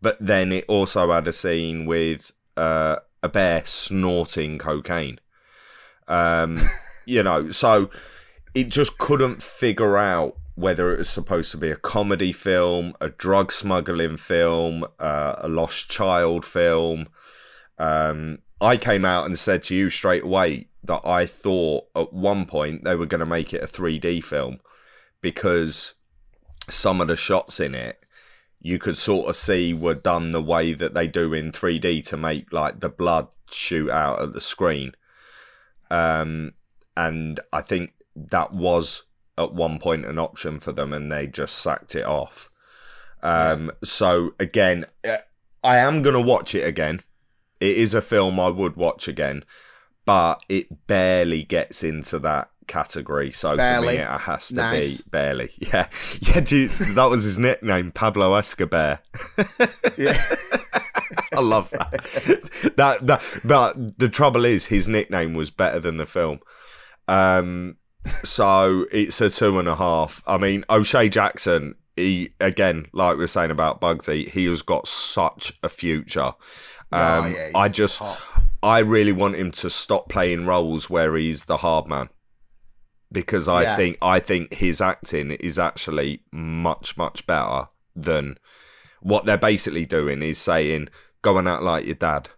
But 0.00 0.16
then 0.20 0.52
it 0.52 0.64
also 0.68 1.10
had 1.10 1.26
a 1.26 1.32
scene 1.32 1.84
with 1.84 2.32
uh, 2.56 2.96
a 3.22 3.28
bear 3.28 3.62
snorting 3.64 4.58
cocaine. 4.58 5.18
Um, 6.06 6.58
you 7.06 7.22
know, 7.22 7.50
so 7.50 7.90
it 8.54 8.68
just 8.68 8.98
couldn't 8.98 9.42
figure 9.42 9.98
out 9.98 10.36
whether 10.60 10.92
it 10.92 10.98
was 10.98 11.08
supposed 11.08 11.50
to 11.50 11.56
be 11.56 11.70
a 11.70 11.76
comedy 11.76 12.32
film, 12.32 12.94
a 13.00 13.08
drug 13.08 13.50
smuggling 13.50 14.16
film, 14.16 14.84
uh, 14.98 15.36
a 15.38 15.48
lost 15.48 15.90
child 15.90 16.44
film. 16.44 17.06
Um, 17.78 18.38
I 18.60 18.76
came 18.76 19.04
out 19.04 19.24
and 19.24 19.38
said 19.38 19.62
to 19.64 19.76
you 19.76 19.88
straight 19.88 20.24
away 20.24 20.66
that 20.84 21.00
I 21.04 21.24
thought 21.24 21.84
at 21.96 22.12
one 22.12 22.44
point 22.44 22.84
they 22.84 22.94
were 22.94 23.06
going 23.06 23.20
to 23.20 23.26
make 23.26 23.54
it 23.54 23.62
a 23.62 23.66
3D 23.66 24.22
film 24.22 24.60
because 25.20 25.94
some 26.68 27.00
of 27.00 27.08
the 27.08 27.16
shots 27.16 27.58
in 27.58 27.74
it 27.74 28.04
you 28.60 28.78
could 28.78 28.98
sort 28.98 29.28
of 29.28 29.36
see 29.36 29.72
were 29.72 29.94
done 29.94 30.32
the 30.32 30.42
way 30.42 30.74
that 30.74 30.92
they 30.92 31.08
do 31.08 31.32
in 31.32 31.50
3D 31.50 32.06
to 32.08 32.16
make 32.16 32.52
like 32.52 32.80
the 32.80 32.90
blood 32.90 33.28
shoot 33.50 33.90
out 33.90 34.20
at 34.20 34.32
the 34.34 34.40
screen. 34.40 34.92
Um, 35.90 36.52
and 36.96 37.40
I 37.52 37.62
think 37.62 37.94
that 38.14 38.52
was 38.52 39.04
at 39.42 39.52
one 39.54 39.78
point 39.78 40.04
an 40.04 40.18
option 40.18 40.60
for 40.60 40.72
them, 40.72 40.92
and 40.92 41.10
they 41.10 41.26
just 41.26 41.56
sacked 41.58 41.94
it 41.94 42.04
off. 42.04 42.48
Um, 43.22 43.70
So 43.82 44.32
again, 44.40 44.84
I 45.62 45.76
am 45.78 46.02
gonna 46.02 46.20
watch 46.20 46.54
it 46.54 46.66
again. 46.66 47.00
It 47.60 47.76
is 47.76 47.92
a 47.94 48.00
film 48.00 48.40
I 48.40 48.48
would 48.48 48.76
watch 48.76 49.06
again, 49.08 49.44
but 50.06 50.42
it 50.48 50.86
barely 50.86 51.42
gets 51.44 51.84
into 51.84 52.18
that 52.20 52.50
category. 52.66 53.30
So 53.32 53.56
for 53.56 53.80
me, 53.82 53.96
it 53.96 54.06
has 54.06 54.48
to 54.48 54.54
Nice. 54.54 55.02
be 55.02 55.10
barely. 55.10 55.50
Yeah, 55.58 55.88
yeah. 56.20 56.40
Dude, 56.40 56.70
that 56.70 57.08
was 57.10 57.24
his 57.24 57.36
nickname, 57.38 57.90
Pablo 57.92 58.34
Escobar. 58.34 59.00
yeah. 59.98 60.22
I 61.32 61.40
love 61.40 61.68
that. 61.70 62.72
that 62.76 63.06
that 63.06 63.40
but 63.44 63.98
the 63.98 64.08
trouble 64.08 64.44
is 64.44 64.66
his 64.66 64.88
nickname 64.88 65.34
was 65.34 65.50
better 65.50 65.78
than 65.80 65.96
the 65.96 66.06
film. 66.06 66.40
Um 67.08 67.76
so 68.24 68.86
it's 68.92 69.20
a 69.20 69.30
two 69.30 69.58
and 69.58 69.68
a 69.68 69.76
half. 69.76 70.22
I 70.26 70.38
mean 70.38 70.64
O'Shea 70.70 71.08
Jackson 71.08 71.74
he 71.96 72.30
again, 72.40 72.86
like 72.92 73.18
we 73.18 73.24
are 73.24 73.28
saying 73.28 73.50
about 73.50 73.80
Bugzy, 73.80 74.28
he 74.28 74.46
has 74.46 74.62
got 74.62 74.88
such 74.88 75.52
a 75.62 75.68
future. 75.68 76.32
Um, 76.92 77.24
Oh, 77.24 77.26
yeah, 77.26 77.50
I 77.54 77.68
just, 77.68 77.98
top. 77.98 78.16
I 78.62 78.78
really 78.80 79.12
want 79.12 79.36
him 79.36 79.50
to 79.52 79.70
stop 79.70 80.08
playing 80.08 80.46
roles 80.46 80.88
where 80.88 81.14
he's 81.16 81.44
the 81.44 81.58
hard 81.58 81.86
man. 81.88 82.08
Because 83.12 83.48
I 83.48 83.62
Yeah. 83.62 83.76
think 83.76 83.98
I 84.00 84.18
think 84.20 84.54
his 84.54 84.80
acting 84.80 85.32
is 85.32 85.58
actually 85.58 86.22
much 86.32 86.96
much 86.96 87.26
better 87.26 87.68
than 87.94 88.38
what 89.02 89.26
they're 89.26 89.36
basically 89.36 89.84
doing 89.84 90.22
is 90.22 90.38
saying 90.38 90.88
go 91.22 91.36
and 91.36 91.48
act 91.48 91.62
like 91.62 91.84
your 91.86 91.96
dad 91.96 92.30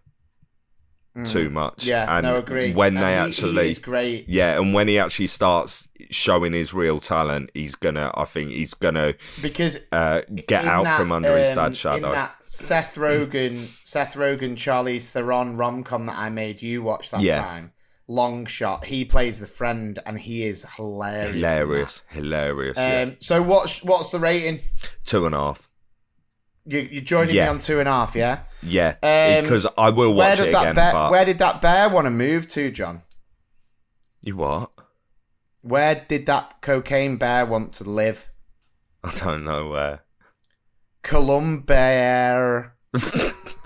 too 1.25 1.49
much. 1.49 1.83
Mm. 1.83 1.87
Yeah, 1.87 2.17
and 2.17 2.25
no, 2.25 2.37
agree. 2.37 2.73
When 2.73 2.97
And 2.97 3.03
they 3.05 3.11
he- 3.11 3.17
actually, 3.19 3.69
is 3.69 3.79
great. 3.79 4.27
Yeah, 4.27 4.59
and 4.59 4.73
when 4.73 4.87
he 4.87 4.97
actually 4.97 5.27
starts 5.27 5.87
showing 6.09 6.53
his 6.53 6.73
real 6.73 6.99
talent, 6.99 7.51
he's 7.53 7.75
gonna. 7.75 8.11
I 8.15 8.25
think 8.25 8.49
he's 8.49 8.73
gonna 8.73 9.13
because 9.41 9.79
uh, 9.91 10.21
get 10.47 10.65
out 10.65 10.85
that, 10.85 10.99
from 10.99 11.11
under 11.11 11.37
his 11.37 11.49
um, 11.51 11.55
dad's 11.55 11.77
shadow. 11.77 12.07
In 12.07 12.11
that 12.13 12.41
Seth 12.43 12.95
Rogen, 12.95 13.57
Seth 13.85 14.15
Rogen, 14.15 14.53
Charlize 14.55 15.11
Theron 15.11 15.55
rom 15.57 15.83
com 15.83 16.05
that 16.05 16.17
I 16.17 16.29
made 16.29 16.61
you 16.61 16.81
watch 16.81 17.11
that 17.11 17.21
Yeah. 17.21 17.43
time, 17.43 17.73
Long 18.07 18.45
Shot. 18.47 18.85
He 18.85 19.05
plays 19.05 19.39
the 19.39 19.45
friend, 19.47 19.99
and 20.05 20.19
he 20.19 20.45
is 20.45 20.65
hilarious. 20.77 21.33
hilarious, 21.35 22.01
hilarious. 22.09 22.77
yeah. 22.77 23.01
Um, 23.03 23.15
so 23.19 23.41
what's 23.43 23.83
what's 23.83 24.09
the 24.11 24.19
rating? 24.19 24.61
Two 25.05 25.25
and 25.27 25.35
a 25.35 25.37
half. 25.37 25.69
You, 26.65 26.79
you're 26.79 27.01
joining 27.03 27.35
Yeah. 27.35 27.45
me 27.45 27.49
on 27.49 27.59
two 27.59 27.79
and 27.79 27.89
a 27.89 27.91
half, 27.91 28.15
yeah. 28.15 28.39
Yeah, 28.61 28.95
Um, 29.03 29.43
because 29.43 29.67
I 29.77 29.89
will 29.89 30.13
watch 30.13 30.27
Where 30.27 30.35
does 30.37 30.49
it 30.49 30.51
that 30.53 30.75
bear? 30.75 30.93
but 30.93 31.11
Where 31.11 31.25
did 31.25 31.39
that 31.39 31.61
bear 31.61 31.89
want 31.89 32.05
to 32.05 32.11
move 32.11 32.47
to, 32.49 32.71
John? 32.71 33.01
you 34.21 34.37
what? 34.37 34.71
Where 35.61 35.95
did 36.07 36.25
that 36.27 36.61
cocaine 36.61 37.17
bear 37.17 37.45
want 37.45 37.73
to 37.73 37.83
live? 37.83 38.29
I 39.03 39.11
don't 39.15 39.43
know 39.43 39.69
where. 39.69 40.03
Colombia. 41.01 42.71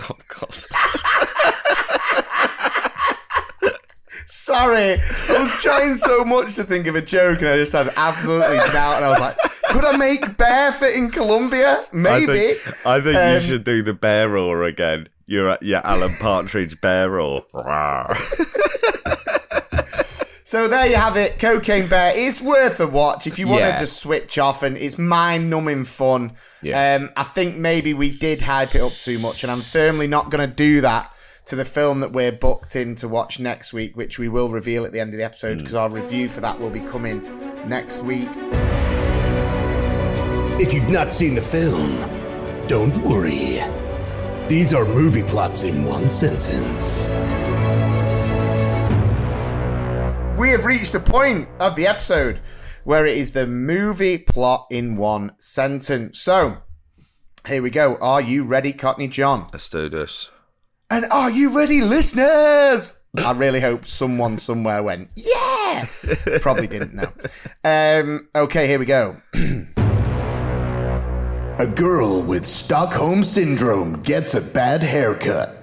Oh 0.09 0.15
God. 0.39 0.53
Sorry, 4.09 4.93
I 4.93 5.37
was 5.39 5.61
trying 5.61 5.95
so 5.95 6.23
much 6.23 6.55
to 6.55 6.63
think 6.63 6.87
of 6.87 6.95
a 6.95 7.01
joke, 7.01 7.39
and 7.39 7.49
I 7.49 7.57
just 7.57 7.73
had 7.73 7.89
absolutely 7.97 8.57
doubt. 8.71 8.95
And 8.97 9.05
I 9.05 9.09
was 9.09 9.19
like, 9.19 9.35
"Could 9.69 9.85
I 9.85 9.97
make 9.97 10.37
bear 10.37 10.71
fit 10.71 10.95
in 10.97 11.09
Colombia? 11.11 11.83
Maybe." 11.93 12.31
I 12.31 12.55
think, 12.55 12.85
I 12.85 13.01
think 13.01 13.17
Um, 13.17 13.33
you 13.35 13.41
should 13.41 13.63
do 13.63 13.81
the 13.83 13.93
bear 13.93 14.29
roar 14.29 14.63
again. 14.63 15.09
You're 15.25 15.57
your 15.61 15.81
Alan 15.85 16.11
Partridge 16.21 16.79
bear 16.81 17.09
roar. 17.09 17.43
So 20.43 20.69
there 20.69 20.87
you 20.87 20.95
have 20.95 21.17
it, 21.17 21.39
Cocaine 21.39 21.87
Bear. 21.89 22.13
It's 22.15 22.39
worth 22.41 22.79
a 22.79 22.87
watch 22.87 23.27
if 23.27 23.37
you 23.37 23.49
want 23.49 23.63
Yeah. 23.63 23.73
to 23.73 23.79
just 23.79 23.97
switch 23.99 24.37
off, 24.37 24.63
and 24.63 24.77
it's 24.77 24.97
mind-numbing 24.97 25.83
fun. 25.83 26.31
Yeah. 26.61 26.95
Um, 26.95 27.09
I 27.17 27.23
think 27.23 27.57
maybe 27.57 27.93
we 27.93 28.11
did 28.11 28.43
hype 28.43 28.73
it 28.73 28.81
up 28.81 28.93
too 28.93 29.19
much, 29.19 29.43
and 29.43 29.51
I'm 29.51 29.59
firmly 29.61 30.07
not 30.07 30.31
going 30.31 30.47
to 30.49 30.55
do 30.55 30.79
that 30.79 31.11
to 31.47 31.57
the 31.57 31.65
film 31.65 31.99
that 31.99 32.13
we're 32.13 32.31
booked 32.31 32.77
in 32.77 32.95
to 32.95 33.09
watch 33.09 33.41
next 33.41 33.73
week, 33.73 33.97
which 33.97 34.17
we 34.19 34.29
will 34.29 34.47
reveal 34.47 34.85
at 34.85 34.93
the 34.93 35.01
end 35.01 35.13
of 35.13 35.17
the 35.17 35.25
episode 35.25 35.57
because 35.57 35.75
our 35.75 35.89
review 35.89 36.29
for 36.29 36.39
that 36.39 36.61
will 36.61 36.69
be 36.69 36.79
coming 36.79 37.21
next 37.67 37.97
week. 38.01 38.29
If 40.59 40.73
you've 40.73 40.89
not 40.89 41.13
seen 41.13 41.35
the 41.35 41.41
film, 41.41 41.99
don't 42.67 42.97
worry. 43.03 43.61
These 44.47 44.73
are 44.73 44.85
movie 44.85 45.21
plots 45.21 45.63
in 45.63 45.85
one 45.85 46.09
sentence. 46.09 47.05
We 50.39 50.49
have 50.49 50.65
reached 50.65 50.93
the 50.93 50.99
point 50.99 51.47
of 51.59 51.75
the 51.75 51.85
episode 51.85 52.39
where 52.85 53.05
it 53.05 53.15
is 53.17 53.33
the 53.33 53.45
movie 53.45 54.17
plot 54.17 54.65
in 54.71 54.95
one 54.95 55.33
sentence. 55.37 56.19
So, 56.21 56.57
here 57.47 57.61
we 57.61 57.69
go. 57.69 57.95
Are 58.01 58.21
you 58.21 58.43
ready, 58.43 58.73
Cockney 58.73 59.09
John? 59.09 59.45
Let's 59.53 59.69
do 59.69 59.89
this. 59.89 60.31
And 60.89 61.05
are 61.13 61.29
you 61.29 61.55
ready, 61.55 61.81
listeners? 61.81 62.99
I 63.23 63.31
really 63.33 63.61
hope 63.61 63.85
someone 63.85 64.37
somewhere 64.37 64.81
went, 64.81 65.11
yeah! 65.15 65.85
Probably 66.41 66.65
didn't 66.65 66.95
know. 66.95 67.11
Um, 67.63 68.27
okay, 68.35 68.65
here 68.65 68.79
we 68.79 68.85
go. 68.85 69.17
A 71.59 71.65
girl 71.65 72.21
with 72.21 72.45
Stockholm 72.45 73.23
Syndrome 73.23 74.03
gets 74.03 74.35
a 74.35 74.53
bad 74.53 74.83
haircut. 74.83 75.55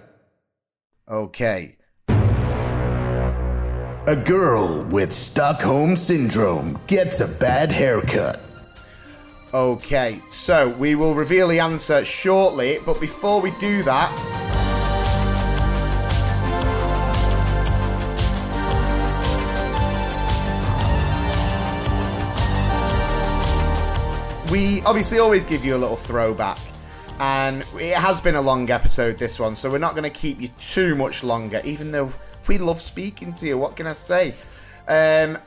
Okay. 1.09 1.77
A 2.09 4.21
girl 4.27 4.83
with 4.91 5.13
Stockholm 5.13 5.95
Syndrome 5.95 6.81
gets 6.89 7.21
a 7.21 7.39
bad 7.39 7.71
haircut. 7.71 8.41
Okay, 9.55 10.21
so 10.31 10.71
we 10.71 10.97
will 10.97 11.15
reveal 11.15 11.47
the 11.47 11.61
answer 11.61 12.05
shortly, 12.05 12.79
but 12.85 13.01
before 13.01 13.41
we 13.41 13.53
do 13.61 13.85
that, 13.85 14.11
we 24.55 24.81
obviously 24.83 25.19
always 25.19 25.45
give 25.45 25.65
you 25.65 25.75
a 25.75 25.77
little 25.77 25.97
throwback, 25.97 26.61
and 27.19 27.65
it 27.75 27.97
has 27.97 28.21
been 28.21 28.37
a 28.37 28.41
long 28.41 28.71
episode, 28.71 29.19
this 29.19 29.41
one, 29.41 29.53
so 29.53 29.69
we're 29.69 29.79
not 29.79 29.97
going 29.97 30.05
to 30.05 30.17
keep 30.17 30.41
you 30.41 30.47
too 30.61 30.95
much 30.95 31.25
longer, 31.25 31.61
even 31.65 31.91
though 31.91 32.13
we 32.47 32.59
love 32.59 32.81
speaking 32.81 33.33
to 33.33 33.49
you. 33.49 33.59
What 33.59 33.75
can 33.75 33.89
I 33.89 33.95
say? 33.95 34.33
Um, 34.87 35.39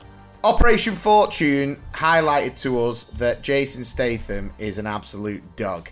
Operation 0.44 0.94
Fortune 0.94 1.80
highlighted 1.92 2.60
to 2.60 2.82
us 2.82 3.04
that 3.04 3.40
Jason 3.40 3.82
Statham 3.82 4.52
is 4.58 4.78
an 4.78 4.86
absolute 4.86 5.56
dog. 5.56 5.88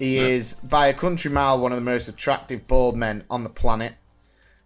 He 0.00 0.16
is, 0.16 0.56
by 0.56 0.88
a 0.88 0.92
country 0.92 1.30
mile, 1.30 1.60
one 1.60 1.70
of 1.70 1.76
the 1.76 1.82
most 1.82 2.08
attractive 2.08 2.66
bald 2.66 2.96
men 2.96 3.22
on 3.30 3.44
the 3.44 3.50
planet. 3.50 3.94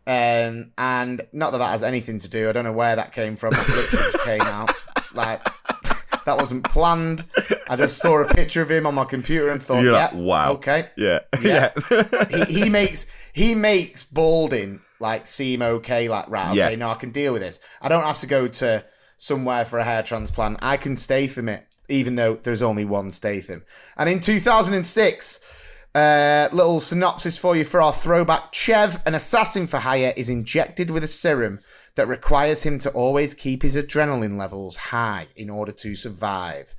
Um, 0.06 0.72
and 0.78 1.20
not 1.34 1.52
that 1.52 1.58
that 1.58 1.72
has 1.72 1.82
anything 1.82 2.18
to 2.20 2.30
do. 2.30 2.48
I 2.48 2.52
don't 2.52 2.64
know 2.64 2.72
where 2.72 2.96
that 2.96 3.12
came 3.12 3.36
from. 3.36 3.52
It 3.52 3.58
literally 3.58 3.88
just 3.90 4.24
came 4.24 4.40
out. 4.40 4.72
Like 5.14 5.44
that 6.24 6.36
wasn't 6.38 6.64
planned. 6.64 7.24
I 7.68 7.76
just 7.76 7.98
saw 7.98 8.20
a 8.22 8.26
picture 8.34 8.62
of 8.62 8.70
him 8.70 8.86
on 8.86 8.94
my 8.94 9.04
computer 9.04 9.48
and 9.50 9.62
thought, 9.62 9.82
You're 9.82 9.92
yeah, 9.92 10.04
like, 10.06 10.14
wow. 10.14 10.52
okay, 10.54 10.88
Yeah. 10.96 11.20
Yeah. 11.42 11.72
Yeah. 11.90 12.24
he, 12.46 12.62
he 12.62 12.68
makes 12.70 13.06
he 13.32 13.54
makes 13.54 14.04
balding 14.04 14.80
like 15.00 15.26
seem 15.26 15.62
okay. 15.62 16.08
Like 16.08 16.28
right, 16.28 16.48
okay, 16.50 16.56
Yeah. 16.70 16.76
no, 16.76 16.90
I 16.90 16.94
can 16.94 17.10
deal 17.10 17.32
with 17.32 17.42
this. 17.42 17.60
I 17.82 17.88
don't 17.88 18.04
have 18.04 18.18
to 18.18 18.26
go 18.26 18.48
to 18.48 18.84
somewhere 19.16 19.64
for 19.64 19.78
a 19.78 19.84
hair 19.84 20.02
transplant. 20.02 20.58
I 20.62 20.76
can 20.76 20.96
stay 20.96 21.26
Statham 21.26 21.48
it, 21.48 21.66
even 21.88 22.16
though 22.16 22.34
there's 22.36 22.62
only 22.62 22.84
one 22.84 23.12
Statham. 23.12 23.64
And 23.96 24.08
in 24.08 24.20
2006. 24.20 25.60
Uh, 25.96 26.48
little 26.50 26.80
synopsis 26.80 27.38
for 27.38 27.54
you 27.54 27.62
for 27.62 27.80
our 27.80 27.92
throwback. 27.92 28.52
Chev, 28.52 29.00
an 29.06 29.14
assassin 29.14 29.68
for 29.68 29.76
hire, 29.78 30.12
is 30.16 30.28
injected 30.28 30.90
with 30.90 31.04
a 31.04 31.06
serum 31.06 31.60
that 31.94 32.08
requires 32.08 32.64
him 32.64 32.80
to 32.80 32.90
always 32.90 33.32
keep 33.32 33.62
his 33.62 33.76
adrenaline 33.76 34.36
levels 34.36 34.76
high 34.76 35.28
in 35.36 35.48
order 35.48 35.70
to 35.70 35.94
survive. 35.94 36.74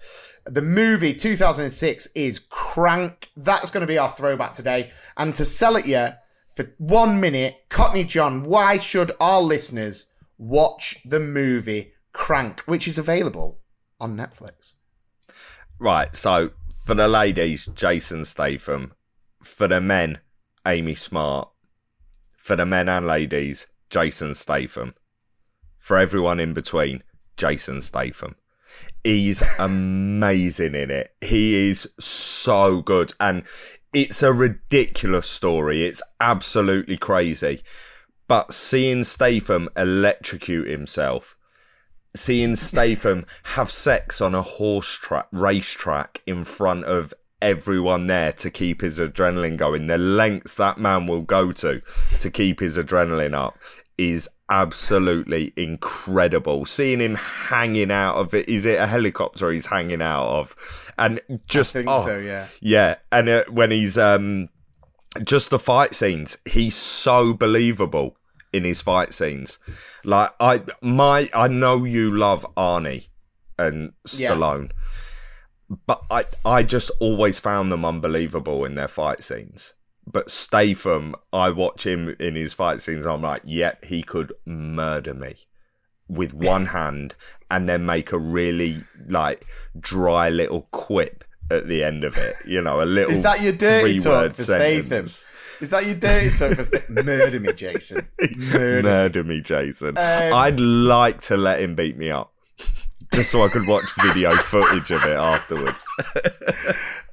The 0.47 0.61
movie 0.61 1.13
2006 1.13 2.07
is 2.13 2.39
Crank. 2.39 3.29
That's 3.35 3.71
going 3.71 3.81
to 3.81 3.87
be 3.87 3.97
our 3.97 4.09
throwback 4.09 4.53
today. 4.53 4.91
And 5.17 5.33
to 5.35 5.43
sell 5.43 5.75
it 5.75 5.87
you 5.87 6.07
for 6.49 6.71
one 6.77 7.19
minute, 7.19 7.65
Cockney 7.69 8.03
John, 8.03 8.43
why 8.43 8.77
should 8.77 9.11
our 9.19 9.41
listeners 9.41 10.05
watch 10.37 10.97
the 11.03 11.19
movie 11.19 11.93
Crank, 12.13 12.61
which 12.61 12.87
is 12.87 12.99
available 12.99 13.59
on 13.99 14.15
Netflix? 14.15 14.75
Right, 15.79 16.15
so 16.15 16.51
for 16.85 16.93
the 16.93 17.07
ladies, 17.07 17.65
Jason 17.73 18.23
Statham. 18.23 18.93
For 19.41 19.67
the 19.67 19.81
men, 19.81 20.19
Amy 20.67 20.93
Smart. 20.93 21.49
For 22.37 22.55
the 22.55 22.65
men 22.65 22.87
and 22.87 23.07
ladies, 23.07 23.65
Jason 23.89 24.35
Statham. 24.35 24.93
For 25.79 25.97
everyone 25.97 26.39
in 26.39 26.53
between, 26.53 27.01
Jason 27.35 27.81
Statham. 27.81 28.35
He's 29.05 29.43
amazing 29.59 30.75
in 30.75 30.91
it. 30.91 31.15
He 31.21 31.69
is 31.69 31.87
so 31.99 32.81
good. 32.81 33.13
And 33.19 33.45
it's 33.93 34.21
a 34.23 34.33
ridiculous 34.33 35.29
story. 35.29 35.85
It's 35.85 36.01
absolutely 36.19 36.97
crazy. 36.97 37.61
But 38.27 38.51
seeing 38.51 39.03
Statham 39.03 39.69
electrocute 39.77 40.67
himself 40.67 41.37
seeing 42.15 42.55
Statham 42.55 43.25
have 43.43 43.69
sex 43.69 44.21
on 44.21 44.33
a 44.33 44.41
horse 44.41 44.97
track, 44.97 45.27
racetrack 45.31 46.21
in 46.25 46.43
front 46.43 46.85
of 46.85 47.13
everyone 47.41 48.07
there 48.07 48.31
to 48.31 48.49
keep 48.49 48.81
his 48.81 48.99
adrenaline 48.99 49.57
going, 49.57 49.87
the 49.87 49.97
lengths 49.97 50.55
that 50.55 50.77
man 50.77 51.05
will 51.05 51.21
go 51.21 51.51
to 51.51 51.81
to 52.19 52.31
keep 52.31 52.59
his 52.59 52.77
adrenaline 52.77 53.33
up 53.33 53.57
is 53.97 54.29
absolutely 54.49 55.53
incredible. 55.57 56.65
Seeing 56.65 56.99
him 56.99 57.15
hanging 57.15 57.91
out 57.91 58.15
of 58.15 58.33
it, 58.33 58.47
is 58.49 58.65
it 58.65 58.79
a 58.79 58.87
helicopter 58.87 59.51
he's 59.51 59.67
hanging 59.67 60.01
out 60.01 60.27
of? 60.27 60.93
And 60.97 61.19
just, 61.47 61.75
I 61.75 61.79
think 61.79 61.89
oh, 61.89 62.05
so, 62.05 62.17
yeah. 62.17 62.47
yeah. 62.61 62.95
And 63.11 63.29
uh, 63.29 63.43
when 63.49 63.71
he's, 63.71 63.97
um, 63.97 64.49
just 65.23 65.49
the 65.49 65.59
fight 65.59 65.93
scenes, 65.93 66.37
he's 66.45 66.75
so 66.75 67.33
believable 67.33 68.17
in 68.51 68.63
his 68.63 68.81
fight 68.81 69.13
scenes. 69.13 69.59
Like 70.03 70.31
I 70.39 70.61
my 70.81 71.29
I 71.33 71.47
know 71.47 71.83
you 71.83 72.15
love 72.15 72.45
Arnie 72.55 73.07
and 73.59 73.93
Yeah. 74.13 74.31
Stallone. 74.31 74.71
but 75.87 76.01
I 76.09 76.25
I 76.45 76.63
just 76.63 76.91
always 76.99 77.39
found 77.39 77.71
them 77.71 77.85
unbelievable 77.85 78.65
in 78.65 78.75
their 78.75 78.87
fight 78.87 79.23
scenes. 79.23 79.73
But 80.15 80.31
Statham, 80.31 81.13
I 81.33 81.49
watch 81.49 81.85
him 81.85 82.15
in 82.21 82.35
his 82.35 82.53
fight 82.53 82.79
scenes. 82.79 83.05
I'm 83.05 83.21
like, 83.21 83.41
yep, 83.43 83.83
he 83.83 84.01
could 84.01 84.31
murder 84.45 85.13
me 85.13 85.35
with 86.07 86.33
one 86.33 86.65
hand, 86.77 87.15
and 87.51 87.67
then 87.67 87.85
make 87.85 88.13
a 88.13 88.17
really 88.17 88.77
like 89.09 89.45
dry 89.77 90.29
little 90.29 90.69
quip 90.71 91.25
at 91.51 91.67
the 91.67 91.83
end 91.83 92.05
of 92.05 92.15
it. 92.15 92.33
You 92.47 92.61
know, 92.61 92.81
a 92.81 92.85
little. 92.85 93.11
Is 93.11 93.23
that 93.23 93.41
your 93.41 93.51
dirty 93.51 93.99
talk 93.99 94.31
for 94.31 94.43
Statham? 94.43 95.03
Is 95.03 95.69
that 95.71 95.85
your 95.85 95.95
dirty 95.95 96.29
talk 96.29 96.53
for 96.53 96.63
Statham? 96.63 96.95
Murder 97.05 97.41
me, 97.41 97.51
Jason. 97.51 98.07
Murder. 98.53 98.77
me. 98.77 98.81
Murder 98.83 99.23
me, 99.25 99.41
Jason. 99.41 99.97
Um, 99.97 99.97
I'd 99.97 100.61
like 100.61 101.19
to 101.23 101.35
let 101.35 101.59
him 101.59 101.75
beat 101.75 101.97
me 101.97 102.09
up. 102.09 102.31
Just 103.15 103.31
so 103.31 103.41
I 103.43 103.47
could 103.47 103.65
watch 103.67 103.85
video 104.03 104.29
footage 104.31 104.91
of 104.91 105.03
it 105.05 105.15
afterwards. 105.15 105.85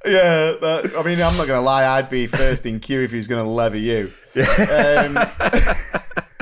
Yeah, 0.05 0.55
that, 0.59 0.91
I 0.97 1.03
mean, 1.03 1.21
I'm 1.21 1.37
not 1.37 1.47
going 1.47 1.57
to 1.57 1.61
lie. 1.61 1.85
I'd 1.97 2.09
be 2.09 2.27
first 2.27 2.65
in 2.65 2.81
queue 2.81 3.03
if 3.03 3.11
he 3.11 3.15
was 3.15 3.29
going 3.29 3.41
to 3.41 3.49
lever 3.49 3.77
you. 3.77 4.11
Um, 4.35 5.13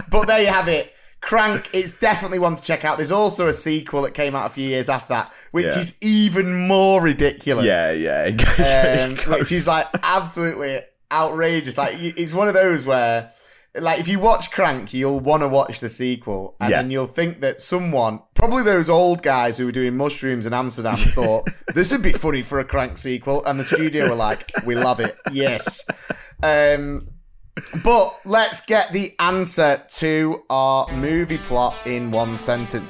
but 0.09 0.25
there 0.25 0.41
you 0.41 0.47
have 0.47 0.67
it. 0.67 0.91
Crank, 1.19 1.69
it's 1.71 1.91
definitely 1.99 2.39
one 2.39 2.55
to 2.55 2.63
check 2.63 2.83
out. 2.85 2.97
There's 2.97 3.11
also 3.11 3.45
a 3.45 3.53
sequel 3.53 4.01
that 4.01 4.15
came 4.15 4.33
out 4.33 4.47
a 4.47 4.49
few 4.49 4.67
years 4.67 4.89
after 4.89 5.09
that, 5.09 5.31
which 5.51 5.67
Yeah. 5.67 5.77
is 5.77 5.95
even 6.01 6.67
more 6.67 7.03
ridiculous. 7.03 7.63
Yeah, 7.67 7.91
yeah. 7.91 9.05
um, 9.05 9.15
which 9.39 9.51
is 9.51 9.67
like 9.67 9.85
absolutely 10.01 10.79
outrageous. 11.11 11.77
Like 11.77 11.93
it's 11.99 12.33
one 12.33 12.47
of 12.47 12.55
those 12.55 12.83
where, 12.83 13.29
like, 13.79 13.99
if 13.99 14.07
you 14.09 14.19
watch 14.19 14.51
Crank, 14.51 14.93
you'll 14.93 15.19
want 15.21 15.43
to 15.43 15.47
watch 15.47 15.79
the 15.79 15.87
sequel, 15.89 16.57
and 16.59 16.69
Yeah. 16.71 16.81
then 16.81 16.91
you'll 16.91 17.07
think 17.07 17.39
that 17.41 17.61
someone, 17.61 18.19
probably 18.33 18.63
those 18.63 18.89
old 18.89 19.23
guys 19.23 19.57
who 19.57 19.65
were 19.65 19.71
doing 19.71 19.95
mushrooms 19.95 20.45
in 20.45 20.53
Amsterdam, 20.53 20.95
thought 20.97 21.47
this 21.73 21.91
would 21.91 22.01
be 22.01 22.11
funny 22.11 22.41
for 22.41 22.59
a 22.59 22.65
Crank 22.65 22.97
sequel, 22.97 23.43
and 23.45 23.59
the 23.59 23.63
studio 23.63 24.09
were 24.09 24.15
like, 24.15 24.51
"We 24.65 24.75
love 24.75 24.99
it, 24.99 25.15
yes." 25.31 25.85
Um, 26.43 27.07
but 27.83 28.19
let's 28.25 28.61
get 28.61 28.91
the 28.91 29.13
answer 29.19 29.81
to 29.97 30.43
our 30.49 30.87
movie 30.91 31.37
plot 31.37 31.75
in 31.85 32.11
one 32.11 32.37
sentence. 32.37 32.89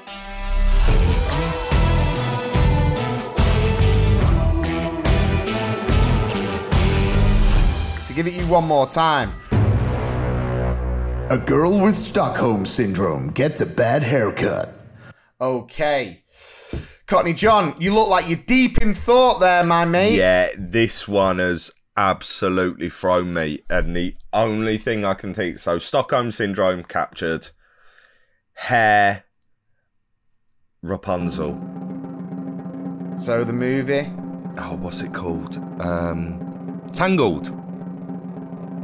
To 8.07 8.13
give 8.17 8.27
it 8.27 8.34
you 8.34 8.45
one 8.47 8.65
more 8.65 8.88
time. 8.88 9.32
A 11.32 11.38
girl 11.38 11.79
with 11.79 11.95
Stockholm 11.95 12.65
Syndrome 12.65 13.29
gets 13.29 13.61
a 13.61 13.75
bad 13.77 14.03
haircut. 14.03 14.67
Okay. 15.39 16.23
Courtney 17.07 17.32
John, 17.32 17.73
you 17.79 17.93
look 17.93 18.09
like 18.09 18.27
you're 18.27 18.38
deep 18.45 18.82
in 18.82 18.93
thought 18.93 19.39
there, 19.39 19.65
my 19.65 19.86
mate. 19.86 20.17
Yeah, 20.17 20.49
this 20.57 21.07
one 21.07 21.39
has 21.39 21.71
absolutely 21.95 22.89
thrown 22.89 23.34
me. 23.34 23.59
And 23.69 23.95
the 23.95 24.13
only 24.34 24.77
thing 24.77 25.05
I 25.05 25.13
can 25.13 25.34
think 25.34 25.59
so 25.59 25.79
Stockholm 25.79 26.34
Syndrome 26.34 26.84
captured, 26.84 27.47
hair, 28.55 29.23
Rapunzel. 30.82 31.53
So 33.15 33.45
the 33.45 33.53
movie. 33.53 34.11
Oh, 34.57 34.75
what's 34.82 35.01
it 35.01 35.13
called? 35.13 35.55
Um, 35.79 36.82
Tangled. 36.91 37.61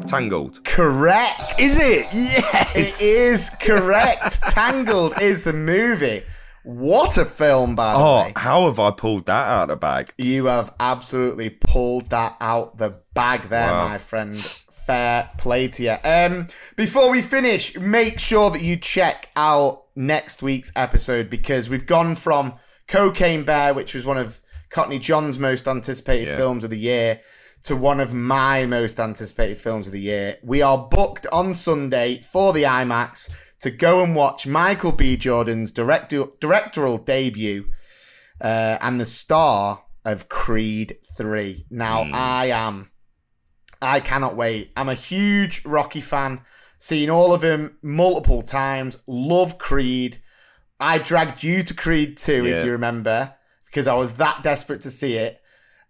Tangled. 0.08 0.64
Correct. 0.64 1.42
Is 1.60 1.78
it? 1.80 2.08
Yes. 2.14 3.02
It 3.02 3.06
is 3.06 3.50
correct. 3.62 4.42
Tangled 4.52 5.14
is 5.22 5.44
the 5.44 5.54
movie. 5.54 6.24
What 6.64 7.18
a 7.18 7.26
film, 7.26 7.76
by 7.76 7.94
the 7.94 8.00
Oh, 8.00 8.22
way. 8.24 8.34
how 8.36 8.66
have 8.66 8.80
I 8.80 8.92
pulled 8.92 9.26
that 9.28 9.48
out 9.48 9.64
of 9.64 9.68
the 9.70 9.76
bag? 9.78 10.12
You 10.18 10.46
have 10.46 10.74
absolutely 10.80 11.50
pulled 11.50 12.10
that 12.10 12.36
out 12.42 12.78
the 12.78 13.02
bag 13.14 13.44
there, 13.50 13.72
Wow. 13.72 13.88
my 13.90 13.98
friend. 13.98 14.36
Fair 14.38 15.30
play 15.38 15.68
to 15.70 15.84
you. 15.84 15.96
Um, 16.04 16.48
before 16.78 17.10
we 17.12 17.22
finish, 17.22 17.78
make 17.78 18.20
sure 18.20 18.50
that 18.52 18.62
you 18.62 18.78
check 18.78 19.30
out 19.36 19.84
next 19.96 20.42
week's 20.42 20.72
episode 20.76 21.30
because 21.30 21.70
we've 21.70 21.86
gone 21.86 22.16
from 22.16 22.54
Cocaine 22.88 23.44
Bear, 23.44 23.74
which 23.74 23.94
was 23.94 24.06
one 24.06 24.18
of 24.18 24.42
Courtney 24.70 25.00
John's 25.00 25.38
most 25.40 25.68
anticipated 25.68 26.30
Yeah. 26.30 26.38
films 26.38 26.64
of 26.64 26.70
the 26.70 26.78
year, 26.80 27.20
to 27.68 27.76
one 27.76 28.00
of 28.00 28.14
my 28.14 28.66
most 28.66 28.98
anticipated 28.98 29.58
films 29.60 29.88
of 29.88 29.94
the 29.94 30.00
year. 30.00 30.38
We 30.42 30.62
are 30.62 30.88
booked 30.90 31.28
on 31.34 31.54
Sunday 31.54 32.22
for 32.22 32.54
the 32.54 32.64
IMAX 32.64 33.30
to 33.60 33.70
go 33.72 34.02
and 34.02 34.16
watch 34.16 34.48
Michael 34.48 34.94
B. 34.94 35.18
Jordan's 35.18 35.72
director- 35.74 36.28
directorial 36.40 36.98
debut 36.98 37.66
uh, 38.40 38.78
and 38.80 39.02
the 39.02 39.06
star 39.06 39.84
of 40.06 40.30
Creed 40.30 40.96
3. 41.18 41.66
Now, 41.70 42.04
I 42.14 42.46
am, 42.46 42.88
I 43.82 44.00
cannot 44.00 44.38
wait. 44.38 44.72
I'm 44.78 44.88
a 44.88 44.94
huge 44.94 45.66
Rocky 45.66 46.00
fan, 46.00 46.40
seen 46.78 47.10
all 47.10 47.34
of 47.34 47.42
him 47.44 47.78
multiple 47.82 48.44
times, 48.44 48.98
love 49.08 49.58
Creed. 49.58 50.20
I 50.80 51.00
dragged 51.00 51.44
you 51.44 51.64
to 51.64 51.74
Creed 51.74 52.16
2, 52.16 52.46
Yeah. 52.46 52.60
if 52.60 52.66
you 52.66 52.72
remember, 52.72 53.34
because 53.66 53.88
I 53.88 53.96
was 53.96 54.14
that 54.14 54.42
desperate 54.42 54.80
to 54.82 54.90
see 54.90 55.18
it. 55.18 55.42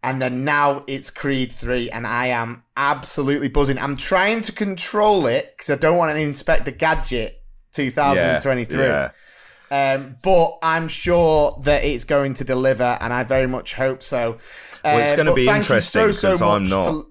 And 0.04 0.22
then 0.22 0.46
now 0.46 0.84
it's 0.88 1.10
Creed 1.12 1.52
3, 1.52 1.90
and 1.90 2.06
I 2.06 2.28
am 2.28 2.64
absolutely 2.78 3.50
buzzing. 3.50 3.80
I'm 3.80 3.98
trying 3.98 4.42
to 4.42 4.52
control 4.52 5.26
it 5.26 5.54
because 5.58 5.70
I 5.72 5.76
don't 5.76 5.98
want 5.98 6.12
an 6.12 6.18
Inspector 6.18 6.70
Gadget 6.72 7.42
2023. 7.74 8.80
Yeah. 8.80 9.10
Um, 9.70 10.16
but 10.24 10.60
I'm 10.62 10.88
sure 10.88 11.60
that 11.64 11.84
it's 11.84 12.06
going 12.06 12.36
to 12.36 12.44
deliver, 12.46 12.98
and 13.02 13.12
I 13.12 13.24
very 13.24 13.48
much 13.48 13.74
hope 13.74 14.02
so. 14.02 14.38
Well, 14.84 15.00
it's 15.00 15.12
Uh, 15.12 15.16
gonna 15.18 15.34
be 15.34 15.46
thank 15.46 15.68
you 15.68 15.76
interesting 15.76 16.02
so, 16.04 16.12
so 16.12 16.30
'cause 16.32 16.42
I'm 16.42 16.64
not 16.70 16.92
for- 16.92 17.04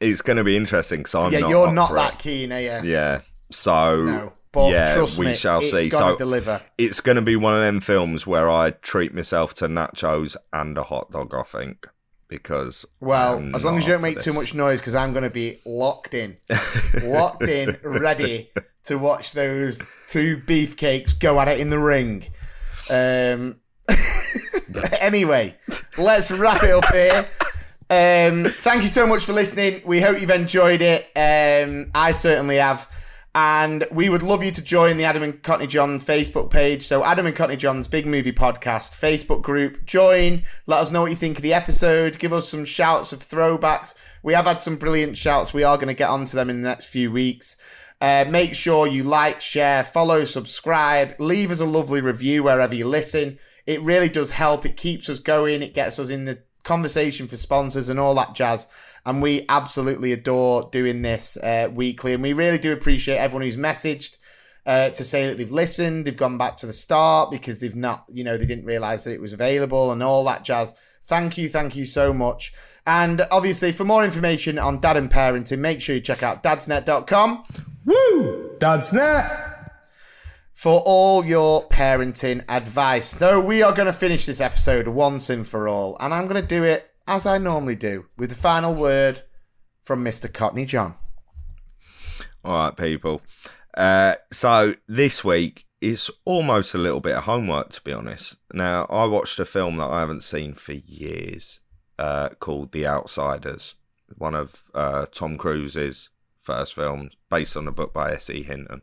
It's 0.00 0.20
going 0.20 0.36
to 0.36 0.44
be 0.44 0.56
interesting 0.56 0.98
because 0.98 1.14
I'm 1.14 1.32
yeah, 1.32 1.38
not. 1.38 1.48
Yeah, 1.48 1.56
you're 1.56 1.72
not 1.72 1.94
that 1.94 2.18
keen, 2.18 2.52
are 2.52 2.60
you? 2.60 2.80
Yeah. 2.82 3.20
So 3.50 4.02
No, 4.04 4.32
but 4.54 4.70
yeah, 4.72 4.94
trust 4.94 5.18
we 5.18 5.26
me, 5.26 5.34
shall 5.34 5.58
it's 5.58 5.70
see. 5.70 5.88
gonna 5.88 6.12
So 6.12 6.16
deliver. 6.18 6.62
it's 6.78 7.00
going 7.00 7.16
to 7.16 7.22
be 7.22 7.36
one 7.36 7.54
of 7.54 7.60
them 7.60 7.80
films 7.80 8.26
where 8.26 8.48
I 8.50 8.70
treat 8.70 9.12
myself 9.12 9.52
to 9.54 9.66
nachos 9.66 10.36
and 10.52 10.78
a 10.78 10.84
hot 10.84 11.10
dog. 11.10 11.34
I 11.34 11.42
think 11.42 11.86
because 12.28 12.86
Well, 13.00 13.38
I'm 13.38 13.54
as 13.54 13.64
long 13.64 13.76
as 13.76 13.86
you 13.86 13.92
don't 13.92 14.02
make 14.02 14.18
too 14.18 14.32
much 14.32 14.54
noise, 14.54 14.80
because 14.80 14.94
I'm 14.94 15.12
going 15.12 15.24
to 15.24 15.30
be 15.30 15.60
locked 15.66 16.14
in, 16.14 16.36
locked 17.04 17.42
in, 17.42 17.76
ready 17.82 18.50
to 18.84 18.96
watch 18.98 19.32
those 19.32 19.86
two 20.08 20.38
beefcakes 20.38 21.18
go 21.18 21.38
at 21.40 21.48
it 21.48 21.60
in 21.60 21.68
the 21.70 21.78
ring. 21.78 22.24
Um, 22.90 23.56
anyway, 25.00 25.56
let's 25.98 26.30
wrap 26.30 26.62
it 26.62 26.70
up 26.70 26.92
here. 26.92 27.26
Um, 27.90 28.44
thank 28.44 28.82
you 28.82 28.88
so 28.88 29.06
much 29.06 29.24
for 29.24 29.32
listening. 29.32 29.82
We 29.84 30.00
hope 30.00 30.20
you've 30.20 30.30
enjoyed 30.30 30.80
it. 30.82 31.04
Um, 31.16 31.90
I 31.94 32.12
certainly 32.12 32.56
have. 32.56 32.90
And 33.36 33.84
we 33.90 34.08
would 34.08 34.22
love 34.22 34.44
you 34.44 34.52
to 34.52 34.62
join 34.62 34.96
the 34.96 35.04
Adam 35.04 35.24
and 35.24 35.42
Courtney 35.42 35.66
John 35.66 35.98
Facebook 35.98 36.50
page. 36.50 36.82
So, 36.82 37.02
Adam 37.04 37.26
and 37.26 37.34
Courtney 37.34 37.56
John's 37.56 37.88
Big 37.88 38.06
Movie 38.06 38.32
Podcast 38.32 38.92
Facebook 38.92 39.42
group. 39.42 39.84
Join. 39.84 40.42
Let 40.66 40.80
us 40.80 40.92
know 40.92 41.02
what 41.02 41.10
you 41.10 41.16
think 41.16 41.38
of 41.38 41.42
the 41.42 41.52
episode. 41.52 42.20
Give 42.20 42.32
us 42.32 42.48
some 42.48 42.64
shouts 42.64 43.12
of 43.12 43.18
throwbacks. 43.18 43.94
We 44.22 44.34
have 44.34 44.46
had 44.46 44.60
some 44.60 44.76
brilliant 44.76 45.16
shouts. 45.16 45.52
We 45.52 45.64
are 45.64 45.76
going 45.76 45.88
to 45.88 45.94
get 45.94 46.10
onto 46.10 46.36
them 46.36 46.48
in 46.48 46.62
the 46.62 46.68
next 46.68 46.86
few 46.86 47.10
weeks. 47.10 47.56
Uh, 48.00 48.24
make 48.28 48.54
sure 48.54 48.86
you 48.86 49.02
like, 49.02 49.40
share, 49.40 49.82
follow, 49.82 50.24
subscribe. 50.24 51.14
Leave 51.18 51.50
us 51.50 51.60
a 51.60 51.66
lovely 51.66 52.00
review 52.00 52.42
wherever 52.44 52.74
you 52.74 52.86
listen. 52.86 53.38
It 53.66 53.80
really 53.80 54.08
does 54.08 54.32
help. 54.32 54.64
It 54.64 54.76
keeps 54.76 55.08
us 55.08 55.18
going. 55.18 55.62
It 55.62 55.74
gets 55.74 55.98
us 55.98 56.10
in 56.10 56.24
the 56.24 56.42
conversation 56.64 57.28
for 57.28 57.36
sponsors 57.36 57.88
and 57.88 57.98
all 57.98 58.14
that 58.14 58.34
jazz. 58.34 58.66
And 59.06 59.20
we 59.20 59.44
absolutely 59.48 60.12
adore 60.12 60.68
doing 60.72 61.02
this 61.02 61.36
uh, 61.36 61.68
weekly. 61.72 62.14
And 62.14 62.22
we 62.22 62.32
really 62.32 62.58
do 62.58 62.72
appreciate 62.72 63.16
everyone 63.16 63.42
who's 63.42 63.56
messaged 63.56 64.18
uh, 64.66 64.90
to 64.90 65.04
say 65.04 65.26
that 65.26 65.36
they've 65.36 65.50
listened, 65.50 66.06
they've 66.06 66.16
gone 66.16 66.38
back 66.38 66.56
to 66.56 66.66
the 66.66 66.72
start 66.72 67.30
because 67.30 67.60
they've 67.60 67.76
not, 67.76 68.04
you 68.08 68.24
know, 68.24 68.38
they 68.38 68.46
didn't 68.46 68.64
realize 68.64 69.04
that 69.04 69.12
it 69.12 69.20
was 69.20 69.32
available 69.32 69.92
and 69.92 70.02
all 70.02 70.24
that 70.24 70.42
jazz. 70.42 70.74
Thank 71.02 71.36
you, 71.36 71.48
thank 71.48 71.76
you 71.76 71.84
so 71.84 72.14
much. 72.14 72.52
And 72.86 73.22
obviously, 73.30 73.72
for 73.72 73.84
more 73.84 74.04
information 74.04 74.58
on 74.58 74.78
dad 74.78 74.96
and 74.96 75.10
parenting, 75.10 75.58
make 75.58 75.82
sure 75.82 75.94
you 75.94 76.00
check 76.00 76.22
out 76.22 76.42
dadsnet.com 76.42 77.44
Woo! 77.84 78.56
Dadsnet! 78.58 79.52
for 80.54 80.82
all 80.86 81.24
your 81.24 81.68
parenting 81.68 82.42
advice. 82.48 83.06
So 83.06 83.40
we 83.40 83.62
are 83.62 83.74
going 83.74 83.86
to 83.86 83.92
finish 83.92 84.24
this 84.24 84.40
episode 84.40 84.88
once 84.88 85.28
and 85.28 85.46
for 85.46 85.68
all, 85.68 85.96
and 86.00 86.14
I'm 86.14 86.26
going 86.26 86.40
to 86.40 86.46
do 86.46 86.62
it 86.62 86.93
as 87.06 87.26
I 87.26 87.38
normally 87.38 87.76
do 87.76 88.06
with 88.16 88.30
the 88.30 88.36
final 88.36 88.74
word 88.74 89.22
from 89.82 90.04
Mr. 90.04 90.32
Courtney 90.32 90.64
John. 90.64 90.94
All 92.44 92.66
right, 92.66 92.76
people. 92.76 93.22
Uh, 93.76 94.14
so 94.30 94.74
this 94.86 95.24
week 95.24 95.66
is 95.80 96.10
almost 96.24 96.74
a 96.74 96.78
little 96.78 97.00
bit 97.00 97.16
of 97.16 97.24
homework, 97.24 97.70
to 97.70 97.82
be 97.82 97.92
honest. 97.92 98.36
Now, 98.52 98.86
I 98.88 99.04
watched 99.06 99.38
a 99.38 99.44
film 99.44 99.76
that 99.78 99.90
I 99.90 100.00
haven't 100.00 100.22
seen 100.22 100.54
for 100.54 100.72
years 100.72 101.60
uh, 101.98 102.30
called 102.40 102.72
The 102.72 102.86
Outsiders, 102.86 103.74
one 104.16 104.34
of 104.34 104.70
uh, 104.74 105.06
Tom 105.12 105.36
Cruise's 105.36 106.10
first 106.40 106.74
films, 106.74 107.16
based 107.30 107.56
on 107.56 107.66
a 107.66 107.72
book 107.72 107.92
by 107.92 108.12
S.E. 108.12 108.42
Hinton. 108.42 108.82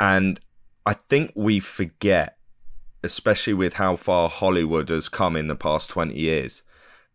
And 0.00 0.40
I 0.84 0.94
think 0.94 1.32
we 1.34 1.60
forget 1.60 2.37
especially 3.02 3.54
with 3.54 3.74
how 3.74 3.96
far 3.96 4.28
Hollywood 4.28 4.88
has 4.88 5.08
come 5.08 5.36
in 5.36 5.46
the 5.46 5.56
past 5.56 5.90
20 5.90 6.14
years, 6.14 6.62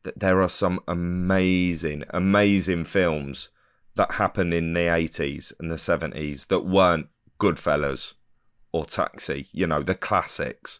that 0.03 0.19
there 0.19 0.41
are 0.41 0.49
some 0.49 0.79
amazing, 0.87 2.03
amazing 2.09 2.85
films 2.85 3.49
that 3.95 4.13
happened 4.13 4.53
in 4.53 4.73
the 4.73 4.81
80s 4.81 5.53
and 5.59 5.69
the 5.69 5.75
70s 5.75 6.47
that 6.47 6.65
weren't 6.65 7.07
Goodfellas 7.39 8.13
or 8.71 8.85
Taxi, 8.85 9.47
you 9.51 9.67
know, 9.67 9.81
the 9.81 9.95
classics. 9.95 10.79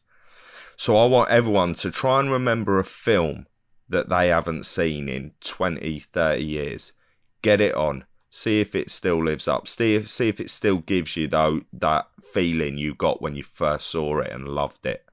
So 0.76 0.98
I 0.98 1.06
want 1.06 1.30
everyone 1.30 1.74
to 1.76 1.92
try 1.92 2.20
and 2.20 2.32
remember 2.32 2.80
a 2.80 2.84
film 2.84 3.46
that 3.88 4.10
they 4.10 4.30
haven't 4.30 4.66
seen 4.66 5.08
in 5.08 5.34
20, 5.40 6.00
30 6.00 6.44
years. 6.44 6.94
Get 7.42 7.62
it 7.62 7.76
on. 7.76 8.06
See 8.36 8.62
if 8.62 8.74
it 8.74 8.90
still 8.90 9.24
lives 9.24 9.48
up. 9.48 9.68
See 9.68 9.94
if, 9.94 10.08
see 10.08 10.28
if 10.28 10.40
it 10.40 10.50
still 10.50 10.78
gives 10.78 11.16
you 11.16 11.28
though 11.28 11.62
that 11.72 12.08
feeling 12.20 12.80
you 12.80 12.96
got 12.96 13.22
when 13.22 13.36
you 13.36 13.44
first 13.44 13.86
saw 13.86 14.22
it 14.22 14.32
and 14.32 14.48
loved 14.48 14.88
it. 14.88 15.06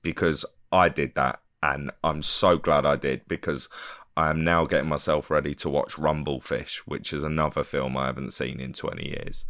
Because 0.00 0.46
I 0.70 0.90
did 0.90 1.16
that 1.16 1.40
and 1.60 1.90
I'm 2.04 2.22
so 2.22 2.56
glad 2.56 2.86
I 2.86 2.94
did 2.94 3.26
because 3.26 3.68
I 4.16 4.30
am 4.30 4.44
now 4.44 4.64
getting 4.64 4.88
myself 4.88 5.28
ready 5.28 5.56
to 5.56 5.68
watch 5.68 5.96
Rumblefish, 5.96 6.76
which 6.86 7.12
is 7.12 7.24
another 7.24 7.64
film 7.64 7.96
I 7.96 8.06
haven't 8.06 8.32
seen 8.32 8.60
in 8.60 8.74
20 8.74 9.08
years. 9.08 9.44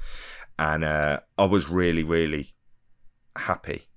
And 0.59 0.83
uh, 0.83 1.20
I 1.37 1.45
was 1.45 1.68
really, 1.68 2.03
really 2.03 2.55
happy, 3.37 3.89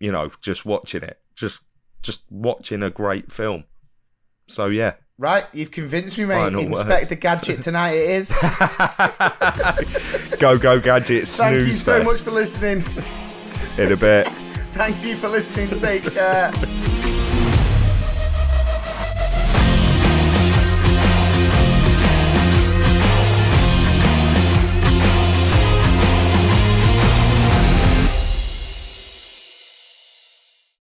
you 0.00 0.10
know, 0.10 0.32
just 0.40 0.66
watching 0.66 1.04
it, 1.04 1.20
just 1.36 1.62
just 2.02 2.24
watching 2.30 2.82
a 2.82 2.90
great 2.90 3.30
film. 3.30 3.62
So 4.52 4.66
yeah. 4.66 4.94
Right, 5.18 5.44
you've 5.52 5.70
convinced 5.70 6.18
me, 6.18 6.24
mate. 6.24 6.34
Final 6.34 6.60
Inspector 6.60 7.14
words. 7.14 7.22
Gadget 7.22 7.62
tonight 7.62 7.92
it 7.92 8.10
is. 8.10 8.36
go, 10.38 10.58
go, 10.58 10.80
Gadget. 10.80 11.28
Thank 11.28 11.58
you 11.58 11.66
so 11.66 12.02
much 12.02 12.24
for 12.24 12.32
listening. 12.32 12.82
In 13.78 13.92
a 13.92 13.96
bit. 13.96 14.26
Thank 14.72 15.04
you 15.04 15.16
for 15.16 15.28
listening. 15.28 15.68
Take 15.70 16.12
care. 16.12 16.52